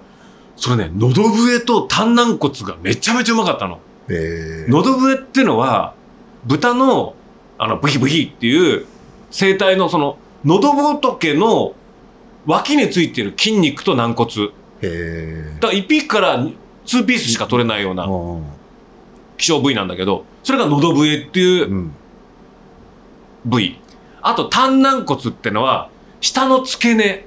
[0.56, 3.80] それね、のど笛と丹軟骨がめちゃめちゃうまかったの。
[4.08, 5.94] えーのど笛ってのは、
[6.48, 7.14] 豚の、
[7.58, 8.86] あの、ブヒブヒっていう、
[9.30, 11.74] 生体のその、のど仏の
[12.46, 14.30] 脇についてる筋肉と軟骨。
[14.80, 17.94] へだから1匹から2ピースしか取れないようえ。
[17.94, 18.44] なうん
[19.36, 21.92] 希少部位なんだけど、それがのど笛っていううん。
[23.44, 23.78] 部位。
[24.22, 25.90] あと、丹軟骨ってのは、
[26.20, 27.26] 下の付け根。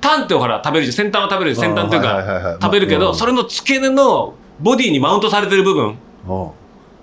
[0.00, 1.12] タンってほら食べるじゃん。
[1.12, 1.74] 先端は食べるじゃん。
[1.74, 3.32] 先端っていうか、食べるけど、それ。
[3.32, 6.50] れの付け根のボディにマウントされてる部分あ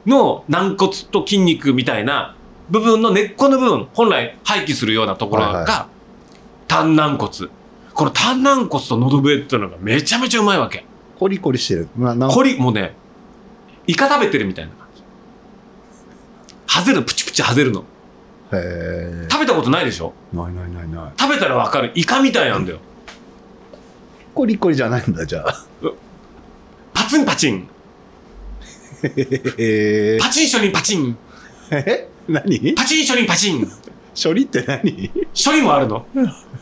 [0.08, 2.36] の軟骨と筋肉みたいな
[2.70, 5.88] 部分の根っこの部分、本来廃棄するようなところはいはが、
[6.68, 7.50] 丹軟骨。
[7.94, 10.86] この丹軟骨とのど笛っていうのがめちゃめちゃうまいわけ。
[11.20, 11.88] コリコリしてる。
[11.98, 12.94] まあ、なんこり、もうね、
[13.88, 15.04] イカ食べてるみたいな感じ。
[16.68, 17.82] はぜる、プチプチはぜるの。
[17.82, 17.84] へ
[18.54, 19.28] え。
[19.30, 20.14] 食べたことないでしょ？
[20.32, 21.12] ないないないない。
[21.20, 21.92] 食べたらわかる。
[21.96, 22.78] イカみたいなんだよ。
[24.36, 25.66] コリコリじゃないんだ、じゃあ。
[26.94, 27.68] パツンパチン。
[29.04, 30.18] へえ。
[30.20, 31.18] パチン処理パチン。
[31.72, 32.08] え？
[32.28, 32.74] 何？
[32.76, 33.68] パチン処理パチン。
[34.22, 35.12] 処理って何？
[35.34, 36.06] 処理もあるの。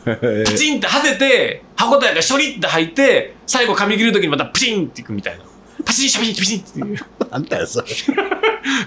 [0.06, 5.44] へパチンってはぜて、歯応えが処理って入って、最後噛み切るときにまたプチンっていくみたいな。
[5.84, 6.96] パチンシャピンピンっていう。
[7.26, 7.30] え。
[7.30, 7.86] なんだよ、それ。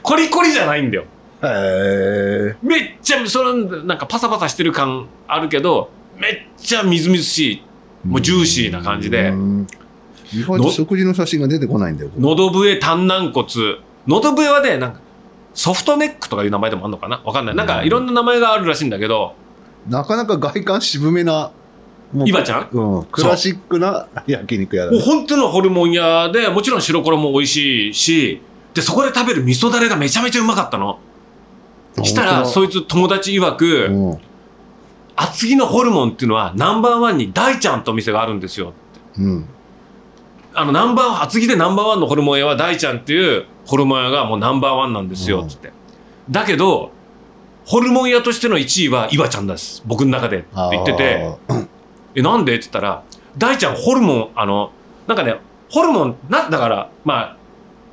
[0.03, 1.05] コリコリじゃないんだよ。
[1.43, 2.55] へえ。
[2.61, 3.53] めっちゃ、それ
[3.83, 7.63] なんかパサパサしてる感あるけど、めっちゃみずみずしい。
[8.03, 9.35] もうジューシーな感じでう。
[9.35, 9.67] ん。
[10.33, 12.11] 意外と食事の写真が出てこないんだよ。
[12.17, 13.45] のど笛、丹軟骨。
[14.07, 14.99] のど笛はね、なんか、
[15.53, 17.21] ソフトネックとかいう名前でもあるのかな？
[17.25, 17.55] わかんない。
[17.55, 19.35] なんかいろんな名前があるらしいんだけど、
[19.87, 21.51] なかなか外観渋めな。
[22.25, 22.69] イバちゃん？
[22.71, 23.03] うん。
[23.05, 24.97] クラシックな焼肉屋だね。
[24.97, 28.41] もう本当のホルモン屋で、もちろん白黒も美味しいし、
[28.73, 30.99] で、そこで食べる味噌だれがめちゃめちゃうまかったの。
[32.03, 34.17] したら、そういつ友達曰く、ん。
[35.15, 38.73] 厚木のホルモンっていうのはナンバーワンに大ちゃんとお店があるんですよ。
[39.17, 39.45] うん。
[40.59, 45.71] あの、ナンバー、厚木でナンバーワンのホルモン屋は大ちゃんっていうホルモン屋がもうナンバーワンなんですよ、うんつって。
[46.29, 46.91] だけど、
[47.65, 49.81] ホルモン屋としての1位は岩ちゃんです。
[49.85, 51.37] 僕の中でって言ってて。
[52.15, 52.55] え、なんで？
[52.55, 53.03] って言ったら、
[53.37, 54.73] 大ちゃんホルモン、あの、
[55.07, 57.37] なんかね、ホルモン、な、だから、ま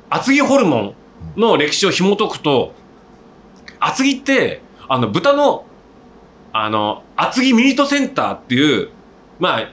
[0.09, 0.95] あ、厚木ホルモン
[1.37, 2.73] の歴史を紐解くと、
[3.79, 5.63] 厚木って、あの、豚の、
[6.51, 8.89] あの、厚木ミートセンターっていう、
[9.39, 9.69] まあ、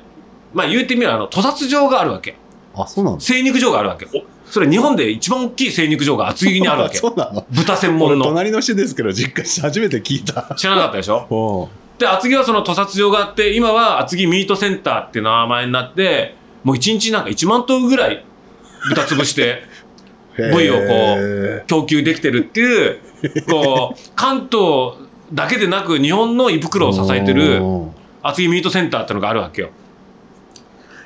[0.53, 2.37] まあ言うてみれば、あの、屠殺場があるわけ。
[2.77, 3.21] あ、そうなんだ。
[3.21, 4.07] 精肉場があるわけ。
[4.07, 6.97] おそれ日本で一番大きい精肉場が厚木にあるわけ。
[6.99, 7.45] そうなの？
[7.51, 8.25] 豚専俺門の。
[8.27, 10.55] 隣の人ですけど実家初めて聞いた。
[10.57, 11.69] 知らなかったでしょ？
[11.99, 16.35] で、厚木はその屠殺場があって、今は厚木ミートセンターっていう名前になって、
[16.65, 18.25] もう一日なんか1万頭ぐらい
[18.89, 19.63] 豚潰して
[20.37, 22.99] 部位をこへ供給できてるっていう、
[23.49, 24.95] こう、関東
[25.33, 27.93] だけでなく日本の胃袋を支えてるお
[28.23, 29.71] 厚木ミートセンターってのがあるわけよ。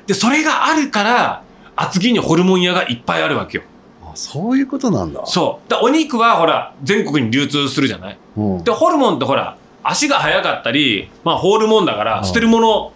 [0.07, 1.43] で、それがあるから、
[1.81, 3.63] 厚木にホルモン屋がいっぱいあるわけよ。
[4.03, 5.21] あそういうことなんだ。
[5.25, 5.69] そう。
[5.69, 8.17] でお肉はほら、全国に流通するじゃない？
[8.37, 12.91] うんで、ホルモンってほら、足が速かったり、まあ、ホールモンだから、うん捨てるもの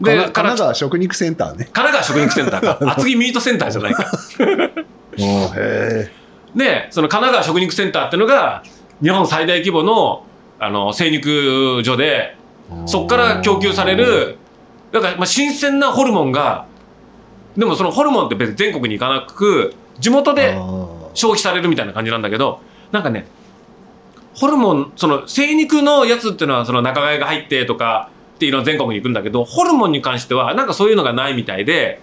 [0.00, 1.64] で、神奈川食肉センターね。
[1.72, 2.78] 神奈川食肉センターか。
[2.92, 4.04] 厚木ミートセンターじゃないか。
[5.18, 6.10] へ
[6.54, 8.62] で、その神奈川食肉センターってのが、
[9.02, 10.24] 日本最大規模の、
[10.58, 12.36] あの、精肉所で、え。
[12.86, 14.38] そこから供給される、
[14.92, 16.66] だから、まあ、新鮮なホルモンが、
[17.56, 20.54] でもそのホルモンって別に全国に行かなく、地元で
[21.14, 22.60] 消費されるみたいな感じなんだけど、
[22.92, 23.26] なんかね、
[24.34, 32.00] ホルモン、その精肉のやつっていうのはその仲買が入ってとかっていうのは全国に行くんだけど、ホルモンに関してはなんかそういうのがないみたいで、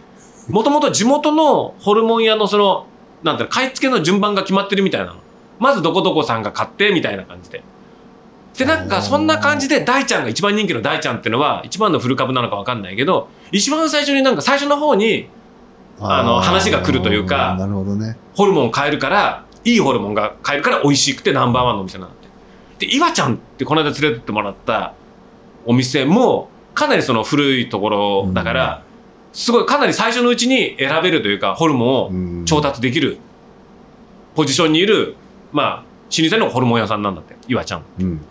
[0.49, 2.87] もともと地元のホルモン屋のその、
[3.21, 5.15] なんていうの、買い付けの順番が決まってるみたいなの。
[5.59, 7.63] まずどこどこさんが買ってみたいな感じで。
[8.57, 15.27] で、なんかそんな感じで大ちゃんが一番人気の大ちゃんっていうのは一番の古株なのかわかんないけど、一番最初になんか最初の方に
[16.03, 18.17] あの話が来るというかなるほどね。
[18.35, 22.17] ホルモンを買えるから、いいホルモンが買えるから美味しくてナンバーワンのお店なんだっ
[22.77, 22.85] て。
[22.87, 24.93] で、岩ちゃんってこの間連れてってもらった
[25.65, 28.83] お店も、かなりその古いところだから、
[29.31, 33.17] すごいかなり最初のうちに選べるというか、ホルモンをうん調達できる
[34.35, 35.15] ポジションにいる、
[35.51, 35.83] まあ、
[36.21, 37.83] 老舗のホルモン屋さんなんだって、岩ちゃん。
[37.99, 38.21] うん。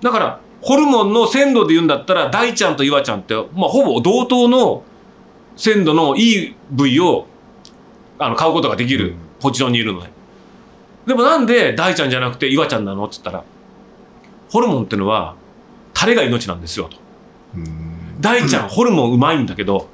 [0.00, 4.82] だから、ホルモンの鮮度で言うんだったら、大ちゃんと岩ちゃんって、まあ、ほぼ同等の
[5.56, 7.26] 鮮度のいい部位を
[8.18, 10.10] あの買うことができるうんポジションにいるのね。
[11.06, 13.04] でもなんで大ちゃんじゃなくて岩ちゃんなの？
[13.04, 13.44] って言ったら、
[14.50, 15.34] ホルモンってのは、
[15.92, 16.96] タレが命なんですよと。
[17.56, 19.88] うん大ちゃん、ホルモンうまいんだけど、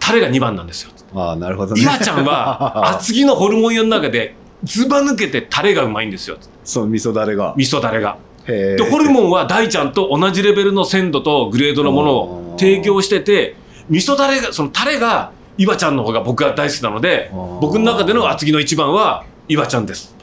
[0.00, 0.90] タレが2番なんですよ。
[1.14, 1.82] ああ、なるほどね。
[1.82, 6.38] 岩ちゃんは、 厚木のホルモン屋の中で、ずば抜けてタレがうまいんですよ。
[6.64, 7.54] そう、味噌だれが。
[7.56, 8.16] 味噌タレが。
[8.46, 13.54] で、ホルモンは大ちゃんと同じレベルの鮮度とグレードのものを提供してて、
[13.88, 17.30] 味噌タレが、そのタレが、岩ちゃんの方が僕が大好きなので
[17.60, 20.16] 僕の中での厚木の一番は岩ちゃんです。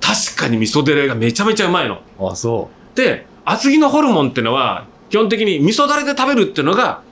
[0.00, 2.00] 確かに味噌タレがめちゃめちゃうまいの。
[2.18, 7.02] あそで、厚木のホルモンってのは、基本的に味噌だれで食べるっていうのが、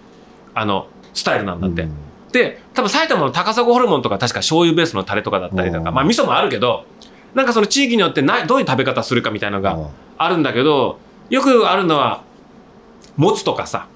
[0.55, 1.61] あの、スタイルなんう。
[1.62, 1.82] だって。
[1.82, 1.93] うん
[2.32, 6.85] で、多分埼玉の高砂ホルモンとか確か醤油ベースのタレとかだったりとか、うんまあ味噌もあるけど、
[7.35, 12.23] なんかその地域によってなどういう食べ方するかみたいなのがあるんだけど、よくあるのは、
[13.16, 13.87] もつとかさ、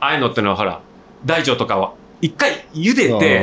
[0.00, 0.80] ああいうのってのはほら、
[1.24, 3.40] 大腸とかを一回茹でて、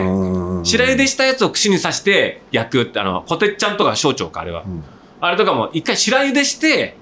[0.63, 4.63] 白茹でしたやつを串に刺して焼くって、あの、コテッちゃんとか小腸か、あれは。
[4.65, 4.83] うん
[5.23, 6.95] あれとかも一回白茹でして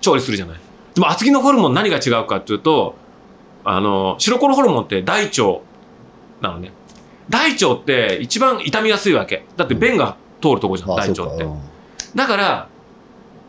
[0.00, 0.58] 調理するじゃない？
[0.94, 2.94] でも厚木のホルモン何が違うかっていうと、
[3.62, 5.42] あの、白コロホルモンって大腸
[6.40, 6.72] なのね。
[7.28, 9.44] 大腸って一番傷みやすいわけ。
[9.58, 11.46] だって便が通るとこじゃん、あ大腸って。
[12.14, 12.68] だから、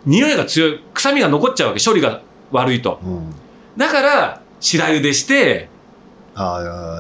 [0.05, 2.99] 匂いが強い、臭みが残っちゃうわけ、処理が悪いと。
[3.01, 3.33] うん
[3.77, 5.69] だから、白茹でして、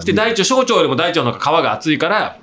[0.05, 2.37] で、大腸、小腸よりも大腸の方が皮が厚いから、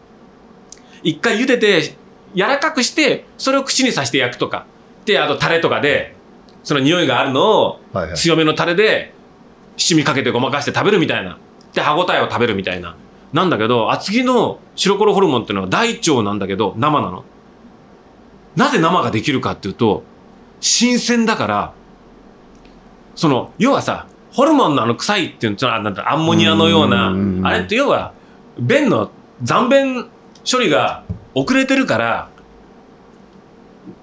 [1.02, 1.96] 一回茹でて、
[2.34, 4.66] 柔らかくして、それを口に刺して焼くとか。
[5.04, 6.14] で、あとタレとかで、
[6.62, 7.80] その匂いがあるのを
[8.14, 9.14] 強めのタレで
[9.76, 11.38] 七味かけてごまかして食べるみたいな。
[11.74, 12.96] で、歯応えを食べるみたいな。
[13.32, 17.24] なんだけど、厚木の白コロホルモンっていうのは大腸なんだけど、生なの。
[18.56, 20.02] なぜ生ができるかっていうと、
[20.60, 21.72] 新鮮だから、
[23.14, 24.06] その、要はさ、
[24.36, 27.14] ホルモンのあの臭いっていうのは、なんだアンモニアのような
[27.48, 28.12] あれって要は、
[28.58, 29.10] 便の
[29.42, 30.04] 残便
[30.50, 31.04] 処理が
[31.34, 32.28] 遅れてるから、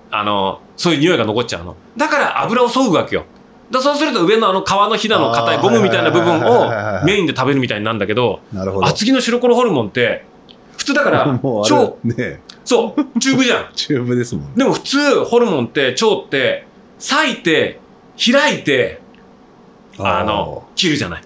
[0.10, 1.76] あの、そういう匂いが残っちゃうの。
[1.96, 3.26] だから油を削ぐわけよ。
[3.70, 8.40] だそうすると上のあの皮のひだの硬いゴムみたいな部分をメインで食べるみたいになるんだけど、
[8.84, 10.26] 厚木の白コロホルモンって、
[10.78, 13.66] 普通だから、もうあ超、れねそう、チューブじゃん。
[13.76, 16.66] チューブですもんねでも普通、ホルモンって、腸って、
[17.00, 17.80] 裂いて、
[18.32, 19.00] 開いて、
[20.00, 21.24] あの、切るじゃない。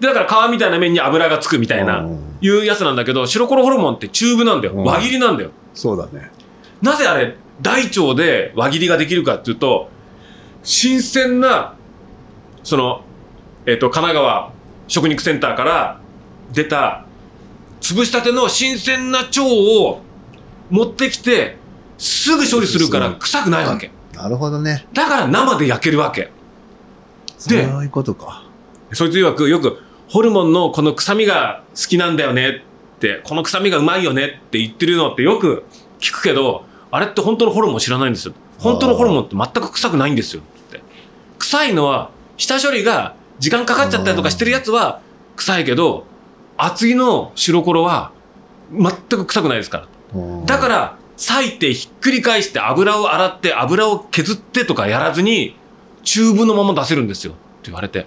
[0.00, 4.74] で、だから皮みたいな面に油がつくみたいな、うんいうやつなんだけど、白コロホルモンってチューブなんだよ。
[4.74, 5.50] うん輪切りなんだよ。
[5.72, 6.30] そうだね
[6.82, 9.88] なぜあれ、大腸で輪切りができるかっていうと、
[10.62, 11.74] 新鮮な、
[12.62, 13.04] その、
[13.64, 14.52] えっ、と、神奈川
[14.88, 16.00] 食肉センターから
[16.52, 17.06] 出た、
[17.80, 20.00] 潰したての新鮮な腸を
[20.70, 21.56] 持ってきて、
[21.98, 23.90] すぐ処理するから臭くないわけ。
[24.12, 26.30] なるほどねだから生で焼けるわけ。
[27.48, 28.44] そういうことか
[28.92, 32.62] そいつ曰くよく、ホルモンのこの臭みが好きなんだよね
[32.96, 35.64] って、この臭みがうまいよねって言ってるのってよく
[35.98, 38.34] 聞くけど、あれって本当のホルモン知らないんですよ。
[38.58, 40.80] 本当のホルモンって全く臭くないんですよって。
[41.38, 45.00] 臭いのは、下処理が時間かかっちゃったりとかしてるやつは
[45.36, 46.06] 臭いけど、
[46.56, 48.12] 厚木の白コロは
[48.72, 49.88] 全く臭くないですから。
[50.14, 55.56] うんだから、裂いてひっくり返して油を洗って油を削ってとかやらずに、
[56.06, 57.32] チューブのまま出せるんですよ。
[57.32, 58.06] って言われて。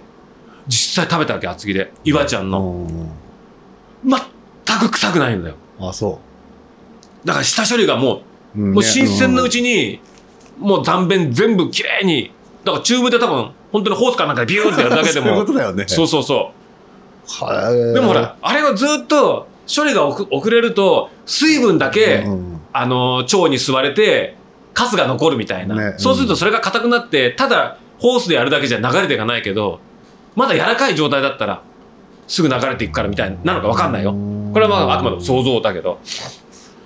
[0.66, 1.92] 実際食べたわけ厚木で。
[2.02, 2.60] 岩ちゃんの。
[2.60, 3.10] うん。
[4.04, 5.56] 全く臭くないんだよ。
[5.78, 6.18] あそ
[7.24, 8.22] だから下処理がも
[8.56, 8.60] う。
[8.60, 10.00] う、ももう新鮮なうちに
[10.58, 12.32] もう残便全部きれいに。
[12.64, 15.84] だからチューブで多分本当にホースかなんかでビューってやるだけで そういうもことだよね。
[15.86, 16.52] そうそうそ
[17.28, 22.60] はうでもほらあれがずっと処理が遅遅れると水分だけ、うん。
[22.72, 24.36] あの腸に吸われて
[24.72, 25.94] カスが残るみたいな、ね。
[25.98, 29.78] そうするとそれが硬くなってただホースでやるだけじゃ流れていかないけど
[30.34, 31.62] まだ柔らかい状態だったら
[32.26, 34.12] すぐ流れていくからみたいなのか分かんないよ。
[34.52, 35.98] これはまああくまでも想像だけど。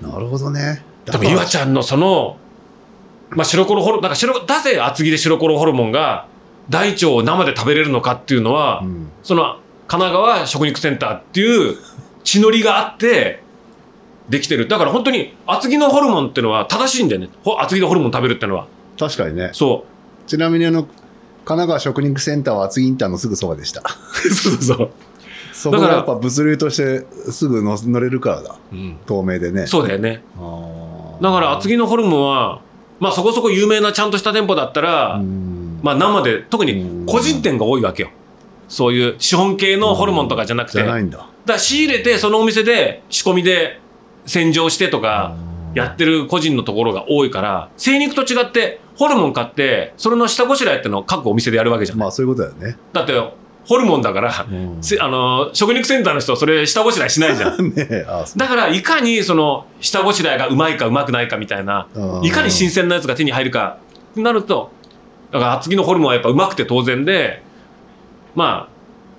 [0.00, 0.82] なるほどね。
[1.04, 2.38] でも岩ちゃんのその、
[3.30, 6.26] まあ、白コロホルなんか白なぜ厚木で白コロホルモンが
[6.70, 9.10] 大腸を生で食べれるのかっていうのは、うん。
[9.22, 11.76] その神奈川食肉センターっていう
[12.24, 13.42] 血のりがあって
[14.30, 14.66] できてる。
[14.66, 17.28] だから本当に厚木のホルモンっていうのは正しいんだよね。
[17.44, 18.66] ほ厚木のホルモン食べるっていうのは。
[18.98, 19.50] 確かにね。
[19.52, 19.84] そ
[20.26, 20.88] ちなみにあの、
[21.44, 23.82] 神奈川食肉センターは厚木インターのすぐそばでした。
[23.82, 24.90] うそうそうそう、
[25.52, 28.56] そこだからがやっぱ物流としてすぐ乗乗れるからだ。
[28.72, 29.66] うん、透明でね。
[29.66, 30.22] そうだよね。
[31.20, 32.62] だから厚木のホルモンは
[32.98, 35.80] まあそこそこ有名なちゃんとした店舗だったら、うん。
[35.82, 38.10] まあ生で特に個人店が多いわけよ。
[38.68, 41.28] そういう資本系のホルモンとかじゃなくて、じゃないんだ。
[41.46, 43.80] ら仕入れてそのお店で仕込みで
[44.26, 45.36] 洗浄してとか
[45.74, 52.78] やってる個人のところが多いから精肉と違ってホルモン買ってそれの下ごしらえってのを各お店でやるわけじゃん、まあそういうことだよね。
[52.92, 53.12] だって
[53.66, 54.78] ホルモンだから、うん。
[54.82, 57.70] せあの食肉センターの人はそれ下ごしらえしないじゃん。
[57.74, 58.04] ね
[58.36, 62.24] だからいかにその下ごしらえがうまいかうまくないかみたいなうん。
[62.24, 63.78] いかに新鮮なやつが手に入るか
[64.12, 64.70] ってなると
[65.32, 67.42] だから厚木のホルモンはやっぱうまくて当然で
[68.34, 68.68] ま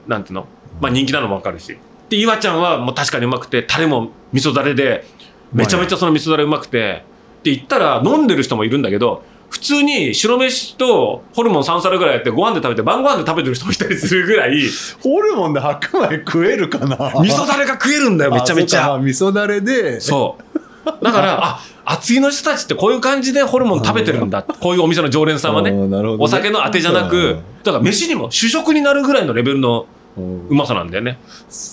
[0.07, 0.47] あなんていうの、
[0.79, 1.77] まあ、人気なのもわかるし。
[2.09, 5.05] で岩ちゃんはもう確かにうまくてタレも味噌だれで
[5.51, 7.03] めちゃめちゃその味噌だれうまくて。
[7.39, 9.21] って言ったら飲んでる人もいるんだけど
[9.55, 14.59] 普通に白飯とホルモン3皿ぐらいやってご飯で食べて晩ご飯で食べてる人もいたりするぐらい
[15.01, 17.13] ホルモンで白米食えるかな？
[17.21, 20.43] 味噌だれが食えるんだよめちゃめちゃ味噌だれでそう。
[20.85, 24.43] だから、あ、厚木の人たちってこういう感じでホルモン食べてるんだ。
[24.43, 25.71] こういうお店の常連さんはね。
[25.71, 29.87] ねお酒のあてじゃなく、だから飯にも主食になるぐらいのレベルの
[30.17, 31.17] うまさなんだよね。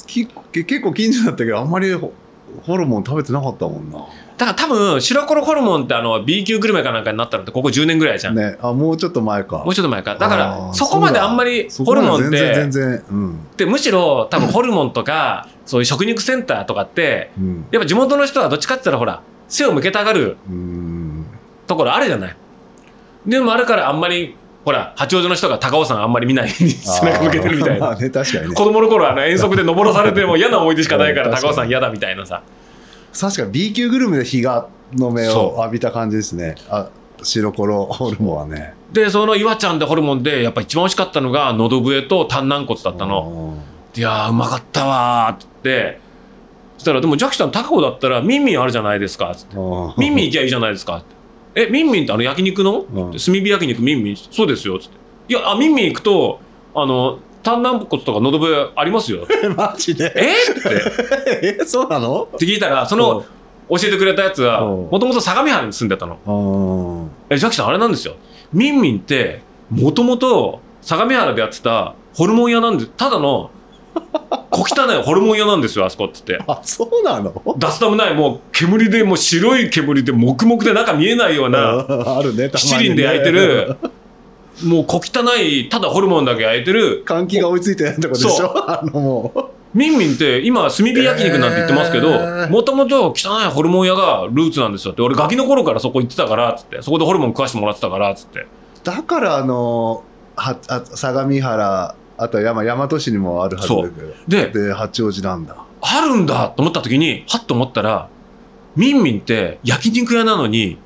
[0.06, 2.12] き結構近所だったけどあんまりホ
[2.62, 4.06] ホルモン食べてなかったもんな
[4.42, 8.34] だから多分、白黒ホルモンってあの B 級グルメかなんかになったのってここ10年ぐらいじゃん。
[8.34, 10.16] ねあもうちょっと前かもうちょっと前か。
[10.16, 21.24] だかあら、ーそこまであんまりホルモンって、全然うんでむしろ多分ホルモンとか、そういう食肉センターとかって、うんやっぱ地元の人はどっちかって言ったらほら、背を向けたがるうん
[21.68, 22.36] ところあるじゃない。
[23.24, 27.94] でもあるからあんまり、ほら、八王子の人が高尾山あんまり見ない背中向けてるみたいな。
[27.94, 32.42] ね確かにね子供の頃はあの遠足で登らされても嫌な思い出しかないから うん高尾山嫌だみたいなさ。
[33.18, 36.90] 確かに B 級グルメで日がの目を浴びた感じですねあ
[37.22, 43.56] 白コロホルモンはねで、その岩ちゃんでホルモンでやっぱ一番美味しかったのが、のど笛と丹軟骨だったの。
[43.96, 45.98] いやー、うまかったわーって
[46.76, 49.34] そしたら、でもジャッキさん高尾だったらミンミンあるじゃないですか。
[49.34, 51.02] つってうんミンミン行きゃいいじゃないですか。
[51.54, 54.16] え、ミンミンってあの焼肉の、うん炭火焼肉ミンミン？
[54.16, 54.78] そうですよ。
[54.78, 54.96] つって。
[55.28, 56.40] いや、あ、ミンミン行くと、
[56.74, 59.26] あの、丹軟骨とかのど笛ありますよ。
[59.42, 60.12] え マジで？
[60.14, 60.32] え？
[60.50, 60.62] っ
[61.42, 61.56] て。
[61.60, 62.28] えそうなの？
[62.34, 63.24] って聞いたら、その、
[63.68, 66.18] 教えてくれたやつは、うんもともと相模原に住んでたの。
[66.26, 68.14] うんえ、ジャッキさんあれなんですよ。
[68.52, 69.40] ミンミンって、
[69.70, 73.50] もともと相模原でやってたホルモン屋なんで、ただの、
[74.50, 76.44] 小汚いホルモン屋なんですよ、あそこって言って。
[76.46, 77.32] あそうなの？
[77.58, 81.86] ダスタムない、もう煙で、もう白い煙で、黙々で中見えないような、
[82.18, 83.76] あるね七輪で焼いてる、
[84.64, 98.40] もう小汚い、ただホルモンだけ焼いてる、換気が追いついてないってことでしそょあのもミンミンって今、炭火焼肉なんて言ってますけどえー、もともと汚いホルモン屋がルーツなんですよって、俺ガキの頃からそこ行ってたから、つって、そこでホルモン食わしてもらってたから、つって。
[98.40, 98.46] う
[98.84, 100.04] だからあの
[100.36, 104.14] はあ相模原あと山大和市にもあるはずだけど。
[104.28, 105.56] で、で八王子なんだ。
[105.80, 108.08] あるんだと思った時に、はっと思ったら、
[108.76, 110.78] ミンミンって焼肉屋なのに、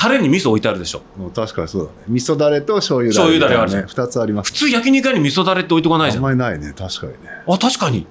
[0.00, 1.02] タレに味噌置いてあるでしょ。
[1.34, 1.98] 確かにそうだね。
[2.08, 3.82] 味噌だれと醤油だれ醤油だれあるじゃん。
[3.82, 3.88] ね。
[3.90, 4.52] 2つあります。
[4.52, 6.24] 普通焼肉屋に味噌だれって置いとかないじゃん。
[6.24, 6.72] あんまりないね。
[6.74, 7.18] 確かにね。
[7.46, 8.06] あ、確かに。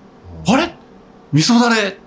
[0.47, 0.75] あれ？
[1.31, 1.97] 味噌だれ？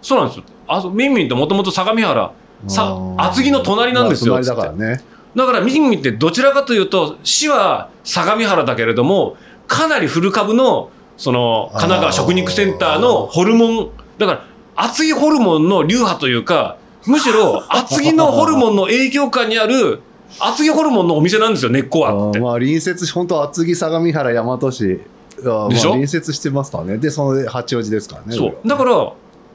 [0.00, 0.44] そうなんですよ。
[0.68, 2.32] あミンミンってもともと相模原。
[2.68, 4.34] さ厚木の隣なんですよ。
[4.34, 5.02] まあ隣だからね。
[5.34, 14.44] だからミンミンってどちらかというと、市は相模原だけれども、かなり古株の、その、神奈川食肉センターのホルモン、だから、
[14.76, 20.00] 厚木ホルモンの流派というか、むしろ厚木のホルモンの影響下にある、
[20.38, 22.40] 厚木ホルモンのお店なんですよ、根っこはって。
[22.40, 25.68] まあ隣接し本当厚木相模原大和市でしょ？
[25.68, 28.68] まあ隣接してますからねでその八王子ですからねそう。
[28.68, 29.12] だから、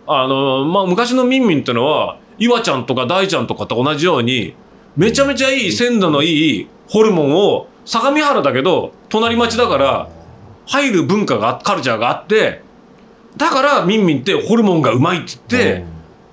[0.08, 4.56] あの、まあ、昔のミンミンってのは、岩ちゃんとか大ちゃんとかと同じように、
[4.96, 10.10] めちゃめちゃいい鮮度のいいホルモンを、相模原だけど、隣町だから、
[10.68, 12.62] 入る文化が、カルチャーがあって、
[13.38, 15.86] だからミンミンってホルモンがうまいって言って、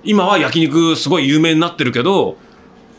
[0.03, 2.37] 今は焼肉すごい有名になってるけど、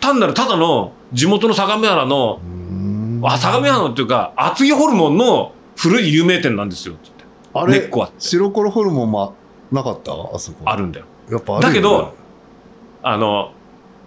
[0.01, 3.21] 単なるただの地元の相模原の、うん。
[3.25, 6.95] あ相模原のっていうか、厚木ホルモンの古い有名店なんですよ。
[6.95, 7.11] って
[7.55, 8.17] あれ根っこあって。
[8.19, 9.35] 白黒ホルモンも
[9.71, 10.13] なかった？
[10.13, 10.63] あそこ。
[10.65, 11.07] あるんだよ。
[11.31, 11.75] やっぱあるよね。
[11.75, 12.15] だけど、
[13.03, 13.53] あの、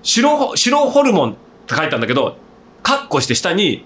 [0.04, 1.36] 白、白ホルモンっ
[1.68, 2.38] て書いたんだけど、
[2.84, 3.86] カッコして下に、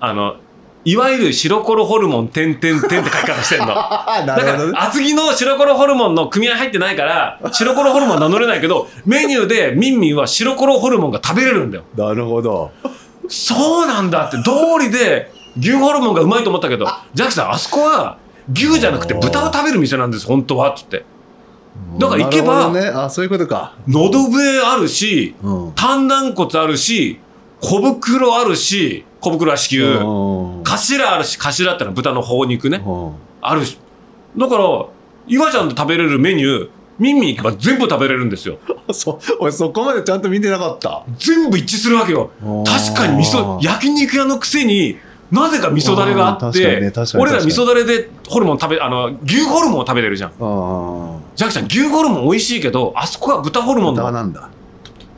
[0.00, 0.36] あの、
[0.84, 3.66] いわゆる白黒ホルモン点々点って書き方してんの。
[3.70, 11.84] あ なだかるほどねら、厚木の白黒ホルモンの組合入ってないから、 白黒ホルモンは名乗れないけど、メニューでミンミンは白黒ホルモンが食べれるんだよ。
[11.96, 12.72] なるほど
[13.28, 18.16] そうなんだって、道理で牛ホルモンがうまいと思ったけど、ジャッキさん、あそこは
[18.52, 21.04] 牛じゃなくて豚を食べる店なんです、本当は、つって。
[21.98, 27.18] だから行けばねあそういうことか喉笛あるし、うん単軟骨あるし、
[27.60, 29.98] 小袋あるし、小袋は子宮。
[29.98, 32.82] うん頭あるし、頭ってのは豚の頬肉ね。
[32.84, 33.78] うんあるし。
[34.36, 34.64] だから、
[35.26, 36.68] 岩ちゃんと食べれるメニュー、
[36.98, 38.58] ミンミン行けば全部食べれるんですよ。
[38.92, 42.30] そ俺そこまでちゃんと見てなかった全部一致するわけよ。
[42.64, 44.96] 確かに味噌、焼肉屋のくせに、
[45.30, 50.30] なぜか味噌だれがあって確か、に俺ら味噌だれでホルモン食べ、あの、牛ホルモンを食べれるじゃん。
[50.30, 50.32] あ
[51.34, 54.02] ジャッキさん、牛ホルモン美味しいけど、あそこは豚ホルモンだ。
[54.02, 54.48] 豚なんだ？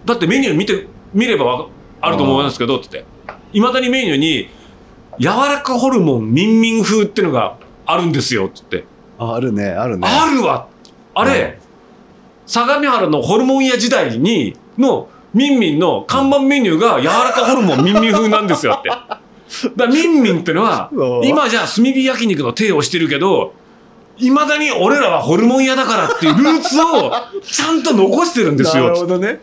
[0.04, 1.66] だってメニュー見て、見れば
[2.00, 3.04] あると思うんですけど、つって。
[3.54, 4.48] いまだにメニューに、
[5.18, 7.56] 柔らかホルモンミンミン風っていうのが
[7.86, 8.84] あるんですよ、つって。
[9.16, 10.66] ああるねあるねあるわ
[11.14, 11.60] あれ、
[12.46, 18.88] 相模原のホルモン屋時代に、の、ミンミンの看板メニューが柔らかホルモンミンミン風なんですよって。
[18.88, 19.20] だか
[19.76, 23.54] らミンミンってのは う、ん今じゃあ炭火焼肉の手をしてるけど、
[24.18, 27.12] いまだに俺らはホルモン屋だからっていうルーツを
[27.42, 28.94] ちゃんと残してるんですなるよ。
[28.94, 29.40] ほどね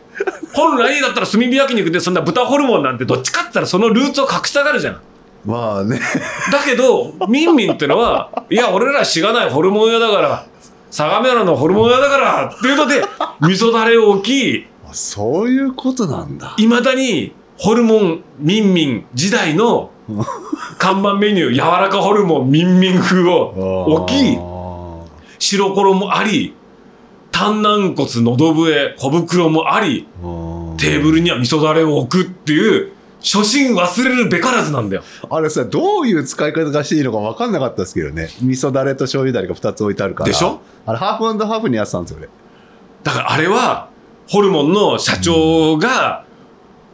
[0.54, 5.02] 本来だったら炭火焼肉でそんな豚ホルモンなんてどっちかって言ったらそのルーツを隠したがるじゃん。
[5.46, 6.00] まあね
[6.52, 10.46] だけど、ミンミンってのは、いや、俺らしがないホルモン屋だから、
[10.92, 13.02] 相模原のホルモン屋だからっていうので、
[13.40, 19.90] 味噌だれを置き、あそういうことなんだいまだにホルモンミンミン時代の
[20.78, 24.38] 看板メニュー、柔らかホルモンミンミン風を置き、
[25.42, 26.54] 白衣もあり、
[27.32, 30.08] 単軟骨、喉笛、小袋もあり、
[30.78, 32.92] テーブルには味噌だれを置くっていう、
[33.24, 35.04] 初心忘れるべからずなんだよ。
[35.30, 38.30] あれさどういう使い方がしていいのか分かんなかったですけどね。
[38.42, 40.28] 味噌だれと醤油だれが2つ置いてあるから。
[40.30, 40.62] でしょ？
[40.86, 42.30] あれハーフハーフにやってたんですよ俺
[43.04, 43.90] だからあれは、
[44.28, 46.26] ホルモンの社長が、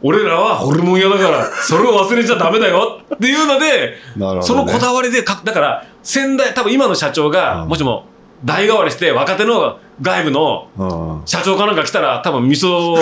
[0.02, 7.68] 俺らはホルモン屋だから、それを忘れちゃダメだよっていうので、 ね、そのこだわりでか、だから、先代、多分今の社長が、うん。
[7.70, 8.04] もしも
[8.44, 12.94] 代替わりして若手の外部のうん社長かなんか来たら、多分味噌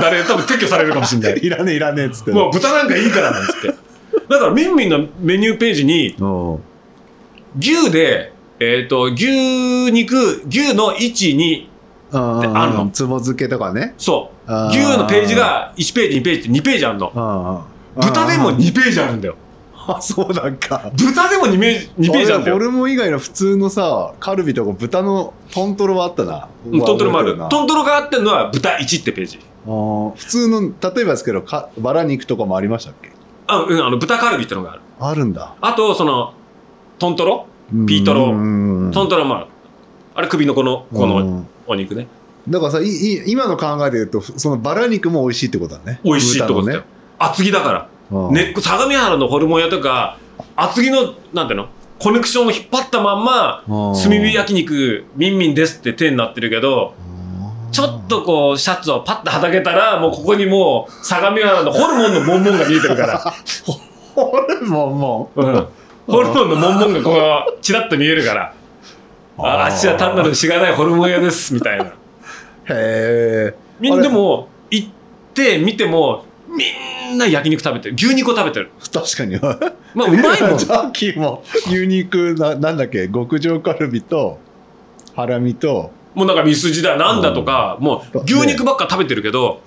[0.00, 1.40] だれ多分撤去されるかもしれない。
[1.44, 3.68] いらねえいらねえっつってもう豚なんかいいからなんつって。
[4.28, 6.58] だから、ミンミンのメニューページに、うん
[7.58, 9.26] 牛で、えっ、と、牛
[9.92, 11.66] 肉、牛の1、2、
[12.12, 14.68] うんあるのつぼ漬けとかねそう。
[14.68, 17.12] 牛のページが1ページ、2ページって2ページあるの。
[17.14, 19.36] うん豚でもあ2ページあるんだよ。
[20.00, 22.56] そうなんか豚でも2ページ ,2 ページあるんだよ。
[22.56, 27.36] ホルモン以外の普通のさカルビとか豚のトントロはあったなうんトントロもある。
[27.36, 29.38] なトントロがあってんのは豚1ってページ。
[29.66, 33.10] あー普通の例えばですけどかバラ肉とかもありましたっけ？
[33.46, 34.80] あ、うん、あの、豚カルビってのがある。
[35.00, 36.32] あるんだあと、その、
[36.98, 37.46] トントロ？
[37.86, 38.26] ピートロ？
[38.32, 39.46] うんトントロもある。
[40.14, 42.06] あれ首のこの、このうんお肉ね。
[42.48, 46.82] だからさいい今の考えで言うとそのバラ肉も美味しいってことだね美味しいってことだよ。
[47.18, 47.88] 厚木だから。
[48.12, 50.18] 豚のね根っこ、相模原のホルモン屋とか、
[50.56, 51.68] 厚木の、なんていうの？
[51.98, 56.94] コネクションを引っ張ったまんま、うん炭火焼肉、ミンミンですって手になってるけど、
[57.70, 63.18] ちょっとこう、シャツをパッとはだけたら、もうここにもう、相模原のホルモンのモンモンが見えてるから。
[64.14, 65.66] ホルモンもうん。
[66.06, 67.12] ホルモンのモンモンがこ
[67.56, 68.52] う、チラッと見えるから。
[69.38, 71.84] ああっちは単なるしがないホルモン屋です、みたいな。
[71.84, 71.90] へ
[72.68, 74.88] えみんなでも、行っ
[75.32, 76.24] て見ても、
[76.56, 77.94] みんな焼肉食べてる。
[77.94, 78.70] 牛肉を食べてる。
[78.92, 79.38] 確かに。
[79.94, 80.58] まあ、うまいもん。
[80.58, 80.66] ジ。
[80.66, 84.38] ャーキーも牛肉ななんだっけ極上カルビと
[85.14, 85.90] ハラミと。
[86.14, 89.60] もうなんかミスジだなんだとか、もうね牛肉ばっか食べてるけど、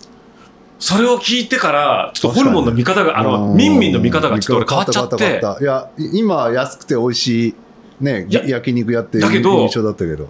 [0.77, 3.57] それを聞いてから、ちょっとホルモンの見方が、あの、うん。
[3.57, 5.63] ミンミンの見方がちょっと俺変わっちゃって。
[5.63, 7.55] いやい今安くて美味しい
[8.03, 10.27] ね焼肉やってるだけど印象だったけど。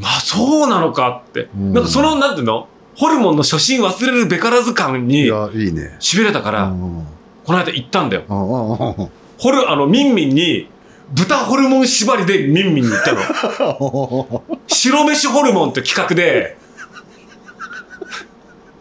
[0.00, 1.48] まあそうなのかって。
[1.54, 1.72] うん。
[1.72, 5.96] なんかその、なんていうのホルモンの初心忘れるべからず感いにやいいね。
[6.00, 7.06] 痺れたから、うん
[7.46, 8.22] この間行ったんだよ。
[8.26, 10.68] ホル、あの、ミンミンに、
[11.14, 14.42] 豚ホルモン縛りでミンミンに行ったの。
[14.66, 16.56] 白飯ホルモンって企画で、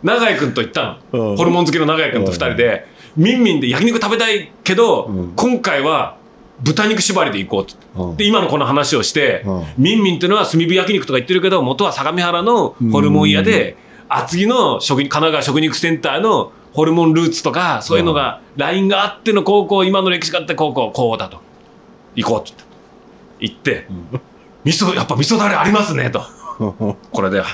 [0.02, 1.30] 永井くんと行ったの。
[1.30, 1.38] うん。
[1.38, 5.34] ホルモン好きの永井くんと二人で、ミンミンで焼肉食べたいけど、うん。
[5.36, 6.18] 今回は
[6.64, 7.76] 豚肉縛りで行こうって。
[7.96, 8.18] うん。
[8.18, 9.64] で、今のこの話をして、うん。
[9.78, 13.78] ミンミンっていうのは炭火焼肉とか言ってるけど、元は相模原のホルモン屋で、
[14.10, 21.40] 厚木の食神奈川食肉センターのホルモンルーツとか、そういうのが、ラインがあっての高校、今の歴史があって高校、こうだと。
[22.16, 22.64] 行こうって
[23.40, 23.88] 言って。
[24.64, 26.24] 味噌、やっぱ味噌だれありますね、と。
[27.12, 27.46] これでは。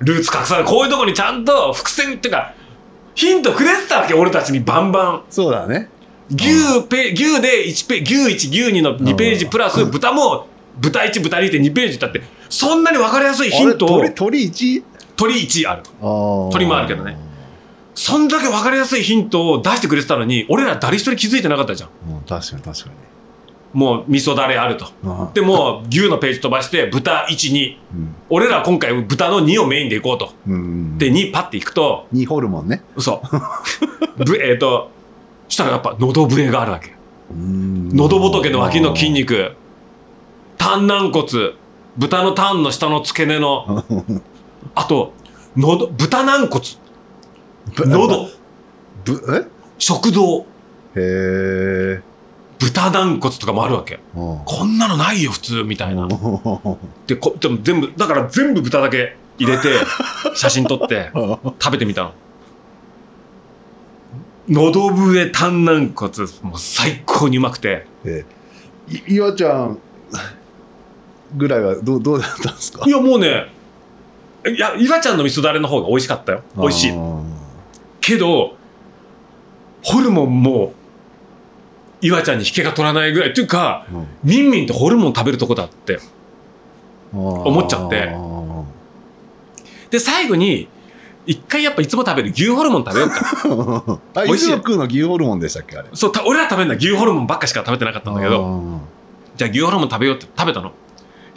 [0.00, 2.54] ルーツ拡散、こういうとこにちゃんと伏線っていうか、
[3.14, 5.22] ヒントくれてたわけ、俺たちにバンバン。
[5.30, 5.90] そうだね。
[6.30, 10.46] 牛ペ、牛で1ペ、牛1、牛2の2ページプラス、豚も、
[10.78, 14.84] 豚1、豚2って2ページだって、そんなに分かりやすいヒントを鳥、鳥一？
[15.16, 15.82] 鳥1ある。
[16.00, 17.16] 鳥鳥もあるけどね。
[17.94, 21.90] そんだけ分かりやすいヒントを出してくれてたのに、俺ら誰一人気づいてなかったじゃん。
[22.08, 22.94] うん、確かに確かに。
[23.72, 24.86] もう味噌だれあると。
[25.02, 27.76] うんでも、牛のページ飛ばして、豚1、2。
[27.94, 30.32] うん俺ら今回豚の2をメインでいこうと。
[30.46, 30.98] うん。
[30.98, 32.82] で、2パッていくと、ニホルモンね。
[32.94, 33.20] 嘘。
[34.16, 34.90] ぶえっ、と、
[35.48, 36.94] したらやっぱ喉ブレがあるわけ。
[37.32, 39.10] うん喉仏の脇の筋。
[39.10, 39.52] 肉、
[40.58, 41.24] 胆軟骨、
[41.96, 43.84] 豚の胆の下の付け根の、
[44.74, 45.12] あと、
[45.56, 46.62] 喉、豚軟骨、
[47.78, 48.28] 喉、
[49.04, 50.46] ぶ食道、
[50.94, 52.02] えへえ。
[52.58, 54.00] 豚軟骨とかもあるわけ。
[54.16, 56.08] うんこんなのないよ、普通、みたいな。
[57.06, 59.68] で、こでも全部、だから全部豚だけ入れて、
[60.34, 62.12] 写真撮って、食べてみたの。
[64.48, 66.10] 喉笛胆軟骨、
[66.42, 67.86] もう最高にうまくて。
[68.04, 68.24] え
[68.88, 69.78] い岩ちゃん
[71.36, 72.84] ぐらいはどうどうだったんですか？
[72.86, 73.46] いや、もうね、
[74.46, 76.42] いや、岩ちゃんの味噌だれの方が美味しかったよ。
[76.56, 76.92] 美味しい
[78.00, 78.56] けど、
[79.82, 80.72] ホルモンも、
[82.00, 83.30] 岩ちゃんに引けが取らないぐらい。
[83.30, 85.98] っていうか、うんミンミンってホルモン食べるとこだって。
[87.12, 88.64] 思っちゃってあ
[89.90, 90.68] で、最後に、
[91.26, 93.16] 一回やっぱいつも食べる牛ホルモン食べようか。
[93.16, 95.88] ー あ、美味しい食うの牛ホルモンでしたっけあれ？
[95.92, 98.62] そう、た俺ら食べるのは牛ホルモンばっかしか食べてなかったんだけど、ど。
[99.36, 100.72] じゃあ牛ホルモン食べようって食べたの。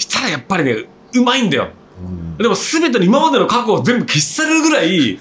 [0.02, 1.70] したらやっぱりね、うまいんだよ。
[2.04, 5.20] うんでも全ての今までの過去を全部消し去れるぐらい、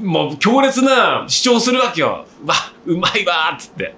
[0.00, 2.24] もう強烈な主張するわけよ。
[2.46, 2.54] わ、
[2.86, 3.94] うまいわーっつって。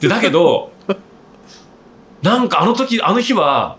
[0.00, 0.72] で、だけど、
[2.22, 3.76] なんかあの時、あの日は、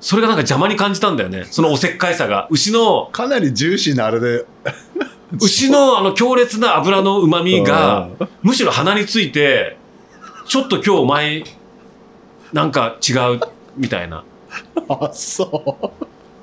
[0.00, 1.46] それがなんか邪魔に感じたんだよね。
[1.50, 2.46] そのおせっかいさが。
[2.50, 4.44] 牛の、かなりジューシーなあれで。
[5.40, 9.76] 牛のあの強烈な油の旨味が、うんむしろ鼻について、
[10.46, 11.42] ちょっと今日お前、
[12.52, 13.40] なんか違う、
[13.76, 14.24] みたいな。
[14.88, 15.92] あ、そ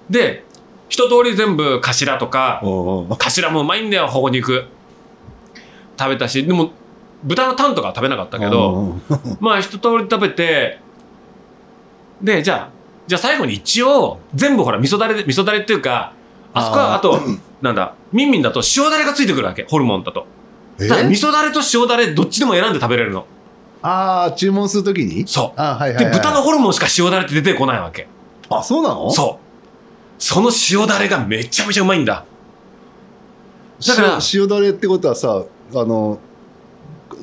[0.09, 0.43] で、
[0.89, 2.67] 一通り全部頭とか、う。
[2.67, 4.65] うん頭もうまいんだよ、ほほ肉。
[5.97, 6.71] 食べたし、でも、
[7.23, 9.01] 豚のタンとかは食べなかったけど、うん
[9.39, 10.79] まあ一通り食べて、
[12.21, 12.69] で、じゃあ、
[13.07, 16.13] じゃあ最後に一応、全部ほら、味噌だれで、味噌だれっていうか、
[16.53, 17.19] あそこは、あと、
[17.61, 20.27] なんだ、ミンミンだと塩だれがついてくるわけ、ホルモンだと。
[20.77, 23.25] だ味噌だれと塩だれ、どっちでも選んで食べれるの。
[23.83, 25.27] ああ、注文するときに？
[25.27, 25.61] そう。
[25.61, 26.13] あはいはい、で、はい。
[26.13, 28.07] 豚のホルモンしか塩だれって出てこないわけ。
[28.49, 29.11] あ、そうなの？
[29.11, 29.43] そう。
[30.17, 32.23] その塩だれがめちゃめちゃうまいんだ。
[33.85, 35.43] だから塩塩だれってことはさ、
[35.75, 36.17] あの、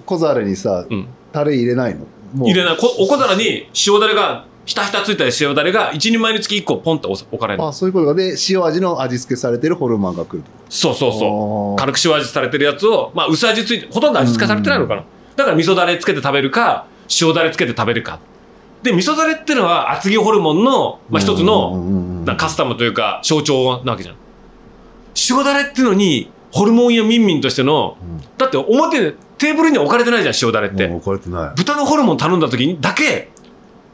[0.05, 1.09] 小皿にさ、うん。
[1.33, 2.05] タレ入れないの？
[2.45, 2.77] 入れない。
[2.77, 7.69] こお小皿に塩だれが、ひたひたついた塩だれが一人前につき1個ポンと置かれるの。
[7.69, 8.15] あ、そういうことか。
[8.15, 10.51] で、塩味の味付けされてるホルモンが来ると？
[10.69, 11.75] そうそうそう。
[11.75, 15.05] う軽く塩味されてるやつを、まあ薄味ついて、ほとんど味付けされてないのかな。
[15.41, 16.85] だから味噌だれつけて食べるか、
[17.21, 18.21] 塩だれつけて食べるか。
[18.83, 24.17] で、味噌だれってのは厚木ホルモンの、まあ一つの、カスタムというか象徴なわけじゃん。
[25.31, 27.97] 塩だれってのに、ホルモンやミンミンとしての、
[28.37, 30.87] だって表でテーブルに置かれてないじゃん、塩だれって。
[30.87, 31.55] 置かれてない。
[31.57, 33.31] 豚のホルモン頼んだ時にだけ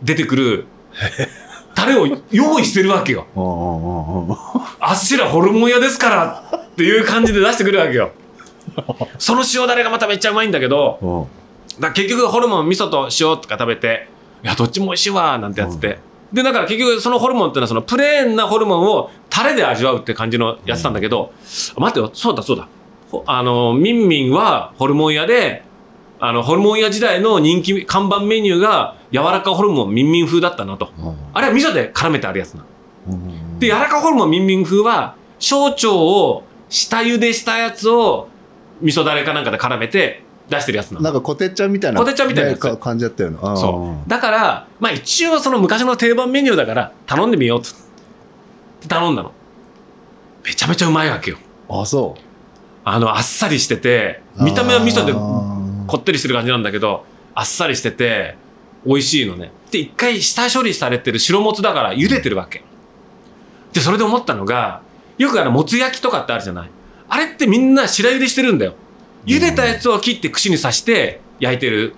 [0.02, 0.66] 出てくる、
[1.76, 3.26] タレを用意してるわけよ。
[4.80, 8.10] あっしらホルモン屋ですからっていう感じで出してくるわけよ。
[9.18, 11.35] その塩だれがまためっちゃうまいんだけど、うん
[11.80, 14.08] だ結局ホルモン味噌と塩とか食べて、
[14.42, 15.98] いや、どっちも美味しいわ、なんてやつって。
[16.32, 21.32] で、だから結局そのホルモンってのはそのプレーンなホルモンをタレで味わうって感じのやつなんだけど、
[21.76, 22.68] 待ってよ、そうだそうだ。
[23.10, 25.62] ほあの、ミンミンはホルモン屋で、
[26.18, 30.90] あの、ホルモン屋時代の人気看板メニューが柔らかホルモンミンミン風だったなと。
[31.34, 32.64] あれは味噌で絡めてあるやつな
[33.58, 38.28] で、柔らかホルモンミンミン風は、小腸を下茹でしたやつを
[38.80, 41.04] 味噌だれかなんかで絡めて出してるやつなの。
[41.04, 41.98] なんかコテッチャンみたいな。
[41.98, 43.38] コテッチャンみたいなやつ感じだったよね。
[43.42, 44.08] あーそう。
[44.08, 47.70] だから、まあ一応その昔の定番メニューだから頼んでみようと。
[48.88, 49.32] 頼んだの。
[50.44, 51.38] めちゃめちゃうまいわけよ。
[51.68, 52.20] あ、そう。
[52.84, 57.04] あの、あっさりしてて、見た目は味噌でこってりしてる感じなんだけど、
[57.34, 58.36] あっさりしてて、
[58.86, 59.50] 美味しいのね。
[59.72, 62.62] で、一回下処理されてる白もつだから茹でてるわけ。
[63.72, 64.82] で、それで思ったのが、
[65.18, 66.70] よくあの、もつ焼きとかってあるじゃない
[67.08, 68.74] あれってみんな白茹でしてるんだよ。
[69.26, 71.94] 茹でたやつを切って串に刺して焼いてる。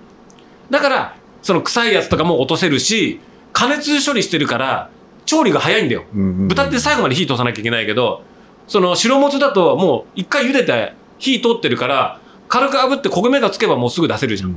[0.69, 3.19] だから、その臭いやつとかも落とせるし、
[3.53, 4.89] 加熱処理してるから、
[5.25, 6.05] 調理が早いんだよ。
[6.11, 8.23] 豚って最後まで火通さなきゃいけないけど、
[8.67, 14.55] その白もつだともう一回茹でて火通ってるから、軽く炙って焦げ目がつけばもうすぐ出せるじゃん。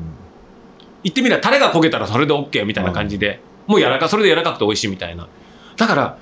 [1.03, 5.28] 言ってみればタレが焦げたらそれで OK みたいな感じで、もう柔らか、それで柔らかくて美味しいみたいな。
[5.77, 6.16] だから、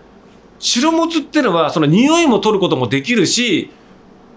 [0.58, 3.70] 白もつってのは、その匂いも取ることもできるし、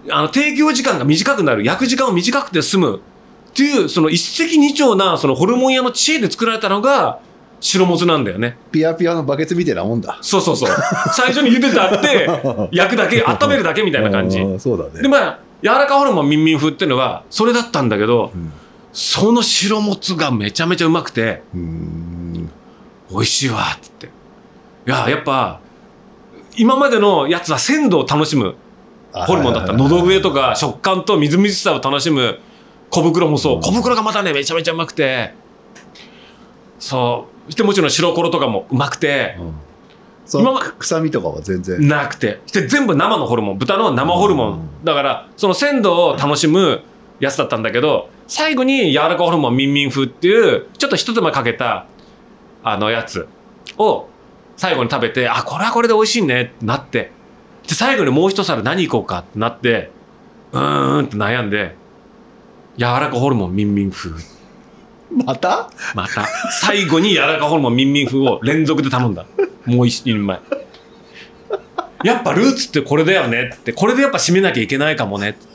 [0.10, 3.02] あの、提供時間が短くなる、焼く時間を短くて済む
[3.50, 7.20] っていう、その一石二鳥な、そのホルモン屋の知恵で作られたのが、
[7.60, 8.58] 白もつなんだよね。
[8.72, 10.18] ピヤピヤのバケツみたいなもんだ。
[10.22, 10.70] そうそうそう。
[11.14, 12.28] 最初に茹でてあって、
[12.72, 15.02] 焼くだけ、温めるだけみたいな感じ そうだね。
[15.02, 18.52] で、まあ、柔らかホルモンミンミン風っていうのは、それだったんだけど、うん
[18.94, 22.50] その白もつがめちゃめちゃうまくて、うーん。
[23.10, 24.06] 美味しいわって。
[24.06, 24.10] い
[24.86, 25.60] や、やっぱ、
[26.56, 28.56] 今までのやつは鮮度を楽しむ
[29.14, 29.74] ホルモンだった。
[29.74, 32.40] 喉笛とか食感とみずみずしさを楽しむ
[32.90, 33.62] 小袋もそう。
[33.62, 35.34] 小袋がまたね、めちゃめちゃうまくて、
[36.80, 37.52] そう。
[37.52, 39.54] してもちろん白コロとかもうまくて、うん
[40.26, 41.86] その今ま臭みとかは全然。
[41.88, 42.40] なくて。
[42.46, 43.58] して全部生のホルモン。
[43.58, 44.54] 豚の生ホルモン。
[44.54, 46.82] うんだから、その鮮度を楽しむ
[47.20, 51.86] やつだったんだけど、最後に柔らかホルモンミンミン風っていう、ちょっと一手間かけた、
[52.64, 53.28] あのやつ
[53.78, 54.08] を
[54.58, 57.12] 最後に食べて、あ、これはこれで美味しいねってなって、
[57.68, 59.92] で、最後にもう一皿何行こうかってなって、
[60.52, 61.76] うーんって悩んで、
[62.78, 64.12] 柔らかホルモンミンミン風。
[65.26, 65.70] また？
[65.94, 66.28] また、
[66.62, 69.26] 最後に柔らかホルモンミンミン風を連続で頼んだ。
[69.66, 70.40] もう一人前。
[72.04, 75.48] やっぱルーツってこれだよねって、これでやっぱ締めなきゃいけないかもねって。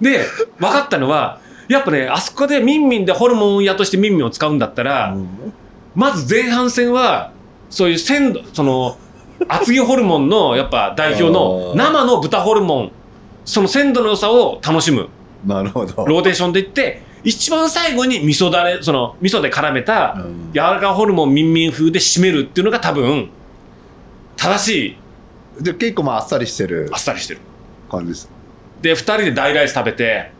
[0.00, 0.24] で、
[0.58, 5.52] 分かったのは、やっぱね、あそこでミンミンでホルモン屋としてミンミンを使うんだったら、うん
[5.94, 7.32] まず前半戦は、
[7.70, 8.98] そういう鮮度、その、
[9.48, 12.92] 厚木ホルモンのやっぱ代表の生の豚ホルモン、
[13.44, 15.08] その鮮度の良さを楽しむ。
[15.44, 16.04] なるほど。
[16.06, 23.28] ローテーションでいって、一番最後に味噌だれ、その味噌で絡めたうん柔らかホルモンミンミン風で締めるっていうのが多分、
[24.36, 24.96] 正し
[25.60, 27.40] い、で結構まああっさりしてるあっさりしてる。
[27.90, 28.30] 感じです。
[28.82, 30.30] で、二人で大ライス食べて、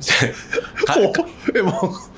[1.54, 2.09] えもう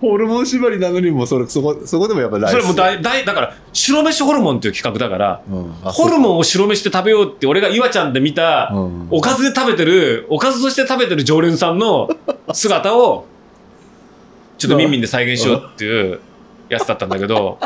[0.00, 2.52] ホルモン縛りなのにもうそれそこそこでもやっぱライス。
[2.52, 5.74] それも大、大、だから、白飯ホルモンっていう企画だから、うん。
[5.84, 9.08] あホルモンを白飯で食べようって、俺が岩ちゃんで見た、うん。
[9.10, 12.08] おかずで食べてる、おかずとして食べてる常連さんの
[12.54, 13.26] 姿を、
[14.56, 16.20] ちょっとミンミンで再現しようっていう
[16.70, 17.58] やつだったんだけど、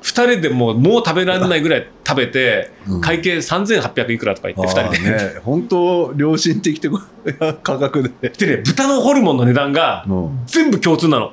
[0.00, 3.00] 二人でもう、もう食べられないぐらい食べて、うん。
[3.02, 5.14] 会計3800いくらとか言って、二人で。
[5.14, 6.88] あーね本当良心的って
[7.62, 10.40] 価格で、でね、豚のホルモンの値段がうん。
[10.46, 11.32] 全部共通なの。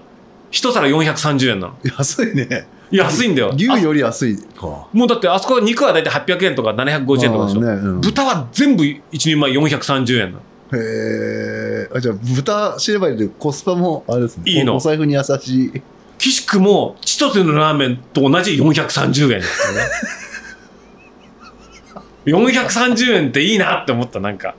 [0.51, 1.77] 一皿430円なの。
[1.97, 3.51] 安いね安いんだよ。
[3.55, 7.61] 牛あより安いかもうだってあそこ肉は大体800円とか750円とかでしょ。
[7.61, 10.43] ねうん豚は全部一人前430円なの。
[10.71, 15.81] へえじゃあ豚縛りでコスパもあれですねいいのおお財布に優しい
[16.19, 19.81] 岸くも千歳のラーメンと同じ430円ですよね。
[22.25, 24.55] 430円っていいなって思った、なんか。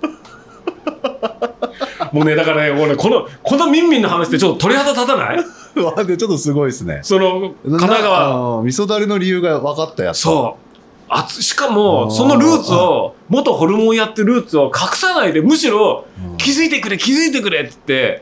[2.12, 5.38] もうね、だからね、俺、この、このミンミンの話ってちょっと鳥肌立たない？
[5.38, 5.44] う
[5.96, 8.18] わでちょっとすごいですねその、神奈川。
[8.28, 10.66] 川味噌だれの理由が分かったやつそう。
[11.12, 17.82] あつしかあも、ーそのルーツを、元ホルモンやってるルーツを隠さないで、むしろ、うん気づいてくれ、気づいてくれって言っ
[18.18, 18.20] て、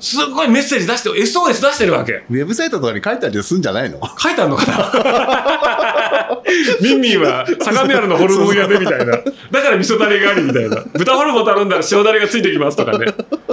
[0.00, 2.24] すっごいメッセージ出して、SOS 出してるわけ。
[2.28, 4.00] ウェブサイトとかに書いてありすんじゃないの？
[4.18, 6.40] 書いてあるのかな？
[6.82, 9.16] ミンミンは相模原のホルモン屋でみたいな。
[9.50, 10.82] だから味噌だれがありみたいな。
[10.94, 13.06] 豚ホルモン頼んだら塩だれがついてきますとかね。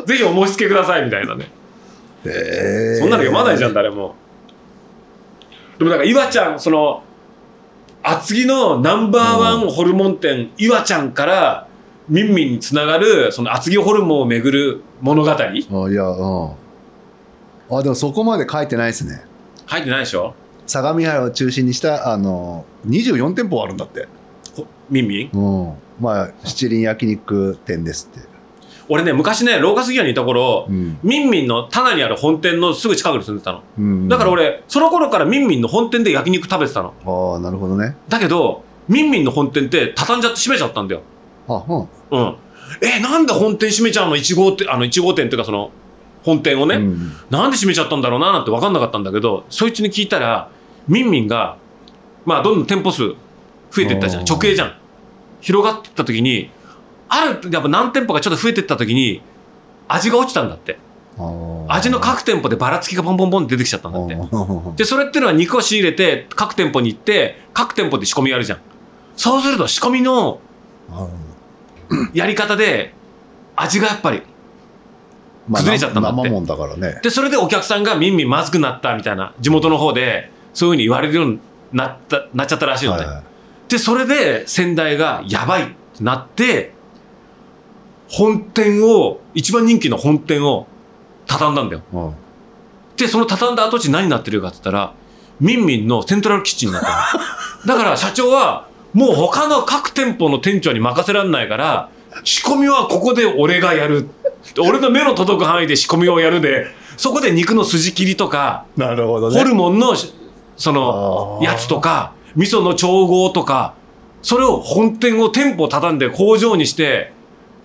[0.05, 1.51] ぜひお申し付けくださいみたいなね。
[2.25, 4.15] へえそんなの読まないじゃん、誰も。
[5.77, 7.03] でもだから、岩ちゃん、その、
[8.03, 11.67] 厚木のナンバーワンホルモン店、岩ちゃんから、
[12.09, 15.29] ミンミンにつながる、その厚木ホルモンをめぐる物語。
[15.37, 16.51] 書いあいやうん。
[17.71, 19.23] あでもそこまで書いてないですね。
[19.67, 20.33] てないでしょ？
[20.67, 24.07] 相模原を中心にしたあの24店舗あるんだって。
[24.55, 25.29] ほミンミン？
[25.31, 25.73] うん。
[25.99, 28.27] まあ七輪焼肉店ですって
[28.93, 33.63] 俺ね、昔ね、ローカスギアにいた頃、うんミンミンの棚にある本店のすぐ近くに住んでたの。
[33.79, 36.93] うんだから俺、その頃からミンミンの本店で焼肉食べてたの。
[37.05, 41.03] ああなるほどねだけど、ミンミンの本店って畳んじゃって閉めちゃったんだよ。
[41.47, 41.79] あうん
[42.11, 42.35] うん。
[42.81, 45.71] え、なんで本店閉めちゃうの ?1 号店、あの、1号店っていうかその、
[46.23, 46.75] 本店をね。
[46.75, 50.49] うんなんで閉めちゃったんだろうななんて分かんなかったんだけど、そいつに聞いたら、
[50.89, 51.55] ミンミンが、
[52.25, 53.07] まあ、どんどん店舗数
[53.71, 54.25] 増えていったじゃん。
[54.25, 54.73] 直営じゃん。
[55.39, 56.51] 広がってった時に、
[57.13, 59.21] ある、やっぱ何店舗かちょっと増えてった時に、
[59.89, 60.79] 味が落ちたんだって。
[61.67, 64.15] 味の各店舗でばらつきがポンポンポンって出てきちゃったんだって。
[64.15, 64.27] あ
[64.77, 68.59] で、それっていうのは肉を仕入れて、各店舗に行って、各店舗で仕込みやるじゃん。
[69.17, 70.39] そうすると仕込みの
[70.89, 71.05] あ
[72.13, 72.93] やり方で、
[73.57, 74.23] 味がやっぱり、
[75.49, 77.01] まあ崩れちゃったんだって生もんだからね。
[77.03, 81.39] で、それでお客さんがみんみんまずくなったみたいな、地元の方で、そういうふうに言われるように
[81.73, 82.99] なった、なっちゃったらしいのね。
[82.99, 83.23] はいはい
[83.71, 85.65] で、それで先代がやばいっ
[85.97, 86.73] てなって、
[88.11, 90.67] 本店を、一番人気の本店を
[91.27, 91.81] 畳んだんだよ。
[91.93, 92.15] うん
[93.01, 94.93] で、その畳んだ跡地何になってるかって言ったら、
[95.39, 96.95] ミンミンのセントラルキッチンになったの。
[97.65, 101.89] だから社長は、もう他の各店舗の店長に任せられないから、
[102.23, 104.07] 仕込みはここで俺がやる。
[104.59, 106.67] 俺の目の届く範囲で仕込みをやるで、
[106.97, 109.39] そこで肉の筋切りとか、なるほどね。
[109.39, 110.13] ホルモンのし、
[110.57, 113.73] その、やつとか、味噌の調合とか、
[114.21, 117.13] それを本店を店舗畳んで工場にして、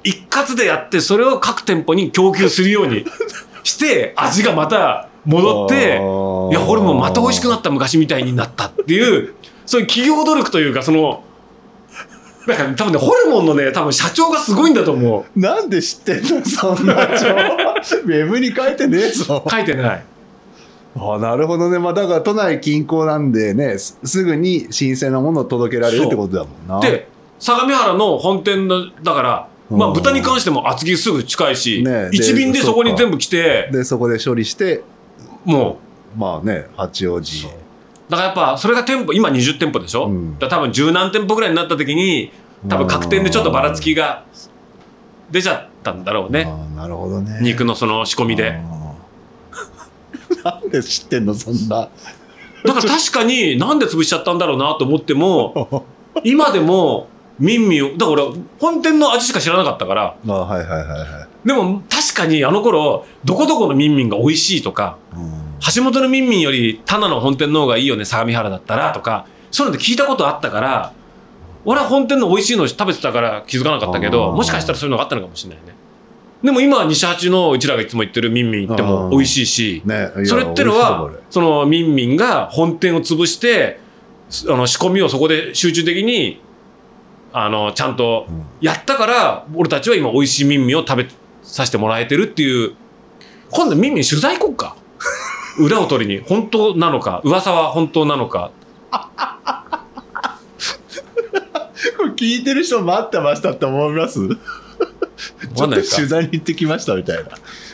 [0.06, 3.04] 一括でやって、それを各店舗に供給するように
[3.64, 9.34] して、 味がまた戻って、いや、ホルモンまた美味しくなった昔みたいになったっていう、
[9.66, 11.24] そういう企業努力というか、その、
[12.46, 15.40] なんか多分ね、ホルモンのね、多分社長がすごいんだと思う。
[15.40, 17.34] なんで知ってんのそんな情報。
[18.06, 19.44] ウェブに書いてねえぞ。
[19.50, 20.04] 書いてない。
[20.98, 21.80] あなるほどね。
[21.80, 26.80] まあだから都内近郊なんでね、すすぐに新鮮なものを届けられるってことだもんな。
[26.80, 27.08] で、
[27.40, 34.82] 相模原の本店のだから、まあうん豚に関しても厚木すぐ近いし、ねで一便でそこに全部来て、で、そこで処理して、
[35.44, 35.78] も
[36.16, 37.46] まあね、八王子。
[37.46, 37.50] う、
[38.08, 42.32] だからやっぱそれが店舗、今20店舗でしょ、うんだ多分十何店舗ぐらいになった時に、
[42.68, 44.24] 多分各店でちょっとばらつきが
[45.30, 46.44] 出ちゃったんだろうね。
[46.76, 47.38] なるほどね。
[47.42, 48.60] 肉のその仕込みで。
[50.44, 51.88] なんで知ってんのそんな。
[52.64, 55.84] だから確かになんで潰しちゃったんだろうなと思っても、
[56.24, 61.46] 今でも、ミンミンを、だから俺、本店の味しか知らなかったから、あはいはいはいはい。
[61.46, 65.32] でも確かにあの頃、どこどこのミンミンが美味しいとか、うん。
[65.74, 70.92] 橋本のミンミンよりタナの本店の方がいいよね、相模原だったらとか、そういうので聞いたことあったから、
[71.64, 74.32] 俺は本店の美味しいの食べてたから気づかなかったけあど、ー。
[74.32, 75.74] もしかしたらそういうのがあったのかもしれないね。
[76.42, 83.80] でも今は西八のうちらがいつも言ってるミンミン行っても美味しいし、ね、それってのは、そのミンミンが本店を潰して、
[84.28, 86.40] すあの仕込みをそこで集中的に、
[87.38, 91.08] あの、ちゃんとうんやったから、俺たちは今美味しいミンミンを食べ
[91.42, 92.74] させてもらえてるっていう、
[93.50, 94.76] 今度ミンミン取材行こうか。
[95.58, 98.50] 裏を取りに、本当なのか、噂は本当なのか。
[101.98, 104.18] これ聞いてる人待ってましたって思います？
[105.54, 107.22] ちょっと取材に行ってきましたみたいな。
[107.22, 107.26] い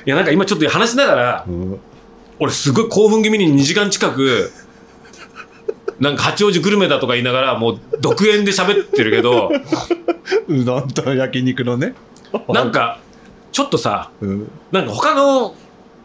[0.07, 1.81] や、なんか今ちょっと話しながら、うん
[2.39, 4.51] 俺すごい興奮気味に2時間近く、
[6.03, 9.53] なんか八王子グルメだとか言いながら、もう独演で喋ってるけど、
[10.49, 11.95] うどんと焼肉のね。
[12.49, 12.99] なんか、
[13.53, 15.55] ちょっとさ、うん、なんか他の、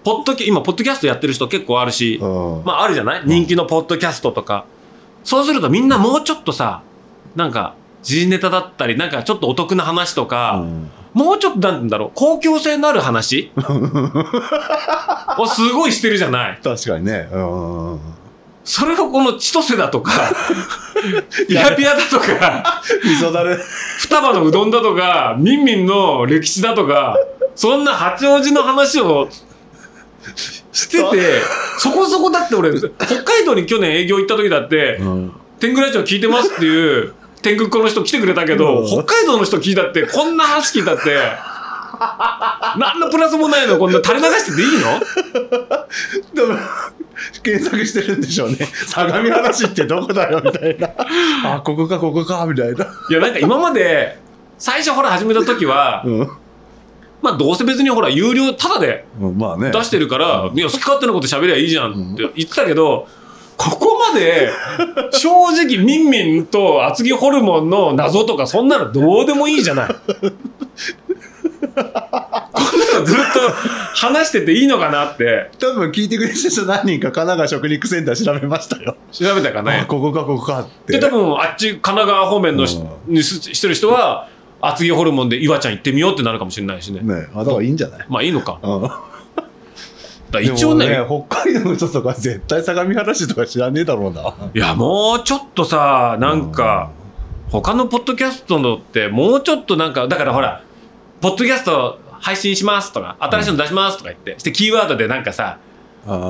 [0.03, 3.23] ポッドキャ、今、ポッドキャストやってる人結構あるし、うんまああるじゃない？
[3.25, 4.65] 人気のポッドキャストとか。
[5.23, 6.83] そうするとみんなもうちょっとさ、
[7.35, 13.51] なんか、時事ネタだったり、なんかちょっとお得な話とか、うんもうちょっとなんだろう、公共性のある話
[15.39, 16.59] をすごいしてるじゃない？
[16.61, 17.27] 確かにね。
[17.31, 17.99] うんうん
[18.69, 20.11] それをこの千歳だとか、
[21.47, 23.57] ピアピアだとか、味噌だれ。
[23.97, 27.15] 双葉のうどんだとか、ミンミンの歴史だとか、
[27.55, 29.29] そんな八王子の話を
[30.73, 31.41] してて、
[31.77, 41.17] そこそこだって俺、北海道に去年営業行った時だって、うん天狗ラジオ聞いてますっていう、天狗っ子の人来てくれたけど、うん北海道の人聞いたって、こんな話聞いたって、
[42.77, 43.77] 何のプラスもないの？
[43.77, 44.99] こんな垂れ流してていいの？
[46.33, 46.59] でも
[47.43, 48.57] 検索してるんでしょうね。
[48.57, 50.89] 相模原市ってどこだよみたいな。
[51.55, 52.85] あ、ここか、ここか、みたいな。
[53.09, 54.19] いや、なんか今まで、
[54.57, 56.27] 最初ほら始めた時は、うん
[57.19, 59.03] まあどうせ別にほら有料タダで。
[59.19, 63.07] 出してるから、うんいや、好き勝手なこと喋りゃいいじゃんって言ってたけど、
[63.57, 64.51] ここまで、
[65.13, 69.95] 正直、ミンミンと厚木ホルモンの謎とか、そんなのどうでもいいじゃない。
[71.77, 73.23] こんなのずっと
[73.95, 78.95] 話してていいのかなって多分聞いてくれた人何人か神奈川食肉センター調べましたよ。
[79.11, 79.85] 調べたかあ、ね。
[79.87, 80.93] ここか、ここかって。
[80.93, 84.27] で、多分、あっち、神奈川方面のしうにすしてる人は、
[84.59, 87.01] 厚木ホルモンで岩ちゃん行ってみようってなるかもしれないしね。
[87.01, 88.05] ね、あ、だからいいんじゃない？
[88.09, 88.59] まあいいのか。
[88.61, 88.89] うん
[90.29, 94.35] だ一応ね、北海道の人とか絶対相模原市とか知らねえだろうな。
[94.53, 96.91] いや、もうちょっとさ、なんか、
[97.49, 100.63] 他のポッドキャストのって、もうちょっとなんか、だからほら、
[101.21, 105.59] ポッドキャスト配信しますとか、新しいの出しますとか言って、してキーワードでなんかさ、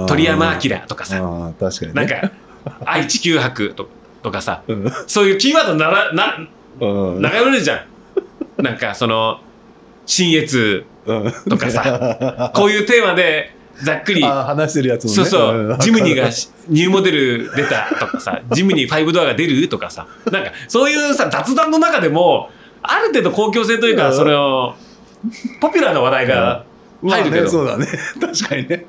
[0.07, 1.21] 鳥山明とかさ、
[1.59, 1.93] 確かに、ね。
[1.93, 2.31] なんか、
[2.85, 3.89] 愛知九博と
[4.23, 6.47] とかさ、うん、そういうキーワードなら、な、
[6.79, 7.21] うん。
[7.21, 7.85] 流れるじゃ
[8.57, 8.63] ん。
[8.63, 9.39] なんか、その、
[10.05, 15.15] 新越うんとかさ、こういうテーマで、ざっくり、話してるやつもね。
[15.15, 22.49] そうそう、んジムニーがしニューモデル出たとかさ、ジムニー5ドアが出るとかさ、なんかそういうさ、雑談の中でも、
[22.87, 24.15] ある程度公共性というか、うん。
[24.15, 24.75] その、
[25.59, 26.65] ポピュラーな話題が
[27.03, 27.87] 入るけど、まあね、そうだね。
[28.19, 28.85] 確かにね。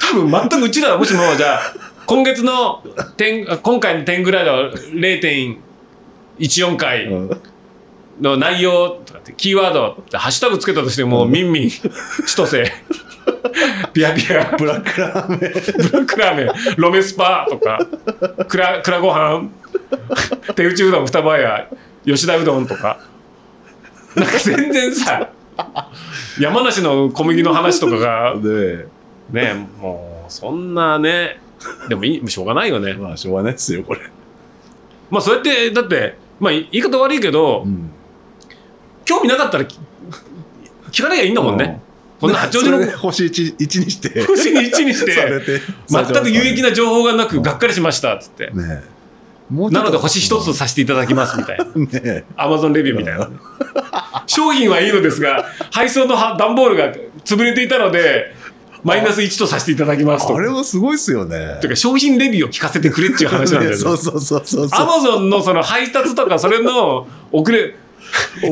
[0.00, 1.60] 多分全くうちらはもしもじゃあ
[2.06, 2.84] 今月の
[3.16, 7.40] 点今回の点ぐらいの0.14回うん。
[8.20, 11.82] の内容とかってキーワードハッシュタグつけたとしても、ミンミン千
[12.34, 12.72] 歳。
[13.92, 14.56] ピアピア。
[14.56, 15.38] ブラックラーメン。
[15.38, 15.50] ブラ
[16.00, 16.48] ックラーメン。
[16.78, 17.78] ロメスパとか。
[18.48, 19.50] くらくらご飯。
[20.54, 21.68] 手打ちうどん双葉屋
[22.06, 23.00] 吉田うどんとか。
[24.14, 25.30] なんか全然さ
[26.40, 28.86] 山梨の小麦の話とかがで、
[29.30, 31.38] ねもうそんなね
[31.88, 32.94] でもいいしょうがないよね。
[32.94, 34.00] まあ、しょうがないですよ、これ。
[35.10, 37.90] まあそうやってだってまあ言い方悪いけど、うん。
[39.04, 39.78] 興味なかったらき
[40.90, 41.80] 聞かなきゃいいんだもんね、
[42.20, 44.24] こんな八王子の星 1, 一にして。
[44.24, 48.82] 星に1にして 全く有益な情報がなくがっかりしましたっつって、ね
[49.50, 51.64] なので星一つとさせていただきますみたいな
[52.36, 53.36] アマゾンレビューみたいなね
[54.26, 56.92] 商品はいいのですが配送のは段ボールが
[57.24, 58.34] 潰れていたので
[58.82, 61.58] マイナス1とさせていただきますとあれもすごいっすよね。
[61.60, 64.68] てか商品レビューを聞かせてくれっていう話なんだよねそうそうそうそう。
[64.70, 67.74] アマゾンのその配達とかそれの遅れ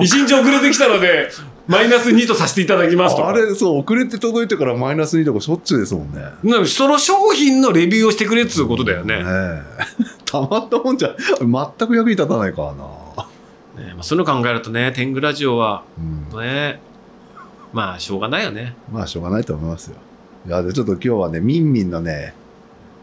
[0.02, 1.30] 一日遅れてきたので
[1.66, 6.20] マイナス2とさせていただきますとかあれ、そう、遅れて届いてからマイナス2とかしょっちゅうですもんね。
[6.42, 9.16] なその商品のレビューをしてくれっつうことだよね。
[9.16, 12.84] ねえたまったもんじゃ、全く役に立たないからな。
[13.86, 16.80] ねまあ、そういうの考えるとね、天狗ラジオはうん、ね、
[17.72, 18.74] まあしょうがないよね。
[18.92, 19.96] まあ、しょうがないと思いますよ。
[20.46, 22.34] いや、で、ちょっと今日はね、ミンミンのね、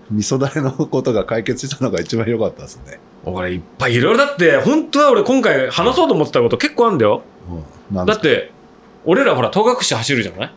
[0.09, 2.99] 味噌だれのことが解決したのが一番良かったですね。
[3.23, 7.21] 俺いっぱいいろいろだって、本当は俺今回話そうと思ってたこと結構あるんだよ。
[7.91, 8.51] うん、だって、
[9.05, 10.51] 俺らほら戸隠走るじゃない？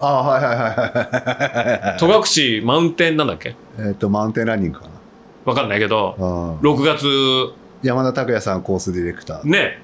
[0.00, 1.98] ああ、はいはいはいはいはい。
[1.98, 4.86] 戸隠マウンテンなんだっけえっと、マウンテンランニングか
[5.44, 6.26] わかんないけど、な。
[6.26, 7.06] うん6月
[7.82, 9.44] 山田拓也さんコースディレクター。
[9.44, 9.82] ね、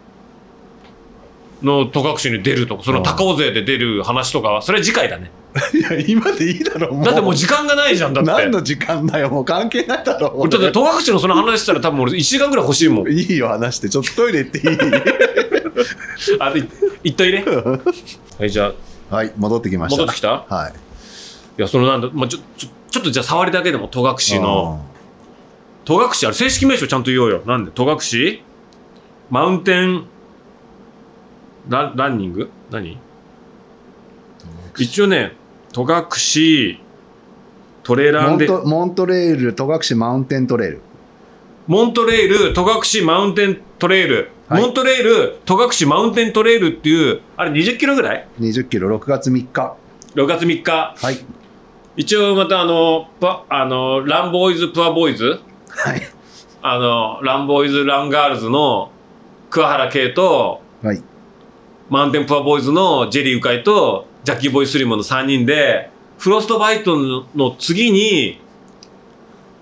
[1.63, 5.31] の戸隠に出るとか、その高尾勢で出る話とかは、それは次回だね。
[5.75, 7.05] いや、今でいいだろ、もう。
[7.05, 8.31] だってもう時間がないじゃん、だって。
[8.31, 10.33] 何の時間だよ、もう関係ないだろ。
[10.35, 13.11] 俺だって戸隠のその話したら多分俺1時間ぐらい欲しいもん。
[13.11, 13.91] いいよ、話して。
[13.91, 14.79] ちょっとトイレ行っていい？
[16.41, 16.63] あ、で、
[17.05, 17.45] いっといね。
[18.39, 18.73] はい、じゃ
[19.11, 20.01] あ、はい、戻ってきました。
[20.01, 20.45] 戻ってきた？
[20.49, 20.73] はい。
[21.59, 24.81] いや、そのなんだ、まあ、ちょ、ちょ、ちょっとじゃあ触りだけでも戸隠の、
[25.85, 27.43] 戸隠あれ正式名称ちゃんと言おうよ。
[27.47, 27.71] なんで？
[27.71, 28.43] 戸隠？
[29.31, 30.05] マウンテン？
[31.69, 32.51] ラランニング？
[32.71, 32.99] 何？
[34.79, 35.37] 一応ね、
[35.73, 36.79] 戸隠
[37.83, 40.81] トレーラーで、モントレール、戸隠マウンテントレール。
[41.67, 42.63] モントレール、戸
[43.01, 49.77] 隠マウンテントレール、はいモントレール、戸隠マウンテントレールっていう、あれ20キロぐらい？20キロ、6月3日。
[50.15, 50.95] ?6 月3日。
[50.97, 51.19] はい。
[51.97, 55.41] 一応またあの、パあの、ランボーイズ、プアボーイズ？
[55.85, 56.03] はい。
[56.63, 58.91] あの、ランボーイズ・ランガールズの
[59.51, 61.03] 桑原圭と、はい。
[61.89, 66.97] マウンテンプアボーイズのジェリー・ウカイと、ジャッキー・ボーイ・スリムの3人で、フロストバイト
[67.35, 68.39] の次に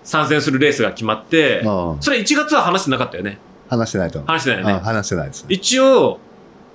[0.03, 3.39] 参戦するレースが決まって、うんそれ1月は話してなかったよね。
[3.69, 4.23] 話してないと。
[4.27, 5.47] 話してないよねあ話してないですね。
[5.51, 6.19] 一応、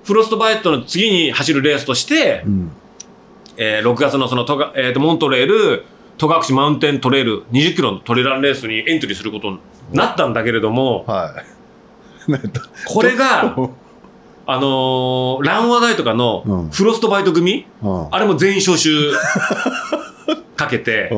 [0.04, 2.70] フロストバイトの次に走るレースとしてう、ん。
[3.56, 5.84] えー6月のそのトガ、えーとモントレール、
[6.18, 9.58] 戸隠マウンテントレール20キロのトレランレースにエントリーすることに
[9.92, 11.34] なったんだけれども、は
[12.26, 12.32] い。
[12.86, 13.56] これが、
[14.46, 19.12] あのーランワダイとかのうんフロストバイト組、うんあれも全員招集
[20.56, 21.10] かけて、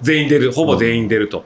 [0.00, 1.44] 全員出る、ほぼ全員出ると。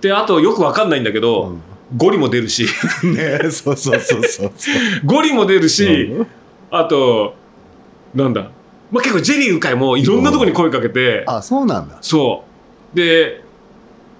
[0.00, 1.56] で、あとよくわかんないんだけど、
[1.96, 2.66] ゴリも出るし、
[3.02, 4.52] ねそうそうそうそう。
[5.04, 6.26] ゴリも出るし、うん
[6.70, 7.34] あと、
[8.14, 8.50] なんだ、
[8.90, 11.98] まあ、結構ジェリー・ウカイもいろんなところに声かけて、あ、そうなんだ。
[12.00, 12.44] そ
[12.94, 12.96] う。
[12.96, 13.42] で、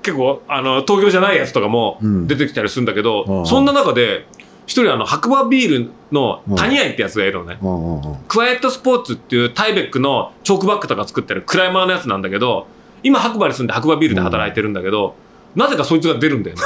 [0.02, 4.26] 結構、あの、東京じゃないやつとかもうん出てきたりするんだけど、うんそんな中で、
[4.66, 7.58] 一人あの、白馬ビールの谷愛ってやつがいるのね。
[7.62, 8.16] うんうんうん。
[8.28, 12.66] クワイエットスポーツっていうタイベックのチョークバッグとか作ってるクライマーのやつなんだけど、
[13.02, 15.14] 今白馬に住んで白馬ビールで働いてるんだけど、
[15.54, 16.62] なぜかそいつが出るんだよね。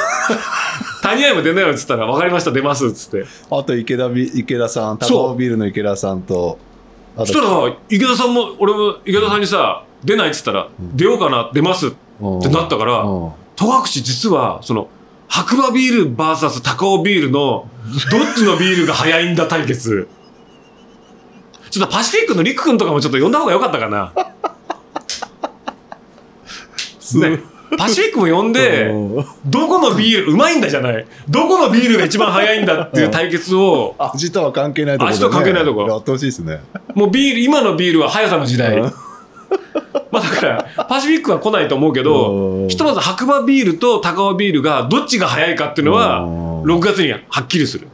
[1.03, 3.24] 谷愛も出ないよっつったら、分かりました、出ますっつって。
[3.51, 6.72] あと池田ビ、池田さん、高尾ビールの池田さんと、あ
[7.19, 14.89] そしたら、池田さんも、俺も池田さんにさ、出ないっつったら、出ようかな、出ますってなったから、うん戸隠実は、その、
[15.29, 17.69] 白馬ビール VS 高尾ビールの、
[18.11, 20.09] どっちのビールが早いんだ対決。
[21.71, 24.13] ちょっとパシフィックのリク君とかもちょっと呼んだ方が良かったかな。
[26.99, 27.41] すね。
[27.77, 31.07] パシフィックも呼んで、うんどこのビール、うまいんだじゃない。
[31.28, 36.61] どこのビールが一番早いんだっていう対決を、味とは関係ないとこね、味とは関係ないとこやってほしいですね。
[36.94, 38.78] もうビール、今のビールは速さの時代。
[38.78, 38.93] うん
[40.11, 47.89] まあだから、パシフィックは来ないと思うけど、うんひとまず白馬ビールと高尾ビールがどっちが早いかっていうのは、うん6月にはっきりする。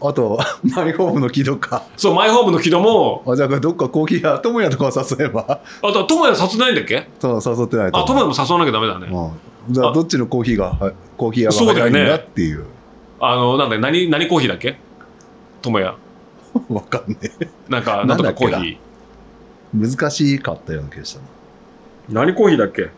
[0.00, 1.84] あと マイホームの木とか。
[1.96, 5.60] そう、マイホームの木戸も、あじゃあどっかコーヒー屋友也とかを誘えば。
[5.82, 7.08] あと、友也誘ってないんだっけ？
[7.18, 9.06] そう誘ってないとあ、友也も誘わなきゃダメだね。
[9.68, 11.92] うん、じゃああどっちのコーヒーがはいコーヒー屋がそうだよね。
[11.92, 12.64] 早いんだっていう。
[13.20, 14.78] あの、なんだ何、何コーヒーだっけ？
[15.62, 15.94] 友也。
[16.68, 17.48] わかんねえ。
[17.68, 19.98] なんか、なんとかコーヒー。
[19.98, 21.20] 難しかったような気がした
[22.08, 22.90] 何コーヒーだっけ？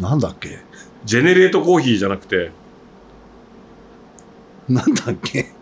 [0.00, 0.58] ななんだっけ？
[1.04, 2.50] ジェネレートコーヒーじゃなくて、
[4.68, 5.52] なんだっけ？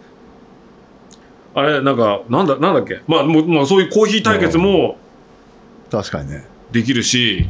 [1.56, 3.00] あれ、なんか、なんだ、なんだっけ？
[3.08, 4.98] まあ、もう、まあ、そういうコーヒー対決も
[5.90, 6.44] 確かにね。
[6.70, 7.48] できるし、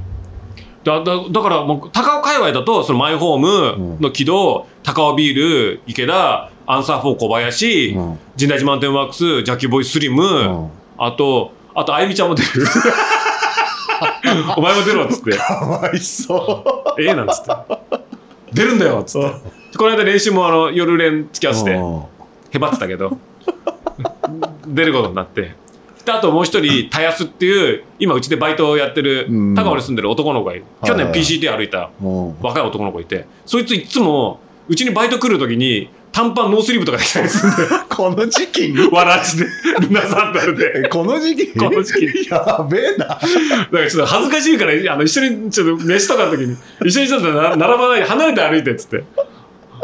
[0.84, 5.36] だ、だ、だからもう、高尾界隈だと、そのマイホームの軌道、高尾ビー
[5.74, 8.18] ル、池田、アンサー4小林、うん。
[8.38, 10.70] 神代寺マウンテンワークス、ジャッキーボーイスリム、うん。
[10.98, 12.48] あと、あと、あゆみちゃんも出る。
[14.56, 15.32] お前も出ろっつって。
[15.36, 16.64] かわいそ
[16.96, 17.02] う。
[17.02, 17.50] ええなんつって。
[18.52, 19.78] 出るんだよっつって。
[19.78, 22.02] この間練習もあの夜練付き合わせて、うん。
[22.50, 23.16] へばってたけど、
[24.66, 25.54] 出ることになって。
[26.04, 30.64] であともう一人、たやすっていう、今うちでバイトをやってるうん、高尾に住んでる男の子がいる。
[30.84, 37.84] 去年 PCT 歩いたうん若い男の子いて、そいついつも、うちにバイト来るときに、短パンノースリーブとかできたりするんだよ。
[37.90, 38.88] この時期に？
[38.88, 39.44] わらちで、
[39.80, 40.84] ルナサンダルで。
[40.86, 41.58] えこの時期？
[41.58, 43.20] この時期やべえなだか
[43.72, 46.56] らちょっと恥ずかしいから、あの、一緒に、ちょっと飯とかの時に、
[46.86, 49.04] 一緒にちょっとな並ばないで離れて歩いてっつって。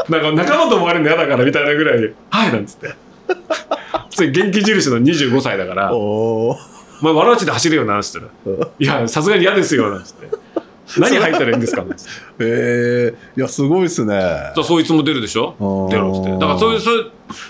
[0.09, 2.93] なんか仲間と思われるの嫌だからみたいなぐらいで、はいなんつって。
[4.09, 6.57] それ元気印の25歳だから、おおお
[7.05, 8.27] 前、わらちで走るよな、つって。
[8.45, 8.99] 言ったら。
[8.99, 10.27] いや、さすがに嫌ですよ、なんつって。
[10.99, 12.11] 何入ったらいいんですかなんつって。
[12.39, 14.21] えー、いやすごいっすね。
[14.55, 15.55] そうそいつも出るでしょ？
[15.89, 16.31] 出ろって。
[16.31, 17.05] だからそういう、そういう、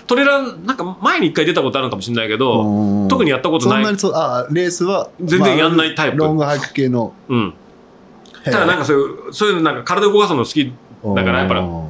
[0.06, 3.84] トレラン、なんか前に一回出たことあるのかもしれないけど、特にやったことない。
[3.84, 6.18] あレースは全然やんないタイプ。
[6.18, 7.12] ロングハイク系の。
[7.28, 7.54] うん。
[8.44, 10.72] ただなんかそういう、そういうのなんか体動かすの好き
[11.14, 11.88] だからやっぱりうん。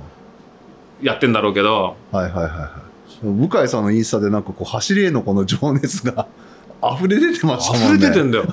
[1.02, 2.83] やってんだろうけど、はいはいはいはい
[3.32, 6.26] 向井さんのインスタでなんかこう走りへのこの情熱が
[6.96, 8.44] 溢れ出てましたもんね溢れ出てんだよ。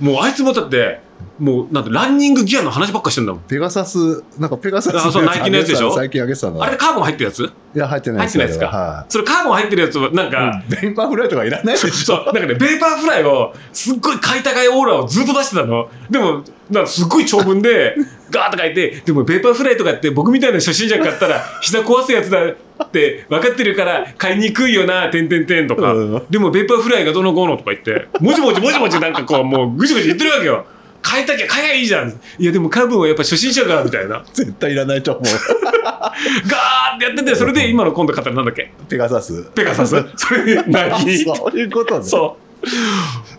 [0.00, 1.00] もうあいつもだって、
[1.38, 3.42] もうなんてランニングギアの話ばっかしてんだもん。
[3.42, 5.92] ペガサスなんかペガサスあそうナイキのやつでしょ？
[5.92, 6.62] 最近あげてたの。
[6.62, 7.42] あれでカーボン入ってるやつ？
[7.42, 8.66] いや入ってない入ってないですか？
[8.66, 9.06] は。
[9.08, 11.90] それカーボン入ってるやつはなんか、いベイパーフライとかいらないでしょ？
[11.90, 15.88] そう、なんかね、ベーパーフライを、すっごい買い高いオーラをずっと出してたの。
[16.08, 17.96] でも、なんかすっごい長文で、
[18.30, 25.94] ガーッと書いて、でもベイパーフライとかって僕みたいな初心者が買ったら、膝壊すやつだって分かってるから買いにくいよな、てんてんてんとか。
[25.94, 26.26] うん。
[26.30, 30.64] でもベイパーフライがどのこうのとか言って、もじもじもじもじなんかこう、もうぐちぐち言ってるわけよ。
[31.06, 32.08] 買いたきゃ買えばいいじゃん。
[32.38, 34.24] いやでもカーボンはやっぱ初心者が、みたいな。
[34.32, 35.24] 絶対いらないと思う
[35.84, 38.72] ガーってやってて、それで今の今度買ったらなんだっけ？
[38.88, 41.18] ペガサスペガサス それ、ナイキ。
[41.24, 42.36] そういうことねそ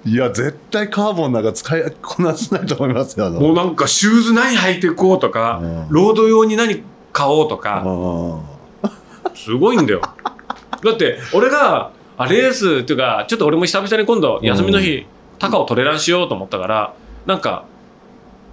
[0.06, 0.10] う。
[0.10, 10.02] いや絶対カーボンなんか使いこなせないと思いますよもうなんかシューズ何履いていこうとか、うんロード用に何買おうとか、うんすごいんだよ。
[10.84, 15.06] だって、俺が、あ、レースっていうか、ちょっと俺も久々に今度、休みの日、
[15.40, 16.94] 高をトレランしようと思ったから、
[17.26, 17.66] なんか、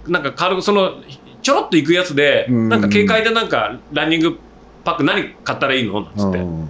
[0.07, 0.93] なんか軽くその、
[1.41, 2.69] ちょろっと行くやつで、うん。
[2.69, 4.39] なんか軽快でなんか、ランニング
[4.83, 6.01] パック何買ったらいいの？
[6.01, 6.39] なんつって。
[6.39, 6.69] うん。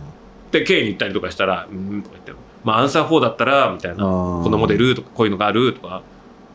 [0.52, 4.44] で、K に行ったりとかしたら、うん、とか言って、まあ、アンサー4だったら、みたいな、うん。
[4.44, 6.02] このモデルとか、こういうのがあるとか、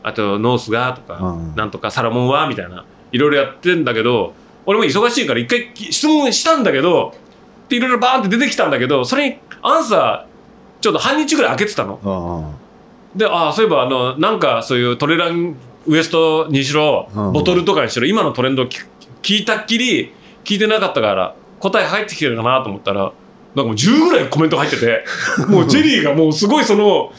[0.03, 1.55] あと、ノースがとか、うん。
[1.55, 2.47] なんとか、サラモンは？
[2.47, 4.33] みたいな、いろいろやってんだけど、
[4.65, 7.13] 俺も忙しいから一回き質問したんだけど、
[7.67, 12.58] で、いろいろバーンって出てきたんだけど、それにアンサー、ちょっと半日ぐらい開けてたの。
[13.13, 15.55] うんで、ああ、そういえば、あの、なんかそういうトレラン
[15.87, 17.33] ウエストにしろ、うん。
[17.33, 18.85] ボトルとかにしろ、今のトレンドを聞
[19.21, 20.13] 聞いたっきり、
[20.43, 25.03] 聞いてなかったから、答え入ってきてるかなと思ったら、なんかもう10ぐらいコメント入ってて、
[25.49, 27.11] もうジェリーがもうすごいその、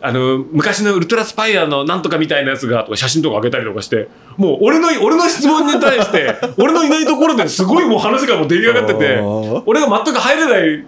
[0.00, 10.86] あの、昔のウルトラスパイアのなんとかみたいなやつが、とか写真とか上げたりとかして、もう俺の、俺の質問に対して、 俺のいないところですごいもう話がもう出来上がってて、うん俺が全く入れない、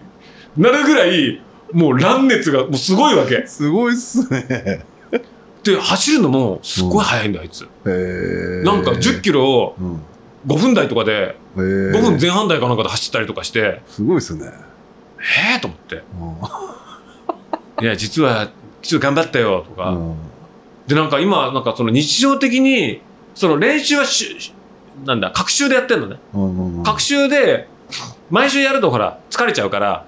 [0.56, 1.40] なるぐらい、
[1.72, 3.46] もう乱熱がもうすごいわけ。
[3.46, 4.84] すごいっすね
[5.62, 7.62] で、走るのもすっごい速いんだよ、あいつ。
[8.64, 10.00] なんか10キロをうん
[10.46, 14.46] 5分台とかで、へー5分前半台かなんかで走ったりとかして、すごいっすね
[15.18, 15.96] ええと思って。
[15.96, 18.48] うん いや、実は、
[18.82, 19.90] ちょっと頑張ったよ、とか。
[19.90, 20.14] うん
[20.86, 23.02] で、なんか今、なんかその日常的に、
[23.34, 24.54] その練習はし、し
[25.04, 26.16] なんだ、学習でやってんのね。
[26.32, 27.68] うんうん学習で、
[28.30, 30.06] 毎週やるとほら、疲れちゃうから、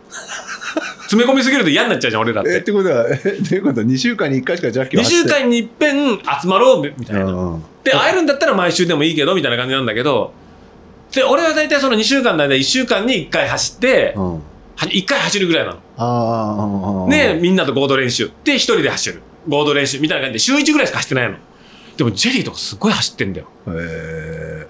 [1.11, 2.45] 詰め込みすぎると嫌になっちゃうじゃん、俺らっ。
[2.47, 3.81] えっててことはえっていうこと？
[3.81, 7.25] は2週間に1回しかジャッキを2週間に一遍集まろう、みたいな。
[7.25, 10.33] うんで、会えるんだったら毎週でもいいけど、みたいな感じなんだけど、
[11.13, 15.79] で、俺は大体その2週間の間、1週間に1回走って、うんは1回走るぐらいなの。
[15.97, 18.31] ああで、みんなと合同練習。
[18.45, 19.23] で、1人で走る。
[19.49, 19.99] 合同練習。
[19.99, 21.37] みたいな感じで、週1ぐらいしか走ってないの。
[21.97, 23.49] でも、ジェリーとかすごい走ってんだよ。
[23.69, 24.67] へえ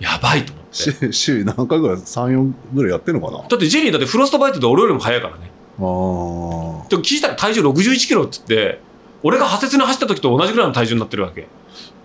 [0.00, 1.12] やばいと思って。
[1.12, 3.38] 週週何回ぐらい ?3、4ぐらいやってんのかな？
[3.38, 5.50] だってジェリーだってフロストバイトで俺よりも早いからね。
[5.78, 8.80] あーでも聞いたら体重61キロっつって、
[9.22, 11.46] 俺が派切に走った時と同じぐらいの体重になってるわけ。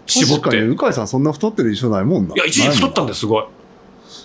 [0.06, 0.44] 絞って。
[0.44, 2.34] 確かに、い鵜飼さんそんな太ってる印象ないもんな。
[2.38, 3.44] や、一時太ったんだよ、すごい。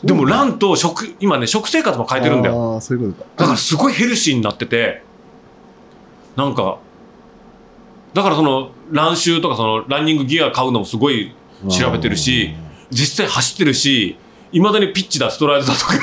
[0.03, 2.75] でも、ランと食、今ね、食生活も変えてるんだよ。
[2.75, 3.31] ああ、そういうことか。
[3.37, 5.03] だからすごいヘルシーになってて、
[6.37, 6.79] なんか、
[8.13, 11.35] だからその、ランシューとかその、ランニングギア買うのもすごい
[11.69, 12.55] 調べてるし、
[12.91, 14.17] 実際走ってるし、
[14.55, 15.99] いまだにピッチだ、ストライドだとか。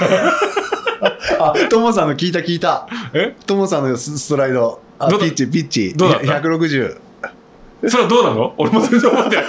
[1.40, 2.86] あ、トモさんの聞いた聞いた。
[3.14, 3.34] え？
[3.48, 4.82] トモさんのスストライド。
[5.00, 5.94] あ、ピッチ、ピッチ。
[5.96, 6.98] どうだった？160。
[7.88, 8.54] それはどうなの？
[8.58, 9.46] 俺も全然思ってない。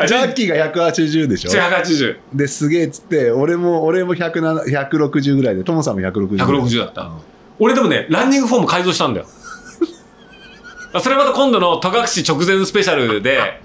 [0.00, 2.16] あ ジャッキーが180でしょ180。
[2.34, 6.36] で、すげえっつって、俺も、俺も107 160ぐらいで、トモさんも160。
[6.36, 7.10] 160だった
[7.58, 9.26] 俺でもね、ランニングフォーム改造したんだよ。
[11.00, 11.94] それまた今度の戸隠
[12.26, 13.60] 直前スペシャルで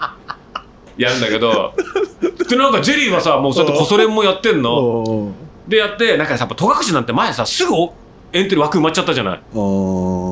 [0.98, 1.74] やるんだけど、
[2.50, 5.32] で、なんかジェリーはさ、もうそうやってコソ練もやってんの？
[5.68, 7.94] でやって、なんかさ、やっぱ戸隠なんて前さ、すぐお
[8.34, 9.38] エントリー枠埋まっちゃったじゃない？
[9.38, 9.42] い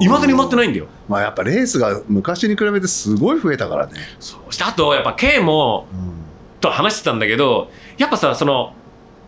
[0.08, 0.88] まだに埋まってないんだよ。
[1.08, 3.94] まあやっぱレースが昔に比べてすごい増えたからね。
[4.20, 6.20] そうして、あと、やっぱ K も、うん
[6.62, 8.74] と話してたんだけど、やっぱさ、その、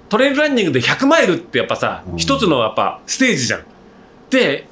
[0.10, 3.64] トレイルランニングで100マイルってやっぱさ、うん一つのやっぱステージじゃん。
[4.30, 4.68] で、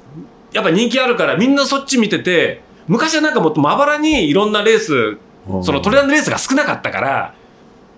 [0.52, 5.16] やっぱ人気あるからみんなそっち見てて、昔はなんかもっとまばらにいろんなレース、
[5.62, 7.34] そのトレランのレースが少なかったから、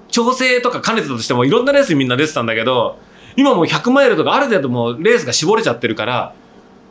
[0.08, 2.98] 調整とか兼ねてたとしてもいろんなレースにみんな出てたんだけど、
[3.36, 6.34] 今もう100マイルとかある程度もうレースが絞れちゃってるから、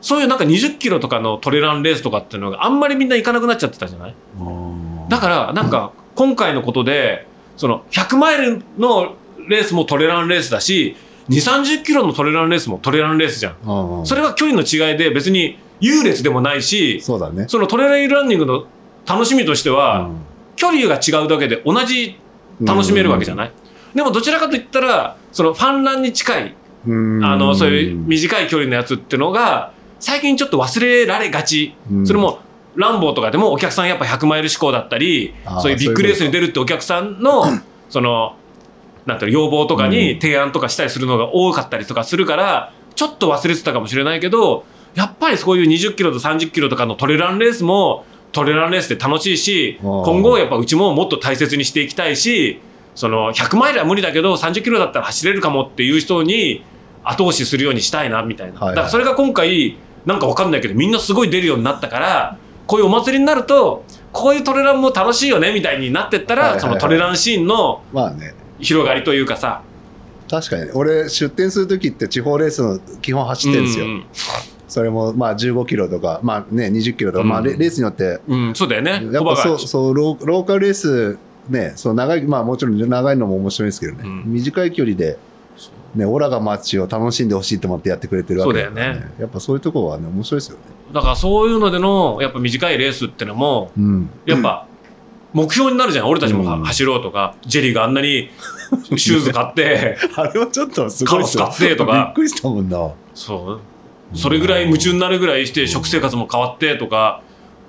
[0.02, 4.16] そういうなんか20キロとかのトレランレースとかっていうのがあんまりみんな行かなくなっちゃってたじゃない？
[4.40, 5.10] うん。
[5.10, 9.16] だから、なんか、今回のことで、その、100マイルの
[9.48, 10.96] レースもトレランレースだし、
[11.30, 14.00] 2、30キロのトレランレースもトレランレースじゃん。
[14.00, 17.46] うんそれは距離の違いで別に優劣でもないし、そうだね。
[17.48, 18.66] そのトレライルランニングの
[19.06, 20.10] 楽しみとしては、
[20.62, 22.20] 距離が違うだけで同じ
[22.62, 23.52] 楽しめるわけじゃない、
[23.96, 26.56] でもどちらかといったら、そのファンランに近い、
[26.86, 27.26] うん。
[27.26, 31.74] あの、そういう短い距離のやつっていうのが、最近ちょっと忘れられがち。
[31.92, 32.06] うん。
[32.06, 32.40] それも、
[32.76, 37.44] ランボーとかでもお客さんやっぱ100マイル志向だったりそういうビッグレースに出るってお客さんの、
[37.90, 38.36] その、
[39.06, 44.64] なんていうの要望とかに提案とかしたりするのが多かったりとかするから、ちょっと忘れてたかもしれないけど、
[44.96, 52.60] やっぱりそういう20キロと30キロとかのトレランレースも、トレランレースで楽しいし、今後やっぱうちももっと大切にしていきたいし、
[52.96, 56.64] その100マイルは無理だけど30キロだったら走れるかもっていう人に
[57.04, 58.60] 後押しするようにしたいなみたいな。
[58.60, 62.38] だからそれが今回なんかわかんないけどみんなすごい出るようになったから、
[62.68, 68.34] こういうお祭りになると、こういうトレランも楽しいよねみたいになってったら、そのトレランシーンのまあね。
[68.60, 69.64] 広がりというかさ、
[70.30, 70.72] 確かにね。
[70.76, 74.06] 俺出店する時って地方レースの基本走ってるんですよ、うん
[74.72, 77.46] それもまあ15キロとかまあね20キロとか、まあうん。
[77.46, 78.22] レレースによって。
[78.28, 79.02] うん、うんそうだよね。
[79.12, 81.18] やっぱそうそうローカルレース
[81.50, 84.24] ねそう長いまあもちろん長いのも面白いですけどね、うん。
[84.28, 85.18] 短い距離で
[85.96, 89.12] ねオラが街を楽しんでほしいと思ってやってくれてるわけからそうだよね。
[89.20, 90.64] やっぱそういうところはね面白いですよね。
[90.94, 94.10] だからそういうのでの、やっぱ短いレースってのも、うん。
[94.26, 94.68] やっぱ、
[95.34, 96.10] 目標になるじゃん。
[96.10, 98.30] 俺たちも走ろうとか、ジェリーがあんなに
[98.98, 101.94] シューズ買って、あれはちょっとすごいカロス買ってとか。
[101.94, 102.92] びっくりしたもんな。
[103.14, 103.60] そう。
[104.14, 107.22] それぐらい夢中になるぐらいして、食生活も変わってとか、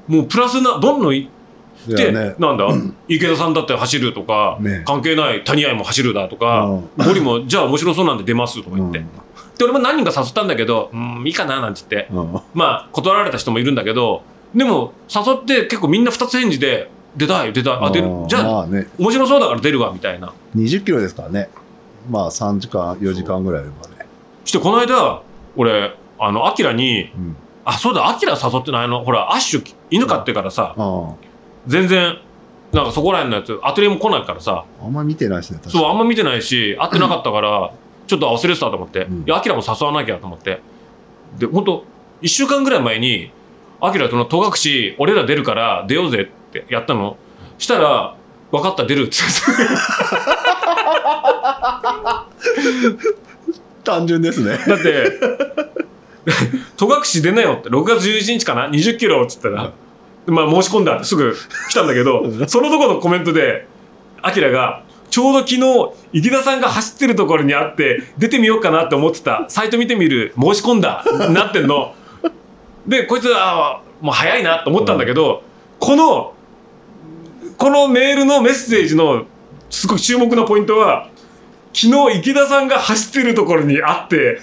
[0.08, 2.34] もうプラスな、どんどんいって、いやね。
[2.38, 2.66] なんだ、
[3.08, 4.82] 池田さんだって走るとか、ね。
[4.86, 8.98] 関係ない谷愛も走るだとか、ゴリも、じゃあ面白そうなんで出ますとか言って。
[9.00, 12.32] で、俺も何人か誘ったんだけど、うん、いいかななんて言って、うん。
[12.32, 14.22] うんまあ、断られた人もいるんだけど、
[14.54, 18.88] でも、誘って結構みんな二つ返事で、出たい、出たい、あ、出る、じゃあ、まあね。
[18.98, 20.32] 面白そうだから出るわ、みたいな。
[20.56, 21.48] 20キロですからね。
[22.10, 24.06] まあ3時間4時間ぐらいあればね。
[24.44, 25.22] して、この間、
[25.56, 25.94] 俺、
[26.24, 27.36] あの、アキラに、うん。
[27.64, 28.84] あ、そうだ、アキラ誘ってない？
[28.84, 31.14] あの、ほら、アッシュ、犬飼ってからさ、あ
[31.66, 32.18] 全然、
[32.72, 37.70] なんかそこら辺のやつ、アトリエも来ないからさ、ああんま見てないですねそう、あんま見てないし、会ってなかったから、
[38.06, 39.18] ちょっと忘れてたと思って、うん。
[39.20, 40.60] いや、アキラも誘わなきゃと思って。
[41.38, 41.84] で、ほんと、
[42.20, 43.30] 一週間ぐらい前に、
[43.80, 47.16] アキラとの戸隠、俺ら出るから出ようぜってやったの。
[47.58, 48.16] したら、
[48.50, 49.82] 分かった、出るって言って。
[53.84, 54.58] 単純ですね。
[54.66, 55.18] だって、
[56.76, 59.72] 戸隠出なよって、6月11日かな ?20 キロっつったら、
[60.26, 60.96] まあ申し込んだ。
[60.96, 61.34] ってすぐ
[61.70, 63.66] 来たんだけど、 そのとこのコメントで、
[64.22, 65.60] アキラが、ちょうど昨日、
[66.12, 71.94] 池田さんが走ってるところにあって、出てみようかなって思ってた、サイト見てみる、申し込んだ、なってんの。
[72.86, 75.42] で、こいつは、もう早いなと思ったんだけど、
[75.78, 76.34] この、
[77.58, 79.24] このメールのメッセージの、
[79.70, 81.08] すごい注目のポイントは、
[81.74, 84.40] 昨日池田さんが走ってるところにあって、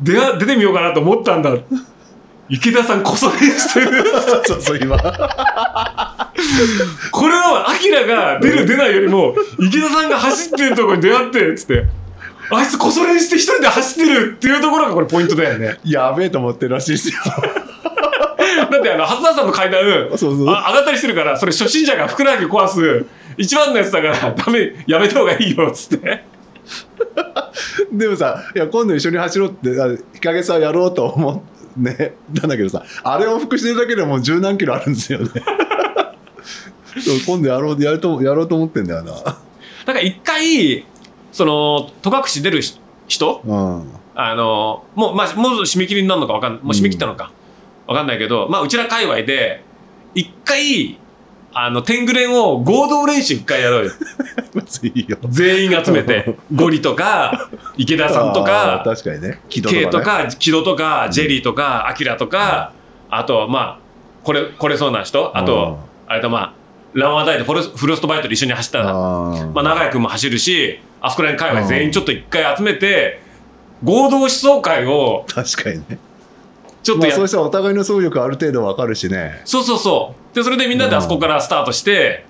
[0.00, 1.50] 出や出てみようかなと思ったんだ。
[2.50, 4.04] 池田さんこそ練してる。
[4.46, 4.96] そうそう今
[7.12, 11.84] これは、アキラが出る出ないよりも、池田さんが走ってるところに出会って、つって。
[12.50, 15.78] あいつこそ練して一人で走ってるっていうところがこれポイントだよね。
[15.84, 17.14] やべえと思ってるらしいですよ。
[18.70, 19.82] だってあの、初田さんの階段、
[20.16, 23.04] そう上がったりしてるから、それ初心者がふくらはぎ壊す
[23.36, 26.24] 一番のやつだから、ダメ、やめた方がいいよ、つって。
[27.92, 31.44] でもさ、いや、今度一緒に走ろうって、あ日陰さんやろうと思
[31.76, 35.28] う、ね、なんだけどさ、あれを復してるだけでもう十何キロあるんですよね。
[37.26, 39.12] 今度やろう、やると、やろうと思ってんだよな。
[39.12, 39.38] だか
[39.94, 40.84] ら一回、
[41.32, 43.42] その、戸隠出るし人？
[43.44, 43.84] うん。
[44.14, 47.30] あの、もう、まあ、もう締め切りになるのかわかんもう締め切ったのか。
[47.86, 49.62] わかんないけど、まあ、うちら界隈で、
[50.14, 50.98] 一回、
[51.60, 53.92] あの、天狗連を合同練習一回やろうよ。
[54.54, 55.18] まずいいよ。
[55.28, 56.36] 全員集めて。
[56.54, 59.40] ゴリとか、池田さんとか、確かにね。
[59.48, 62.72] 木戸とねか、木戸とか、ジェリーとか、アキラとか、
[63.10, 63.78] あと、まあ、
[64.22, 66.52] これ、これそうな人、あと、あれとまあ、
[66.94, 73.20] ランワーダイでフォロスフロストバイトで一緒に走った、あーまあ、長井君も走るし、あそこら辺界隈全員ちょっと一回集めて、
[73.82, 75.98] 合同思想会を確かにね。
[76.82, 79.42] ちょっとやっまあそうしたらお互いの走力ある程度わかるしね。
[79.44, 80.34] そうそうそう。
[80.34, 82.24] で、それでみんなであそこからスタートして、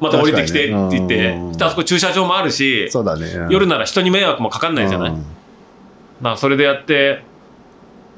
[0.00, 3.26] また降りてきてって言って、ねあそこ駐車場もあるし、そうだね。
[3.26, 5.10] うん夜なら人に迷惑もかかんないじゃない？
[5.10, 5.24] うん
[6.20, 7.22] まあ、それでやって、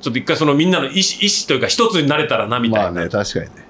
[0.01, 2.91] ちょっと一回そのみんなの意思、意思というか一つになれたらな、みたいな。
[2.93, 3.67] まあね、確かにね。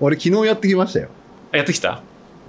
[0.00, 1.08] 俺昨日やってきましたよ。
[1.52, 2.00] やってきた？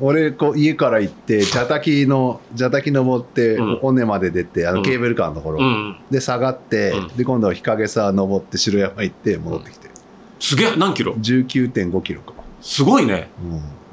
[0.01, 3.79] 俺こう家から行って蛇滝の蛇滝登ってうん。
[3.81, 4.77] 尾根まで出てあうん。
[4.77, 5.97] のケーブルカーのところ、うん。
[6.11, 7.07] で下がって、うん。
[7.15, 9.89] で今度は日陰沢登って城山行って戻ってきて、
[10.39, 13.29] すげえ、何キロ？19.5キロか、すごいね。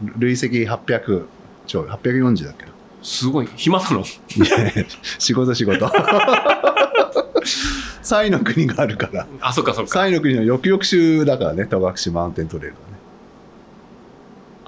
[0.02, 1.26] うん、累積800
[1.66, 2.72] ちょい840だっけど
[3.02, 3.48] すごい。
[3.56, 4.04] 暇なの？
[5.18, 5.88] 仕事仕事。
[8.02, 9.26] サイの国があるから。
[9.40, 9.90] あ、そっかそっか。
[9.90, 12.96] サイの国の翌々週だからね戸隠マウンテントレイルはね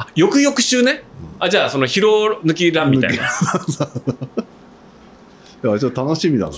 [0.07, 1.03] あ、翌々週ね。
[1.39, 3.25] あ、じゃあ、その疲労抜きランみたいな。
[5.65, 6.53] いやちょっと楽しみだな、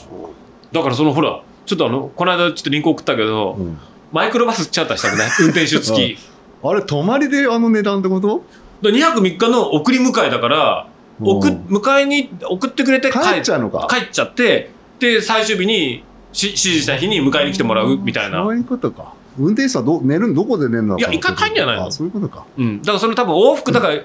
[0.73, 3.79] だからそのほら、ちょっとあの、この間ちょっとリンク送ったけど、うん。
[4.13, 5.31] マイクロバスチャーターしたくない？
[5.41, 6.19] 運転手付き。
[6.63, 8.45] あれ泊まりであの値段ってこと？
[8.83, 10.87] で2泊3日の送り迎えだから、
[11.21, 11.65] 送うん。
[11.69, 13.87] 迎えに送ってくれて帰っちゃうのか。
[13.91, 16.03] 帰っちゃってで最終日に
[16.33, 19.13] し指示した日に迎えに来てもらうみたいな、そういうことか。
[19.39, 21.87] 運転手さんど寝るのどこで寝るのかいや一回帰んじゃないの。
[21.87, 22.47] あそういうことか。
[22.57, 24.03] うん、だからその多分往復だから1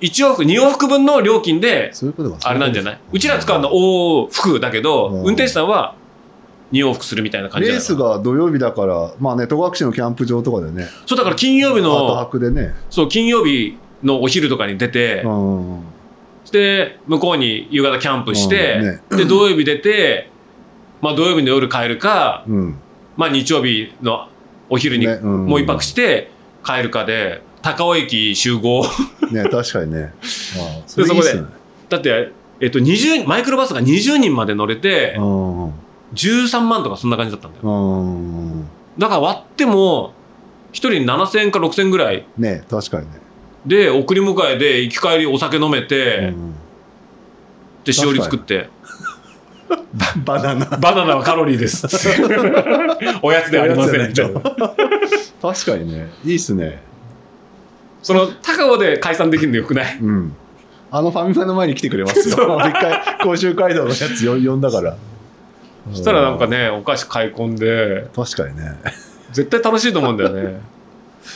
[0.00, 2.38] 往復2往復分の料金でそういうことか。
[2.42, 3.00] あれなんじゃない？
[3.12, 5.18] うちら使うの往復だけどうん。
[5.18, 5.94] 運転手さんは
[6.72, 12.74] 2往復するみたいな感じレースが土曜日だから、まあね、戸隠のキャンプ場とかでね、そうだから金曜日後の泊でね。
[12.90, 15.84] そう金曜日のお昼とかに出て、うん。
[16.50, 20.30] で向こうに夕方キャンプして、で土曜日出て、
[21.00, 22.78] まあ、土曜日の夜帰るか、うん。
[23.16, 24.28] まあ、日曜日の
[24.68, 26.30] お昼にねうんもう一泊して
[26.64, 28.84] 帰るかで高尾駅集合
[29.30, 30.12] ね、確かにね。
[30.58, 31.46] あそれいいっすね。
[31.88, 35.72] だって、えっと、20マイクロバスが20人まで乗れてうん。
[36.14, 38.64] 13万とかそんな感じだったんだようん。
[38.98, 40.12] だから割っても
[40.72, 43.12] 1人7000円か6000円ぐらいね、確かにね。
[43.66, 46.54] で送り迎えで行き帰りお酒飲めて、うん
[47.84, 48.68] でしおり作って
[50.24, 50.64] バナナ。
[50.78, 51.86] バナナはカロリーです
[53.22, 54.40] おやつではありませんと
[55.42, 56.10] 確かにね。
[56.24, 56.82] いいっすね。
[58.02, 59.98] その高尾で解散できるのよくない？
[60.00, 60.36] うん。
[60.90, 62.58] あのファミマの前に来てくれますよ。
[62.60, 64.96] 一回、甲州街道のやつよ呼んだから。
[65.92, 68.72] そしたらなんかねお菓子買い込んで確かにね。
[69.32, 70.60] 絶対楽しいと思うんだよね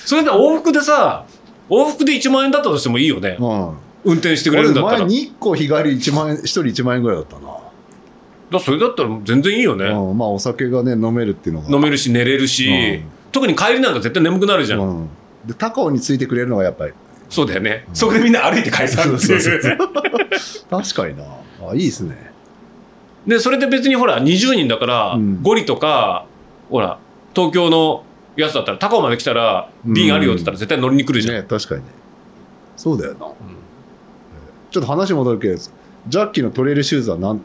[0.07, 1.25] それで往復でさ
[1.69, 3.73] 往復で1万円だったとしてもいいよねうん。
[4.05, 7.51] 運転してくれるんだったら俺前日光日帰り1万円、1人1万円ぐらいだったな。
[8.51, 11.71] だそれだったら全然いいよね、うん、まあお酒がね、飲めるっていうのが。
[11.71, 15.09] 飲めるし寝れるし、うん特に帰りなんか絶対眠くなるじゃん、うん。
[15.47, 16.95] で、高尾についてくれるのがやっぱり。
[17.29, 19.79] そうだよね、そこでみんな歩いて解散っていう
[20.71, 21.25] 確かにな。
[21.71, 22.33] あ、いいですね。
[23.27, 26.25] でそれで別にほら20人だから、うんゴリとか
[26.71, 26.99] ほら
[27.35, 28.05] 東京の
[28.37, 31.89] やつだったら高尾まで来たら便あるよって言ったら絶対乗りに来るじゃん、ね、確かにね。
[32.77, 33.19] そうだよな。
[34.71, 37.41] ちょっと話戻るけど、ジャッキーのトレイルシューズはなん、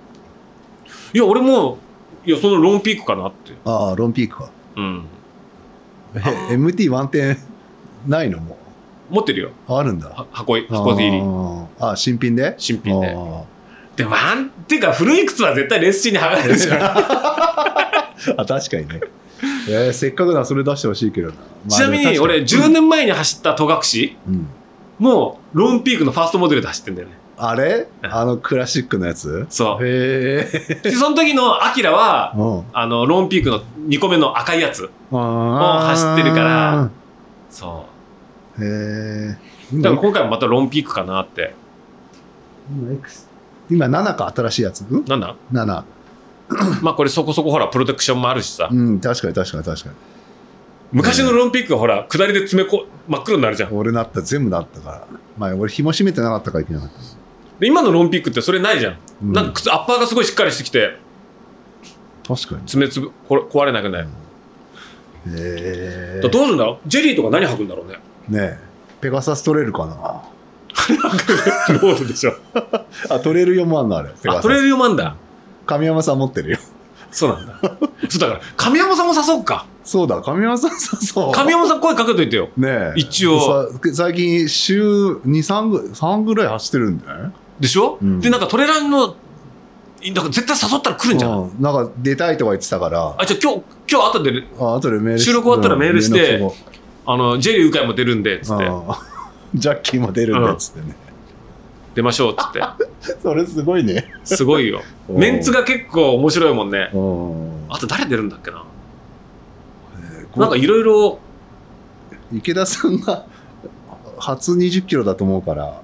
[1.13, 1.77] いや俺も
[2.25, 3.53] いやそのロンピークかなって。
[3.65, 4.49] ああ、ロンピークか。
[4.75, 5.05] うん。
[6.15, 6.19] え、
[6.55, 7.37] MT ワンテン
[8.07, 8.39] ないの？
[8.39, 8.57] も
[9.09, 9.49] 持ってるよ。
[9.67, 9.73] う。
[9.73, 10.09] あるんだ。
[10.09, 11.19] は箱い箱入り。
[11.19, 12.55] あーあ、新品で？
[12.57, 13.13] 新品で。
[13.15, 13.43] あ
[13.95, 16.81] でワンっていうか古い靴は絶対レース中に剥がれるじゃんー
[18.41, 19.01] あ、確かにね。
[19.69, 21.33] えーせっかくならそれ出してほしいけどな。
[21.35, 24.47] まあちなみにでも確か俺10年前に走った戸隠うん。
[24.99, 27.87] もうロンピークのファーストモデルで走ってんだよねあれ？
[28.03, 29.45] うんあのクラシックのやつ？
[29.49, 29.85] そう。
[29.85, 30.79] へえ。
[30.83, 32.63] でその時のアキラはうん。
[32.73, 36.89] あのロンピークの2個目の赤いやつあ走ってるから。
[37.49, 37.85] そ
[38.59, 39.37] へえ。
[39.73, 41.55] うだから今回もまたロンピークかなって。
[42.69, 43.27] 今 X
[43.69, 44.81] 今7か新しいやつ？
[44.81, 45.83] んなんだ ?7
[46.81, 48.69] まあこれそこそこほらプロテクションもあるしさ。
[48.71, 49.95] うん確かに確かに確かに。
[50.91, 53.75] 昔のロンピックはほら下りで詰めこ真っ黒になるじゃん。
[53.75, 55.07] 俺なった全部なったから。
[55.37, 56.99] まあ俺紐締めてなかったからいけなかった。
[56.99, 57.03] で
[57.65, 59.33] 今のロンピックってそれないじゃん、うん。
[59.33, 60.97] なんか靴アッパーがすごいしっかりしてきて
[62.27, 62.65] 確かに。
[62.65, 64.07] 爪つぶこれ壊れなくない、
[65.27, 66.65] へだからどうするんだ？
[66.65, 67.97] ろうジェリーとか何履くんだろうね。
[68.29, 68.59] えねえ。
[69.01, 70.23] ペガサス取れるかな？
[71.81, 72.33] ロードでしょ
[73.09, 74.09] あ取れるよもあんのあれ。
[74.27, 75.15] あ取れるよまんだ。
[75.65, 76.57] 神山さん持ってるよ。
[77.11, 77.59] そうなんだ。
[78.09, 79.65] そうだから神山さんも誘おうか。
[79.83, 81.31] そうだ神山さんさそう。
[81.31, 82.49] 神山さん声かけといてよ。
[82.57, 82.93] ねえ。
[82.95, 83.69] 一応。
[83.69, 84.81] さ最近週
[85.17, 88.19] 23ぐ3ぐらい走ってるんだよねでしょ、うん。
[88.19, 89.15] でなんかトレランの
[90.05, 91.61] なんか絶対誘ったら来るんじゃん、うん。
[91.61, 93.15] なんか出たいとか言ってたから。
[93.17, 96.73] あじゃあ今日今日後であ後でメールし収録終わったらメールして連絡しとこ
[97.05, 98.65] あのジェリー鵜飼も出るんでっつって。
[99.55, 100.95] ジャッキーも出るんだっつってね、
[101.93, 102.61] 出ましょうっつって。
[103.21, 104.11] それすごいね。
[104.23, 104.81] すごいよ。
[105.07, 105.17] うん。
[105.17, 106.89] メンツが結構面白いもんね。
[106.91, 107.65] うん。
[107.69, 108.63] あと誰出るんだっけな？
[110.33, 111.19] こなんかいろいろ
[112.33, 113.27] 池田さんが
[114.17, 115.82] 初20キロだと思うから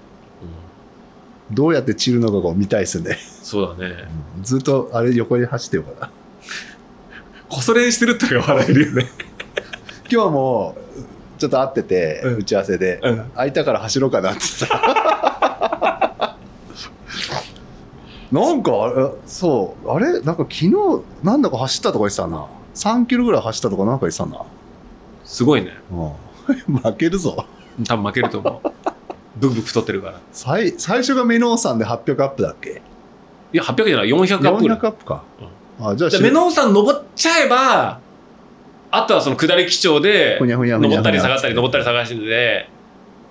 [1.51, 3.17] どうやって散るのかを見たいですね。
[3.41, 3.95] そうだね。
[4.41, 6.11] ずっとあれ横に走ってよから。
[7.49, 9.07] こそ練してるって笑えるよね。
[10.11, 10.77] 今日も
[11.37, 12.35] ちょっと会ってて、うん。
[12.37, 13.31] 打ち合わせで、うん。
[13.35, 14.67] 空いたから走ろうかなってさ。
[18.31, 19.89] なんかあれそう。
[19.89, 20.21] あれ？
[20.21, 20.71] なんか昨日
[21.23, 22.47] なんだか走ったとか言ってたな。
[22.75, 24.45] 3キロぐらい走ったとかなんか言ってたな、
[25.25, 25.73] すごいね。
[25.91, 27.45] うん、 負けるぞ。
[27.87, 28.71] 多分負けると思う
[29.39, 30.19] ブクブク太ってるから。
[30.31, 32.81] 最最初がメノウさんで800アップだっけ？
[33.53, 34.07] いや800じゃない。
[34.07, 35.23] 400アップぐらい400アップか、
[35.79, 37.99] あじゃあじゃあメノウさん登っちゃえば
[38.91, 42.69] あとはその下り基調で登ったり下がったり登ったり下がったりで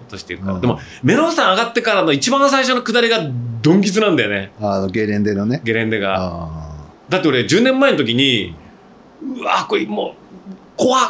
[0.00, 0.60] 落としていくから、うん。
[0.60, 3.18] でもメノウさん上がってからの一番最初の下りが
[3.62, 4.52] ドンキツなんだよね。
[4.60, 5.60] あのゲレンデのね。
[5.64, 6.16] ゲレンデが。
[6.18, 6.68] あ
[7.08, 8.54] だって俺10年前の時に
[9.22, 10.14] うわこれもう
[10.76, 11.02] 怖っ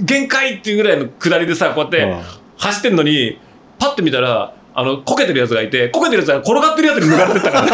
[0.00, 3.38] 限界っていうぐらいの下りでさこうやっあて走ってんのに
[3.78, 7.68] パッて見たらあのこけてるやつがいてこけてるやつが転がってるやつに抜かれてったから。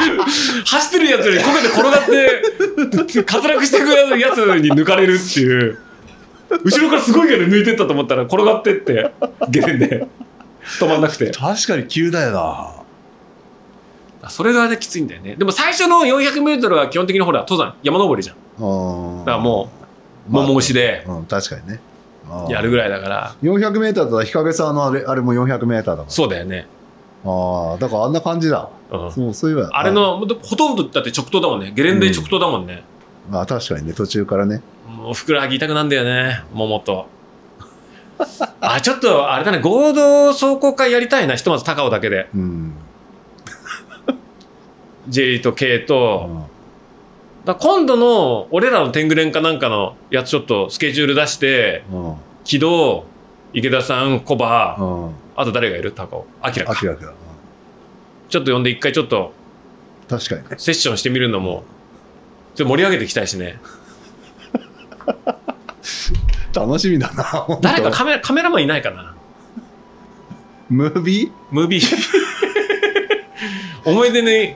[0.64, 2.42] 走ってるやつよりこけて転がって
[3.30, 3.88] 滑落していく
[4.18, 5.78] やつに抜かれるっていう。
[6.64, 9.12] 後ろからすごい勢いで抜いてったと思ったら転がってって
[9.48, 10.06] ゲレンで。
[10.78, 11.30] 止まんなくて。
[11.30, 14.28] 確かに急だよな。
[14.28, 15.36] それがねきついんだよね。
[15.36, 18.36] でも最初の 400m は基本的にほら登山山登りじゃん。
[18.36, 19.70] だだからも
[20.28, 21.04] う桃押しで。
[21.06, 21.80] うん、確かにね
[22.48, 23.34] やるぐらいだから。
[23.42, 26.66] 400メーターだったら日陰さんのあれあれも400メーターだかそうだよね、
[27.24, 28.68] らああだからあんな感じだ。
[28.90, 29.70] うん、そうそういえば。
[29.72, 31.72] あれのほとんどだって直投だもんね。
[31.74, 32.82] ゲレンデ直投だもんね、
[33.32, 33.92] あ確かにね。
[33.92, 34.62] 途中からね。
[34.88, 36.42] もうふくらはぎ痛くなんだよね。
[36.52, 37.06] 桃と。
[38.60, 39.60] あちょっとあれだね。
[39.60, 41.36] 合同壮行会やりたいな。
[41.36, 42.28] ひとまず高尾だけで。
[42.34, 42.74] うん、
[45.08, 46.49] J と K うと、ん
[47.44, 52.14] だ今度の俺らの天狗連かなんかのやつちょっとスケジュール出してうん。
[52.44, 53.04] 木戸
[53.52, 55.10] 池田さんコバうん。
[55.36, 55.92] あと誰がいる？
[55.92, 56.26] 高尾。
[56.42, 56.78] アキラか。
[56.82, 57.06] 明らか。
[57.06, 57.12] だ
[58.28, 59.32] ちょっと呼んで一回ちょっと
[60.08, 60.48] 確かにね。
[60.58, 61.64] セッションしてみるのも
[62.54, 63.58] ちょっと盛り上げていきたいしね。
[66.54, 69.14] 楽しみだな誰かカメラカメラマンいないかな？
[70.68, 71.30] ムービー？
[71.50, 71.96] ムービー。
[73.88, 74.54] 思い出に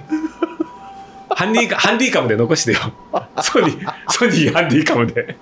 [1.35, 2.79] ハンディカハンディカムで残してよ。
[3.43, 5.37] ソニーソニーハンディカムで。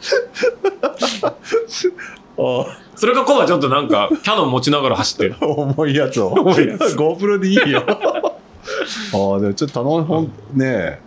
[2.96, 5.36] それかコバちょっとなんかキャノン持ちながら走ってる。
[5.40, 6.28] 重いやつを。
[6.28, 6.96] 重いやつ。
[6.96, 7.84] GoPro でいいよ。
[7.88, 10.98] ああでもちょっと頼むほんねえ。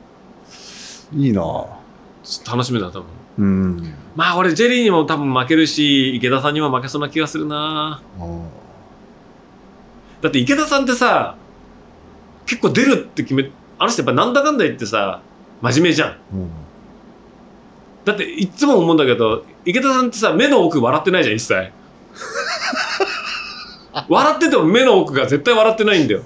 [1.15, 1.41] いいな。
[2.49, 3.03] 楽しみだ多分。
[3.39, 3.93] うん。
[4.15, 8.01] まあ俺ジェリーにも多分負けるし池田さんにも負けそうな気がするな。
[8.19, 8.43] うん
[10.21, 11.35] だって池田さんってさ
[12.45, 13.49] 結構出るって決め
[13.80, 15.22] あの人やっぱなんだかんだ言ってさ
[15.61, 16.18] 真面目じゃん。
[16.34, 16.49] うん。
[18.06, 21.72] だっていつも思うんだけど池田さんってさ目の奥笑ってないじゃん一切。
[24.07, 26.22] 笑ってても目の奥が絶対笑ってないんだよ。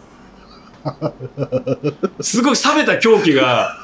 [2.19, 3.77] すごい冷めた狂気が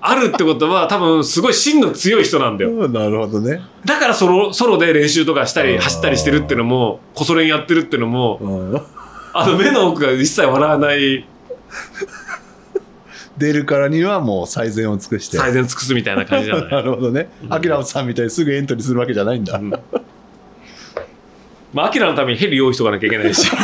[0.00, 2.88] あるってことは多分すごい芯の強い人なんだよ。
[2.88, 8.82] なるほどね、だからソロソロで練習とかしたり走ったりしてるっていうのもこそ練やってるっていうのもうん、
[9.34, 11.26] あの目の奥が一切笑わない
[13.38, 15.38] 出るからにはもう最善を尽くして。
[15.38, 17.30] 最善尽くすみたいな感じじゃない なるほどね。
[17.44, 17.54] うん。
[17.54, 19.70] アキラさんみたいにすぐエントリーするわけじゃないんだ、うん。
[21.72, 23.50] まあ、アキラのためにヘリ用意しとかなきゃいけないし。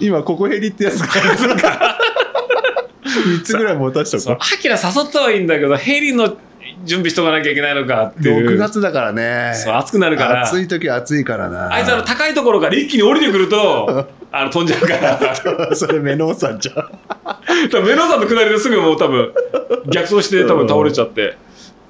[0.00, 6.36] 今ここヘリってやつが3つぐらい持たしとそうこアキラ誘ったはいいんだけど、ヘリの
[6.84, 8.50] 準備しとかなきゃいけないのかっていう。
[8.50, 10.42] 6月だからねそう、暑くなるから。
[10.42, 15.74] 暑い時は暑いからなあいつあの高いところから一気に降りてくると、 あの飛んじゃうから。
[15.76, 19.32] それメノウさんじゃん多分メロンさんの下りですぐもう多分
[19.90, 21.36] 逆走して多分倒れちゃって。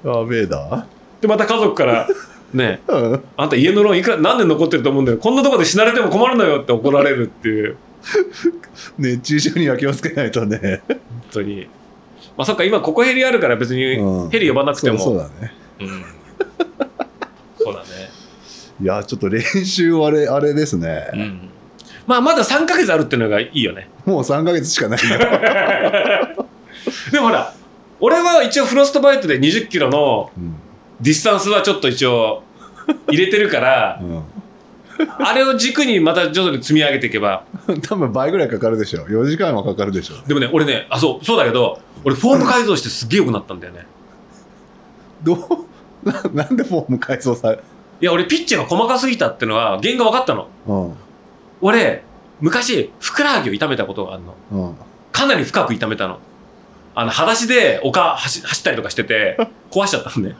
[0.05, 0.85] やべえな
[1.21, 2.07] で、また家族から、
[2.53, 5.17] ね、 うんあんた家のローンいくら何年残ってると思うんだよ。
[5.17, 7.77] こんなとこで死なれても困るのよって怒られるっていう。
[8.97, 10.99] 熱中症には気をつけないとね本
[11.31, 11.67] 当に。
[12.37, 14.97] まあそっか、今ここヘリあるから別にうんヘリ呼ばなくても。
[14.97, 16.05] そうそうだねうん
[17.57, 17.85] そうだね。
[18.81, 21.49] いやちょっと練習あれあれですね、うん。
[22.07, 23.89] まあまだ3ヶ月あるっていうのがいいよね。
[24.05, 24.99] もう3ヶ月しかない
[27.11, 27.53] でもほら、
[27.99, 30.55] 俺は一応フロストバイトで20キロのうん
[31.01, 32.43] ディスタンスはちょっと一応
[33.09, 34.01] 入れてるから、
[35.19, 37.43] あれを軸にまた徐々に積み上げていけば。
[37.67, 43.85] うん、多分倍ぐらいかかるでしょ4時間はかかるでしょでもね、俺ね、あ、そう、そうだけど、俺フォーム改造してすっげえ良くなったんだよね。
[45.23, 45.47] どう？
[46.33, 47.59] ななんでフォーム改造され？
[48.01, 50.47] いや、俺ピッチが細かすぎたってのは原因が分かったの。
[50.67, 50.93] うん
[51.61, 52.03] 俺、
[52.41, 54.35] 昔、ふくらはぎを痛めたことがあるの。
[54.51, 54.75] うん
[55.13, 56.17] かなり深く痛めたの。
[56.95, 59.37] あの、裸足で丘走走ったりとかしてて、
[59.71, 60.35] 壊しちゃったのね。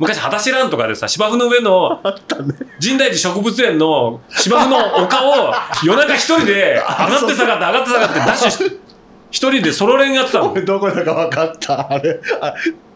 [0.00, 2.00] 昔、裸足ランとかでさ、芝生の上の、
[2.80, 5.52] 深大寺植物園の芝生の丘を
[5.84, 8.76] 夜中一人で 上がって下がって上がって下がってダッシュして、
[9.30, 10.52] 一人でソロ練やってたの。
[10.52, 11.92] 俺どこだか分かった。
[11.92, 12.54] あれあ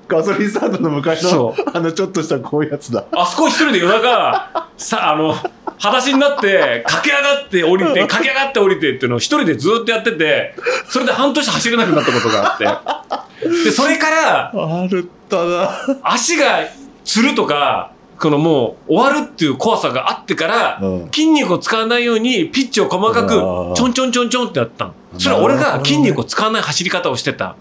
[0.09, 3.05] ガソリンスタンドの向かいそのあのちょっとしたこういうやつだ。
[3.13, 5.35] あそこ一人で夜中、さ、あの、
[5.79, 10.55] 裸足になって、駆け上がって降りて、駆け上がって降りてっていうのを一人でずっとやってて、
[10.89, 13.65] それで半年走れなくなったことがあって。
[13.65, 15.71] で、それから、 あるったな。
[16.03, 16.61] 足が
[17.05, 23.31] つるとか、このもう終わるっていう怖さがあってから、うん筋肉を使わないようにピッチを細かく
[23.77, 24.95] ちょんちょんちょんちょんってやったの。
[25.19, 27.57] それは俺が筋肉を使わない走り方をしてた。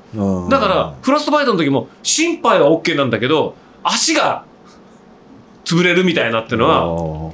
[0.49, 4.45] だから、フロストバイトの時も心肺は OK なんだけど、足が
[5.65, 7.33] 潰れるみたいなっていうのは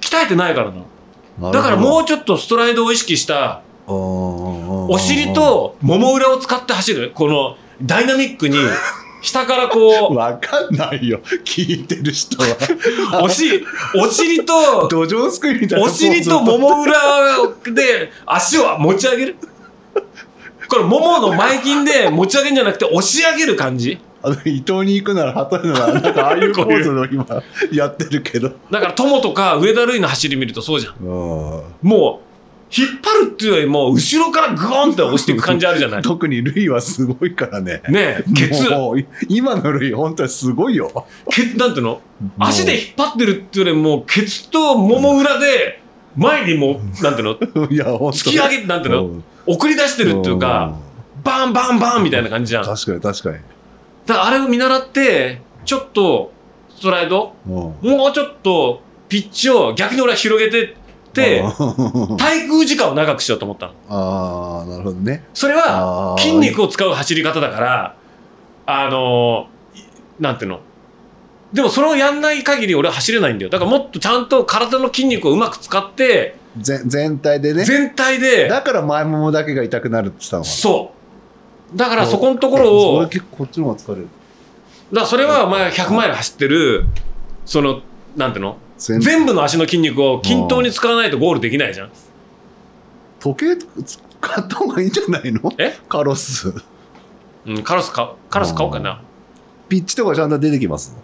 [0.00, 1.46] 鍛えてないからな。
[1.46, 7.12] はだからもうちょっとストライドを意識したおお尻ともも裏を使って走る。
[7.14, 8.56] このダイナミックに
[9.20, 11.20] 下からこう、 分かんないよ。
[11.44, 12.48] 聞いてる人は。
[13.22, 13.64] お尻、
[13.94, 16.94] お尻と、土壌すくいみたいなお尻ともも裏
[17.72, 19.36] で足を持ち上げる。
[20.68, 23.98] これ、ももの前筋で持ち上げるんじゃなくて押し上げる感じ。
[24.22, 27.26] あの伊藤に行くなら例えるならなんかああいうポーズの今
[27.72, 28.52] やってるけど。
[28.70, 30.94] だから、友とか上田瑠衣の走り見るとそうじゃん。
[31.02, 32.29] もう、
[32.76, 36.02] 引っ張るっていうよりも、後ろからグゴンって押していく感じあるじゃない。
[36.02, 37.82] 特にルイはすごいからね。
[37.88, 41.06] ねえ、ケツ、もう今のルイ本当にすごいよ。
[41.30, 42.00] ケツ、なんていうの？
[42.38, 45.80] 足で引っ張ってるっていうよりも、ケツともも裏で、
[46.16, 47.66] 前にもう、なんていうの？
[47.70, 49.22] いや突き上げ、なんていうの？
[49.46, 50.76] 送り出してるっていうか、
[51.24, 52.62] バンバンバンみたいな感じじゃん。
[52.62, 53.14] だか確かに。
[53.14, 53.36] 確かに
[54.06, 56.32] らあれを見習って、ちょっと、
[56.76, 57.52] ストライドうん。
[57.52, 57.74] も
[58.10, 60.76] うちょっと、ピッチを逆に俺は広げて、
[61.12, 63.72] 滞空時間を長くしようと思ったの。
[63.88, 67.96] ああなるほどねそれは筋肉を使う走り方だから、
[68.66, 69.84] あのーい
[70.20, 70.60] なんていうの。
[71.52, 73.50] でもそれをやんない限り俺は走れないんだよ。
[73.50, 80.92] だからもっとちゃんと体の筋肉をうまく使って、ぜ全体でね全体で、だから前ももだけが痛くなるって言ってたのそ
[81.74, 81.76] う。
[81.76, 84.08] だからそこのところを、結構こっちの方が疲れる
[84.92, 86.86] らそれはお前100マイル走ってる、
[87.44, 87.80] その、
[88.16, 88.56] なんていうの？
[88.80, 91.90] 全全部の足の筋肉を均等に使わないとゴールできないじゃん。
[93.20, 93.66] 時計
[94.20, 95.52] 買った方がいいんじゃないの？
[95.58, 95.78] え？
[95.88, 96.54] カロス。
[97.46, 99.02] うん、カロスか、カロス買おうかな。
[99.68, 100.96] ピッチとかちゃんと出てきます？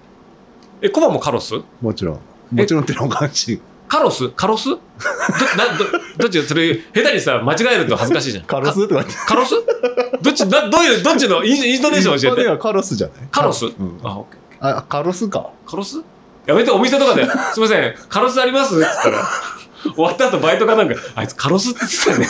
[0.81, 1.55] え、コバもカロス？
[1.83, 2.21] もちろん。
[2.57, 3.61] もちろんってのおかしい。
[3.89, 4.31] カロス？
[4.31, 4.71] カロス？
[4.71, 4.77] ど、
[5.57, 5.85] な、ど、
[6.19, 6.43] どっち？
[6.43, 8.45] それ、下手にさ、間違えると恥ずかしいじゃん。
[8.45, 8.89] カロス？
[8.89, 9.13] とか言って。
[9.27, 9.55] カロス？
[10.23, 12.59] どっち、などういう、どっちのインイントネーション教えて。
[12.59, 13.17] カロスじゃない？
[13.31, 14.01] カロス、うん。
[14.03, 14.79] あ、オッケー。
[14.79, 15.51] あカロスか。
[15.67, 16.03] カロス？
[16.47, 18.75] やめて、お店とかで、 すいません、カロスあります？
[18.77, 19.29] って言ったら、
[19.95, 22.29] 終わった後バイトかなんか、あいつカロスって言ってたよね。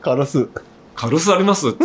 [0.00, 0.48] カロス。
[0.94, 1.68] カロスあります？
[1.70, 1.84] って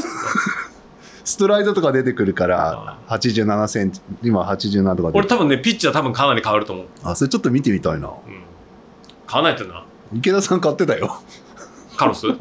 [1.24, 6.86] ストライドとか出てくるから87センチ今87とか出て俺多分ね、ピッチは多分かなり変わると思う。
[7.03, 8.07] あそれちょっと見てみたいな。
[8.07, 8.14] うん。
[9.28, 9.84] 買わないとな。
[10.14, 11.22] 池田さん買ってたよ。
[11.98, 12.26] カロス？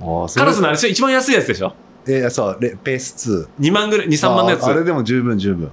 [0.00, 0.88] ああそれカロスのあれでしょ？
[0.90, 1.74] 一番安いやつでしょ？
[2.06, 4.64] えー、そうレペース ?2 万ぐらい、2、3 2万のやつ。
[4.64, 5.70] ああれでも十分十分。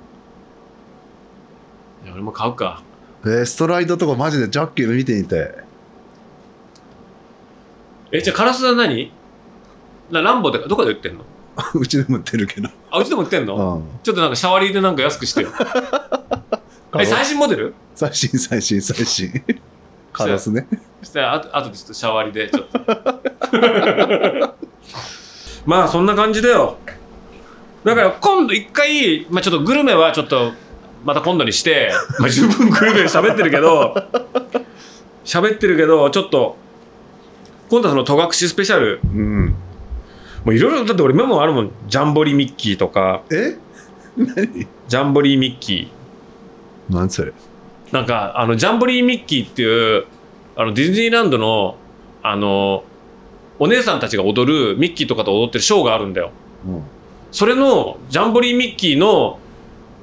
[2.05, 2.81] いや俺も買うか。
[3.23, 5.53] えー、ストライドとかマジでジャッキーの見てみて。
[8.11, 9.11] え、じゃあカラスは何？
[10.11, 11.23] なランボで、どこで売ってんの？
[11.75, 12.69] うちでも売ってるけど。
[12.91, 13.83] あ、うちでも売ってんうのん。
[14.03, 15.49] ちょっとなんかシャワリーでなんか安くしてよ。
[16.99, 17.73] え、最新モデル？
[17.95, 19.43] 最新最新最新。
[20.13, 20.67] カラスね。
[21.01, 22.79] そしたらあと、あとでちょっとシャワリでちょっと。
[25.65, 26.77] まあそんな感じだよ。
[27.83, 30.51] だから今度一回、まあ、ちょっとグルメはちょっと
[31.05, 33.95] また今度にして、 まあ、十分グルメ喋ってるけど。
[35.25, 36.57] 喋ってるけどちょっと
[37.69, 38.99] 今度はその戸隠スペシャル。
[39.03, 39.55] うん。
[40.43, 41.71] もういろいろだって俺メモあるもん。
[41.87, 43.21] ジャンボリーミッキーとか。
[43.31, 43.57] え？
[44.17, 44.67] 何？
[44.87, 46.95] ジャンボリーミッキー。
[46.95, 47.31] 何それ？
[47.91, 50.05] なんかあのジャンボリーミッキーっていう
[50.55, 51.75] あのディズニーランドの
[52.23, 52.83] あの
[53.59, 56.31] お姉さんたちが踊るミッキーとかと踊ってるショーがあるんだよ。
[56.65, 56.83] うん。
[57.31, 59.39] それのジャンボリーミッキーの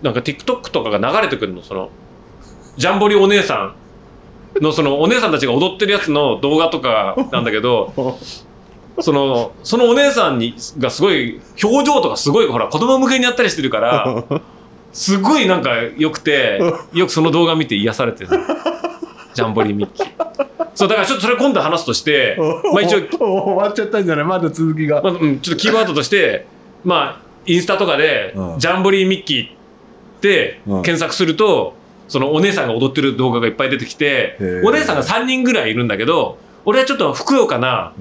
[0.02, 1.62] なんか TikTok とかが流れてくるの。
[1.62, 1.90] その
[2.76, 3.74] ジャンボリーお姉さ
[4.60, 7.92] んのそのお姉さんたちが踊ってるやつの動画とかなんだけど
[9.00, 14.24] そのそのお姉さんにがすごい表情とかすごいほら子供向けにやったりしてるから
[14.92, 16.60] すごいなんか良くて
[16.92, 18.30] よくその動画見て癒されてる
[19.36, 20.06] ジャンボリーミッキー。
[20.74, 22.36] そうだからちょっとそれ今度話すとして
[22.72, 24.24] まあ一応 終わっちゃったんじゃない？
[24.24, 25.02] まだ続きが。
[25.02, 26.46] まあうん、ちょっとキーワードとして、
[26.84, 28.58] まあ、インスタとかで、うん。
[28.58, 29.50] ジャンボリーミッキーっ
[30.20, 30.82] てうん。
[30.82, 31.74] 検索すると、
[32.08, 37.92] そのお姉さんが踊ってる動画がいっぱい出てきてお姉さんが3人ぐらいいるんだけど、俺はちょっとふくよかな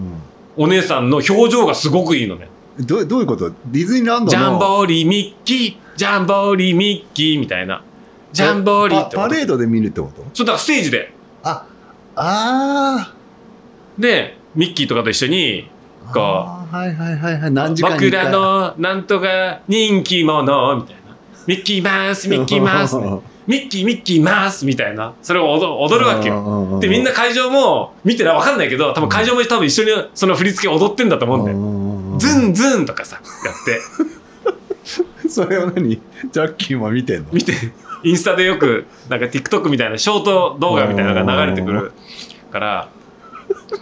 [0.57, 0.63] うん。
[0.65, 2.47] お姉さんの表情がすごくいいのね。
[2.79, 3.49] どうどういうこと？
[3.67, 4.29] ディズニーランドの？
[4.31, 7.81] ジャンボリーミッキー、ジャンボリーミッキーみたいな。
[8.33, 9.27] ジャンボリーってこと。
[9.27, 10.23] パパレードで見るってこと？
[10.33, 11.14] そうだからステージで。
[12.15, 13.13] ああ
[13.97, 21.01] で、ミッキーとかと一緒に、ーこうはいはいはいはい何時間に僕らのなんとか人気者みたいな。
[21.47, 22.95] ミッキーマウス、ミッキーマウス、
[23.45, 25.13] ミッキー、ミッキーマウスみたいな。
[25.21, 26.35] それを踊踊るわけよ。
[26.71, 31.57] よで、みんな会場も見てらわかんないけど、多分会場も多分一緒にその振り付け踊ってんだと思うんだよ。
[31.57, 33.79] よズンズンとかさ、やって、
[35.27, 35.89] それを何？
[35.89, 37.27] ジャッキーも見てんの？
[37.31, 37.53] 見て、
[38.03, 41.91] インスタでよく、なんか TikTok みたいなショート動画みたいなのが流れてくる
[42.51, 42.89] から、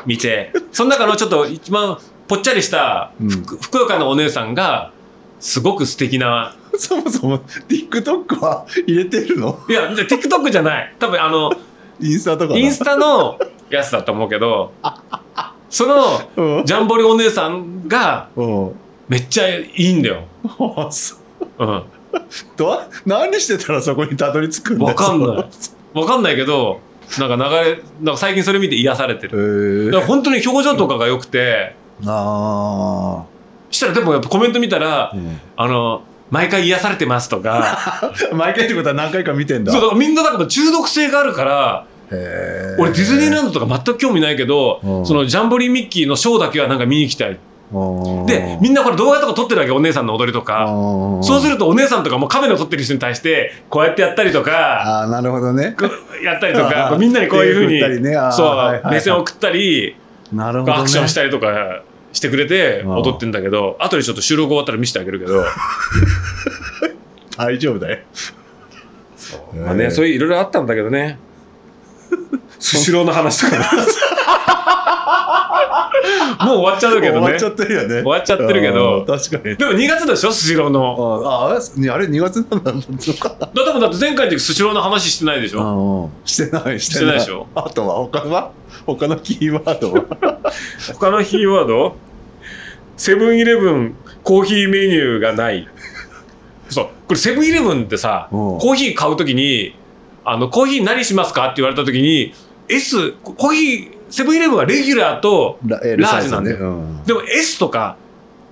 [0.05, 1.97] 見て、その中のちょっと一番
[2.27, 3.29] ぽっちゃりしたうん。
[3.29, 4.91] ふくよかなお姉さんが、
[5.39, 9.59] すごく素敵な、そもそも TikTok は入れてるの？
[9.69, 10.95] いや、じゃあ TikTok じゃない。
[10.99, 11.51] 多分あの、
[11.99, 13.37] インスタとかなインスタの
[13.69, 14.73] やつだと思うけど、
[15.69, 16.65] そのうん。
[16.65, 18.71] ジャンボリお姉さんがうん
[19.09, 20.23] めっちゃいいんだよ。
[20.77, 21.15] あそ
[21.59, 21.83] ううん。
[22.57, 25.45] ど何してたらそこにたどり着くんだよわかんない。
[25.93, 26.79] わかんないけど、
[27.19, 29.89] なんか流れ、なんか最近それ見て癒されてへる。
[29.89, 31.75] ーだから本当に表情とかが良くて、
[32.05, 33.25] あ
[33.69, 47.31] したらでもやっぱコメント見たらー、、うんあの、毎回癒されてますとか、 毎回ってことは何回か見てんだそうだからみんなだから中毒性があるから、俺ディズニーランドとか全く興味ないけど、うんそのジャンボリーミッキーのショーだけはなんか見に行きたい。
[47.31, 47.37] うん
[48.27, 50.67] で、みんなこれ動画とか撮ってるわけ、お姉さんの踊りとか。
[51.21, 54.51] そうするとお姉さんとかもカメラを撮ってる人に対してこうやってやったりとか
[54.81, 55.75] ああなるほどね。
[56.23, 58.13] やったりとあかみんなにこういうふうにね。
[58.31, 58.93] そう、はいはいはい。
[58.93, 59.95] 目線を送ったり
[60.31, 61.81] なるほど、ね、アクションしたりとか
[62.11, 65.43] してくれてうん踊ってんだけど後でちょっと収録終わったら見せてあげるけど。
[67.37, 67.99] 大丈夫だよ。
[69.65, 71.17] まあねそういういろいろあったんだけどね。
[72.59, 73.83] スシローの話とかね
[76.45, 77.21] もう終わっちゃうけどね。
[77.21, 77.87] 終わっちゃってるよね。
[77.87, 78.99] 終わっちゃってるけど。
[78.99, 79.55] うん確かに。
[79.55, 81.21] でも2月でしょスシローの。
[81.25, 86.09] あああれあれ2月なんだそっかだ多分だって前回の時スシローの話してないでしょ。
[86.13, 87.19] うんしてないしてない。
[87.19, 87.47] でしょ。
[87.55, 88.51] あとは他は？
[88.85, 90.03] 他のキーワードは？
[90.93, 91.95] 他のキーワード？
[92.97, 95.67] セブンイレブンコーヒーメニューがない。
[96.69, 96.85] そう。
[97.07, 98.57] これセブンイレブンってさうん。
[98.59, 99.75] コーヒー買うときに
[100.25, 101.45] あのコーヒー何しますか？
[101.45, 102.33] って言われたときに
[102.69, 106.69] S コーヒーセブンイレブンはレギュラーとララージなんだよ。
[106.69, 107.03] うん。
[107.03, 107.97] でも S とか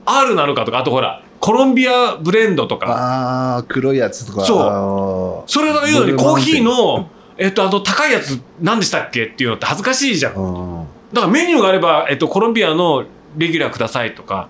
[0.07, 2.88] R なのかとかあとほらコロンビアブレンドとか。
[2.88, 4.43] ああ黒いやつとか。
[4.43, 4.59] そう。
[4.59, 10.33] あそれが言うのにコーヒーのえっとあの高いやつ何でしたっけっていうのって恥ずかしいじゃん。
[10.33, 10.88] うん。
[11.13, 13.05] だからメニューがあれば、えっと、コロンビアの
[13.38, 14.49] レギュラーくださいとか。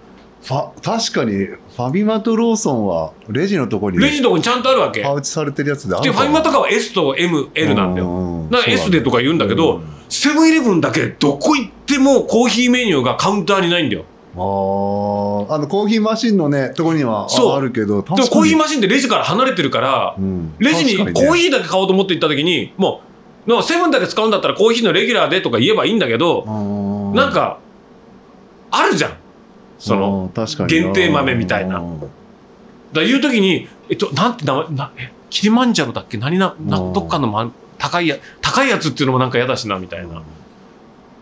[0.81, 5.01] 確かにファミマとローソンはレジのとこにレジのとこにちゃんとあるわけ。
[5.03, 8.07] パウチされてるやつであるでファミマとかは S と ML なんだよ。
[8.07, 9.81] よだから S でとか言うんだけど
[10.11, 14.03] セブンイレブンだけどこ行ってもコーヒーメニューがカウンターにないんだよ。
[14.35, 15.53] あー。
[15.53, 17.53] あのコーヒーマシンのねとこにはそう。
[17.53, 23.01] ああるけどでもコーヒーママシンってレジから離れてるからンレジにコーヒーだけ買おうと思って行った時にも
[23.47, 27.15] うセブンだけ使うんだったらコーヒーのレギュラーでとか言えばいいんだけどー。
[27.15, 27.59] なんか
[28.69, 29.13] あるじゃん。
[29.79, 30.69] その確かに。
[30.69, 31.79] 限定豆みたいな。
[31.79, 36.17] うんだから言う時にえっとなんて名前なえキリマンジャロだっけ？
[36.17, 37.49] 何ななうんどっかの、ま、
[37.81, 40.21] 高いや高いやつっていうのもなんか嫌だしなみたいな。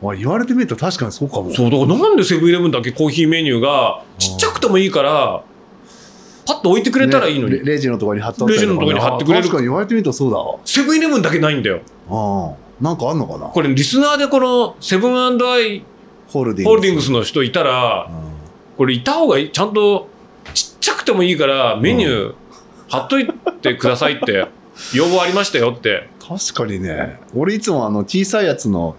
[0.02, 1.54] あ言われてみると確かにそうかも。
[1.54, 5.42] そうだからなんでセブンイレブンだけコーヒーメニューがちっちゃくてもいいから
[6.46, 9.40] パッと置いてくれたらいいのに、ねレレジのところに貼ってレジのところに貼ってくれる。
[9.40, 10.60] あ確かに言われてみるとそうだわ。
[10.66, 11.80] セブンイレブンだけないんだよ。
[12.10, 12.84] ああ。
[12.84, 13.48] なんかあんのかな？
[13.48, 15.30] これリスナーでこのセブンア
[15.60, 15.84] イ・
[16.28, 16.66] ホールディングス。
[16.66, 18.14] ホールディングスの人いたらうん。
[18.78, 19.52] これいた方がいい。
[19.52, 20.10] ちゃんと
[20.54, 22.36] ちっちゃくてもいいからメニュー
[22.90, 23.28] 貼っとい
[23.62, 24.48] てくださいって
[24.94, 27.20] 要望ありましたよって確かにね。
[27.36, 28.96] 俺いつもあの小さいやつの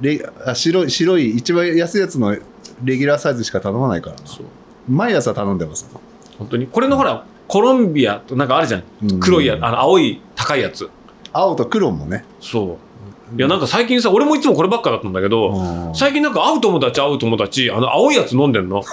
[0.00, 2.36] レあ白い白い一番安いやつの
[2.82, 4.26] レギュラーサイズしか頼まないからな。
[4.26, 4.46] そう。
[4.88, 5.88] 毎朝頼んでます。
[6.36, 6.66] 本当に。
[6.66, 8.82] これのほらコロンビアとなんかあるじゃん。
[9.02, 9.20] うん。
[9.20, 10.90] 黒いやあの青い高いやつ。
[11.32, 12.24] 青と黒もね。
[12.40, 12.87] そう
[13.36, 15.94] いやなんか最近さ俺もいつもこればっかだったんだけど、うん。
[15.94, 18.82] 最近なんか会う友達会う友達あの青いやつ飲んでんの？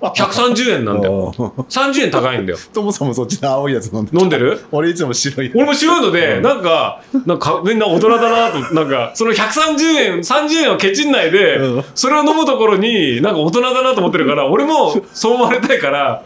[0.00, 1.34] 130円なんだよ。
[1.36, 1.46] うん。
[1.64, 2.58] 30円高いんだよ。
[2.72, 4.64] ともさんもそっちの青いやつ飲んで飲んでる？
[4.70, 6.42] 俺いつも白い俺も白いので、うん。
[6.42, 11.84] なんか、なんかみんな大人だなと、なんか、その130円、30円をケチんないで、うん。
[11.96, 16.22] それを飲むところに、なんか大人だなと思ってるから、俺もそう思われたいから、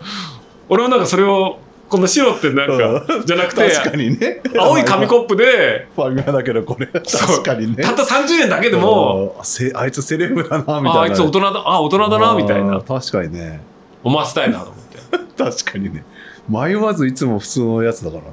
[0.68, 1.58] 俺もなんかそれを、
[1.92, 4.40] この白ってなんか、じゃなくて、確かにね。
[4.58, 6.86] 青い紙コップで、ファミマだけどこれ。
[6.86, 7.82] 確かにね。
[7.84, 9.36] たった30円だけでも、
[9.74, 10.90] あいつセレブだなみたいな。
[10.92, 12.78] ああいつ大人だ、あ大人だな、みたいあな。
[12.78, 13.60] ー、確かにね。
[14.02, 15.42] 思わせたいなと思って。
[15.44, 16.04] 確かにね。
[16.48, 18.30] 迷わずいつも普通のやつだからな。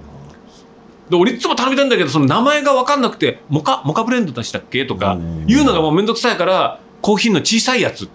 [1.09, 4.85] で俺いつも頼みたいんだけどその名前が分かんなくてモカモカブレンドでしたっけ？
[4.85, 5.47] とかうん。
[5.47, 8.07] 言うのがもうめんどくさいからコーヒーの小さいやつ。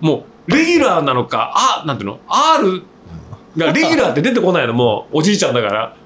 [0.00, 2.82] もうレギュラーなのかあなんていうの？R
[3.56, 5.18] がレギュラーって出てこないのもう。
[5.18, 5.96] おじいちゃんだから。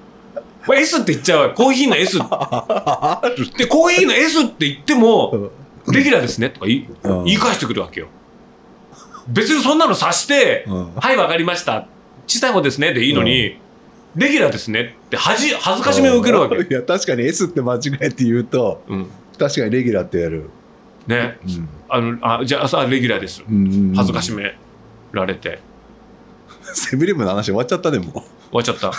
[0.65, 1.49] これ S って言っちゃうわ。
[1.51, 2.17] コーヒーの S
[3.57, 5.51] でコーヒーの S って言っても
[5.87, 6.49] レギュラーですね。
[6.49, 7.23] とか言いうん。
[7.25, 8.07] 言い返してくるわけよ。
[9.27, 10.95] 別にそんなの察してうん。
[10.95, 11.87] はいわかりました。
[12.27, 12.93] 小さい方ですね。
[12.93, 13.57] でいいのに、
[14.15, 14.95] レギュラーですね。
[15.07, 19.07] って恥恥ずかしめを受けるわけいや確かに S って間違えて言うとうん。
[19.37, 20.49] 確かにレギュラーってやる、
[21.07, 21.39] ね、
[21.87, 23.43] あのあじゃあさレギュラーです。
[23.49, 23.93] うん。
[23.95, 24.55] 恥ずかしめ
[25.11, 25.59] られて
[26.75, 28.21] セブンイレブンの話終わっちゃったねも終
[28.51, 28.91] わっちゃった。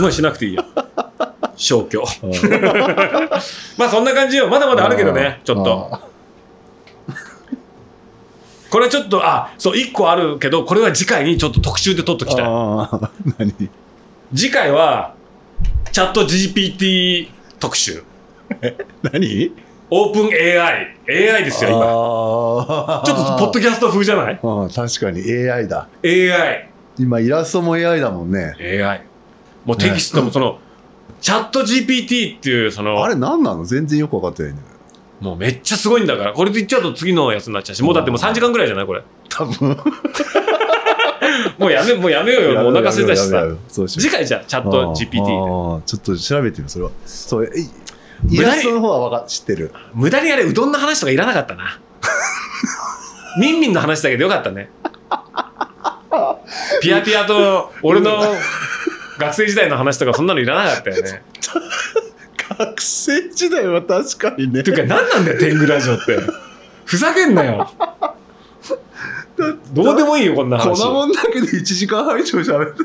[0.00, 0.64] もうしなくていいよ
[1.56, 1.98] 消去。
[2.00, 2.04] う
[3.78, 4.48] まあそんな感じよ。
[4.48, 5.88] まだまだあるけどねちょっと。
[5.92, 6.00] あ
[8.70, 12.44] これちょっとあそう1個あるけどこれは次回にちょっと特集で撮っときたい。
[12.44, 13.08] あー
[13.38, 13.68] 何？
[14.34, 15.14] 次回は
[15.92, 18.04] チャット GPT 特集。
[19.02, 19.52] 何？
[19.92, 21.80] オープン AI AI ですよ今。
[21.80, 24.38] あちょっとポッドキャスト風じゃない？
[24.40, 25.88] あ確かに AI だ。
[26.04, 26.69] AI
[27.00, 28.54] 今イラストも AI だもんね。
[28.60, 29.02] AI
[29.64, 30.58] もうテキストもその、
[31.20, 33.64] チャット GPT っていうそのあれ何なの？
[33.64, 34.58] 全然よく分かってないね
[35.20, 36.32] もうめっちゃすごいんだから。
[36.32, 39.02] これで言っちゃうと次のやつになっちゃうしもうだってもう3時間ぐらいじゃないこれ。
[39.28, 39.76] 多分。
[41.58, 43.44] もうやめもうやめようよもうお腹空いたしさ。
[43.86, 46.90] 次回じゃあチャット GPT ちょっと調べてみようそれは。
[47.04, 47.48] そうい
[48.30, 49.72] イラストの方はわか知ってる。
[49.94, 51.80] 無駄にあれうどんの話とかいらなかったな。
[53.38, 54.70] ミンミンの話だけどよかったね
[56.82, 58.22] ピアピアと俺の
[59.18, 61.22] 学生時代の話とかそんなのいらなかったよね。
[62.58, 64.62] 学生時代は確かにね。
[64.62, 66.18] ていうか何なんだよ天狗ラジオって。
[66.84, 67.70] ふざけんなよ。
[69.72, 72.84] どうでもいいよこんなこん話なもんだけで1時間半以上喋って。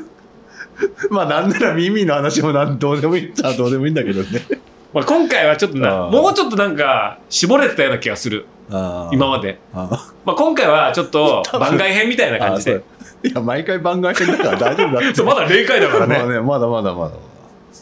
[1.10, 3.30] まあなんなら耳の話もなんどうでもいい。
[3.30, 4.46] っちゃどうでもいいんだけどね。
[4.94, 12.82] まあ、今回はちょっとなもうちょっとなんか絞れてたような気がする今まで、あまあ、今回はちょっと番外編みたいな感じで。
[13.22, 15.26] いや毎回番外編だから大丈夫だってそう。
[15.26, 17.14] まだ0回だからまあねねまだまだまだ。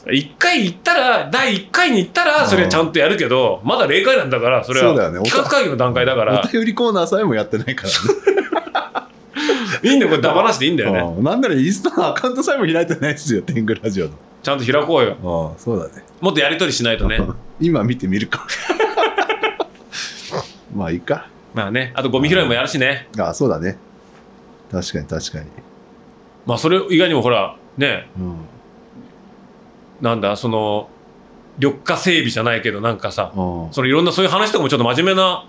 [0.07, 5.23] 1回行ったら第1回に行ったらそれはちゃんとやるけどまだ0回なんだからそれはそうだよね。
[5.23, 6.43] 企画会議の段階だから。
[6.45, 7.91] お便りコーナーさえもやってないから
[9.91, 11.03] いいんだよこれダバなしでいいんだよね。
[11.03, 14.13] ねなんならインスタのアカウントさえも開いてないですよ天狗ラジオの。
[14.43, 15.17] ちゃんと開こうよ。
[15.53, 16.05] ああそうだね。
[16.21, 17.21] もっとやり取りしないとね。
[17.61, 18.47] 今見てみるか
[20.75, 21.29] まあいいか。
[21.55, 21.93] まあね。
[21.95, 23.09] あとゴミ拾いもやるしね。
[23.19, 23.79] ああそうだね。
[24.71, 25.47] 確かに確かに。
[26.47, 28.09] まあそれ以外にもほらね。
[28.19, 28.37] うん。
[30.01, 30.89] なんだその
[31.59, 33.73] 緑化整備じゃないけどなんかさうん。
[33.73, 35.49] そのいろんなそういう話とかもちょっと真面目な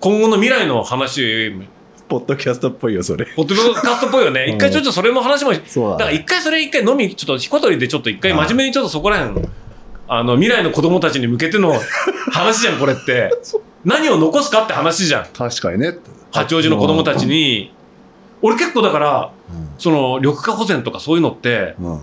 [0.00, 1.52] 今後の未来の話
[2.06, 3.24] ポッドキャストっぽいよそれ。
[3.34, 4.44] ポッドキャストっぽいよね。
[4.48, 4.56] うん。
[4.56, 9.48] 一回ちょっとそれも話もそうだから一回それ一回飲みちょっとひこりでちょっと一回真面目にちょっとそこら辺
[10.08, 11.74] あの未来の子供たちに向けての
[12.32, 13.30] 話じゃんこれって。
[13.84, 15.26] 何を残すかって話じゃん。
[15.36, 15.96] 確かにね。
[16.32, 17.72] 八王子の子供たちに。
[18.42, 19.30] 俺結構だから
[19.78, 22.00] その緑化保全とかそういうのってうん、うん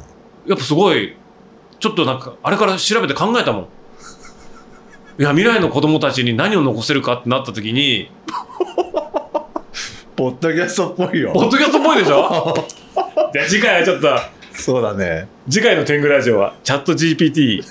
[0.47, 1.15] やっぱすごい
[1.79, 3.67] ちょっとなんかあれから調べて考えたもん。
[5.19, 8.09] いや未来の子供たちに何を残せるかってなった時に
[10.15, 11.31] ポッドキャストっぽいよ。
[11.33, 12.53] ポッドキャストっぽいでしょ？
[13.33, 14.09] じゃあ次回はちょっと。
[14.53, 15.27] そうだね。
[15.49, 17.63] 次回の天狗ラジオはチャット GPT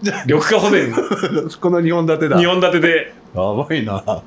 [0.26, 0.92] 緑化保全
[1.60, 2.38] この2本立てだ。
[2.38, 3.12] 2本立てで。
[3.34, 4.22] やばいな。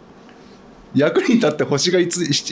[0.95, 2.07] 役に立って星が 1,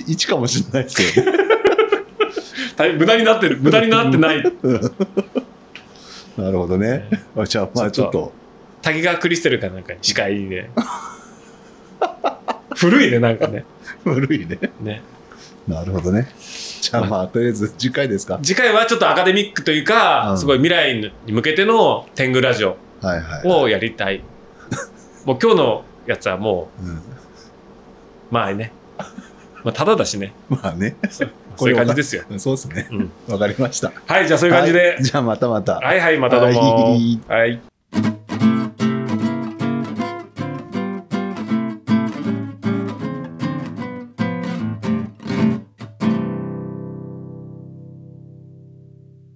[0.06, 1.25] 1かもしれないですよ。
[1.25, 1.38] ね
[2.75, 3.58] 大変無駄になってる。
[3.61, 4.43] 無駄になってない。
[6.38, 7.08] なるほどね。
[7.38, 8.33] あじゃあまあちょっと。
[8.82, 10.69] 滝川クリステルかなんかに司会で
[12.75, 13.66] 古いねなんかね。
[14.03, 14.59] 古いね。
[14.82, 15.01] ね。
[15.67, 16.27] なるほどね。
[16.82, 17.06] じゃあ。
[17.06, 18.40] まあ、とりあえず次回ですか。
[18.42, 20.38] 次回はちょっとアカデミックというか、うん。
[20.38, 22.77] すごい未来に向けての天狗ラジオ。
[23.45, 24.23] をやりたい。
[25.25, 27.01] もう今日のやつはもうん、う、
[28.32, 28.72] まあね。
[29.64, 30.33] まあ、ただだしね。
[30.49, 30.95] まあね。
[31.56, 32.23] そういう感じですよ。
[32.38, 32.88] そうですね。
[32.91, 33.91] うんわかりました。
[34.07, 35.03] はい、じゃあそういう感じではい。
[35.03, 35.75] じゃあまたまた。
[35.75, 36.83] はいはい、またどうも。
[36.85, 37.73] はいはい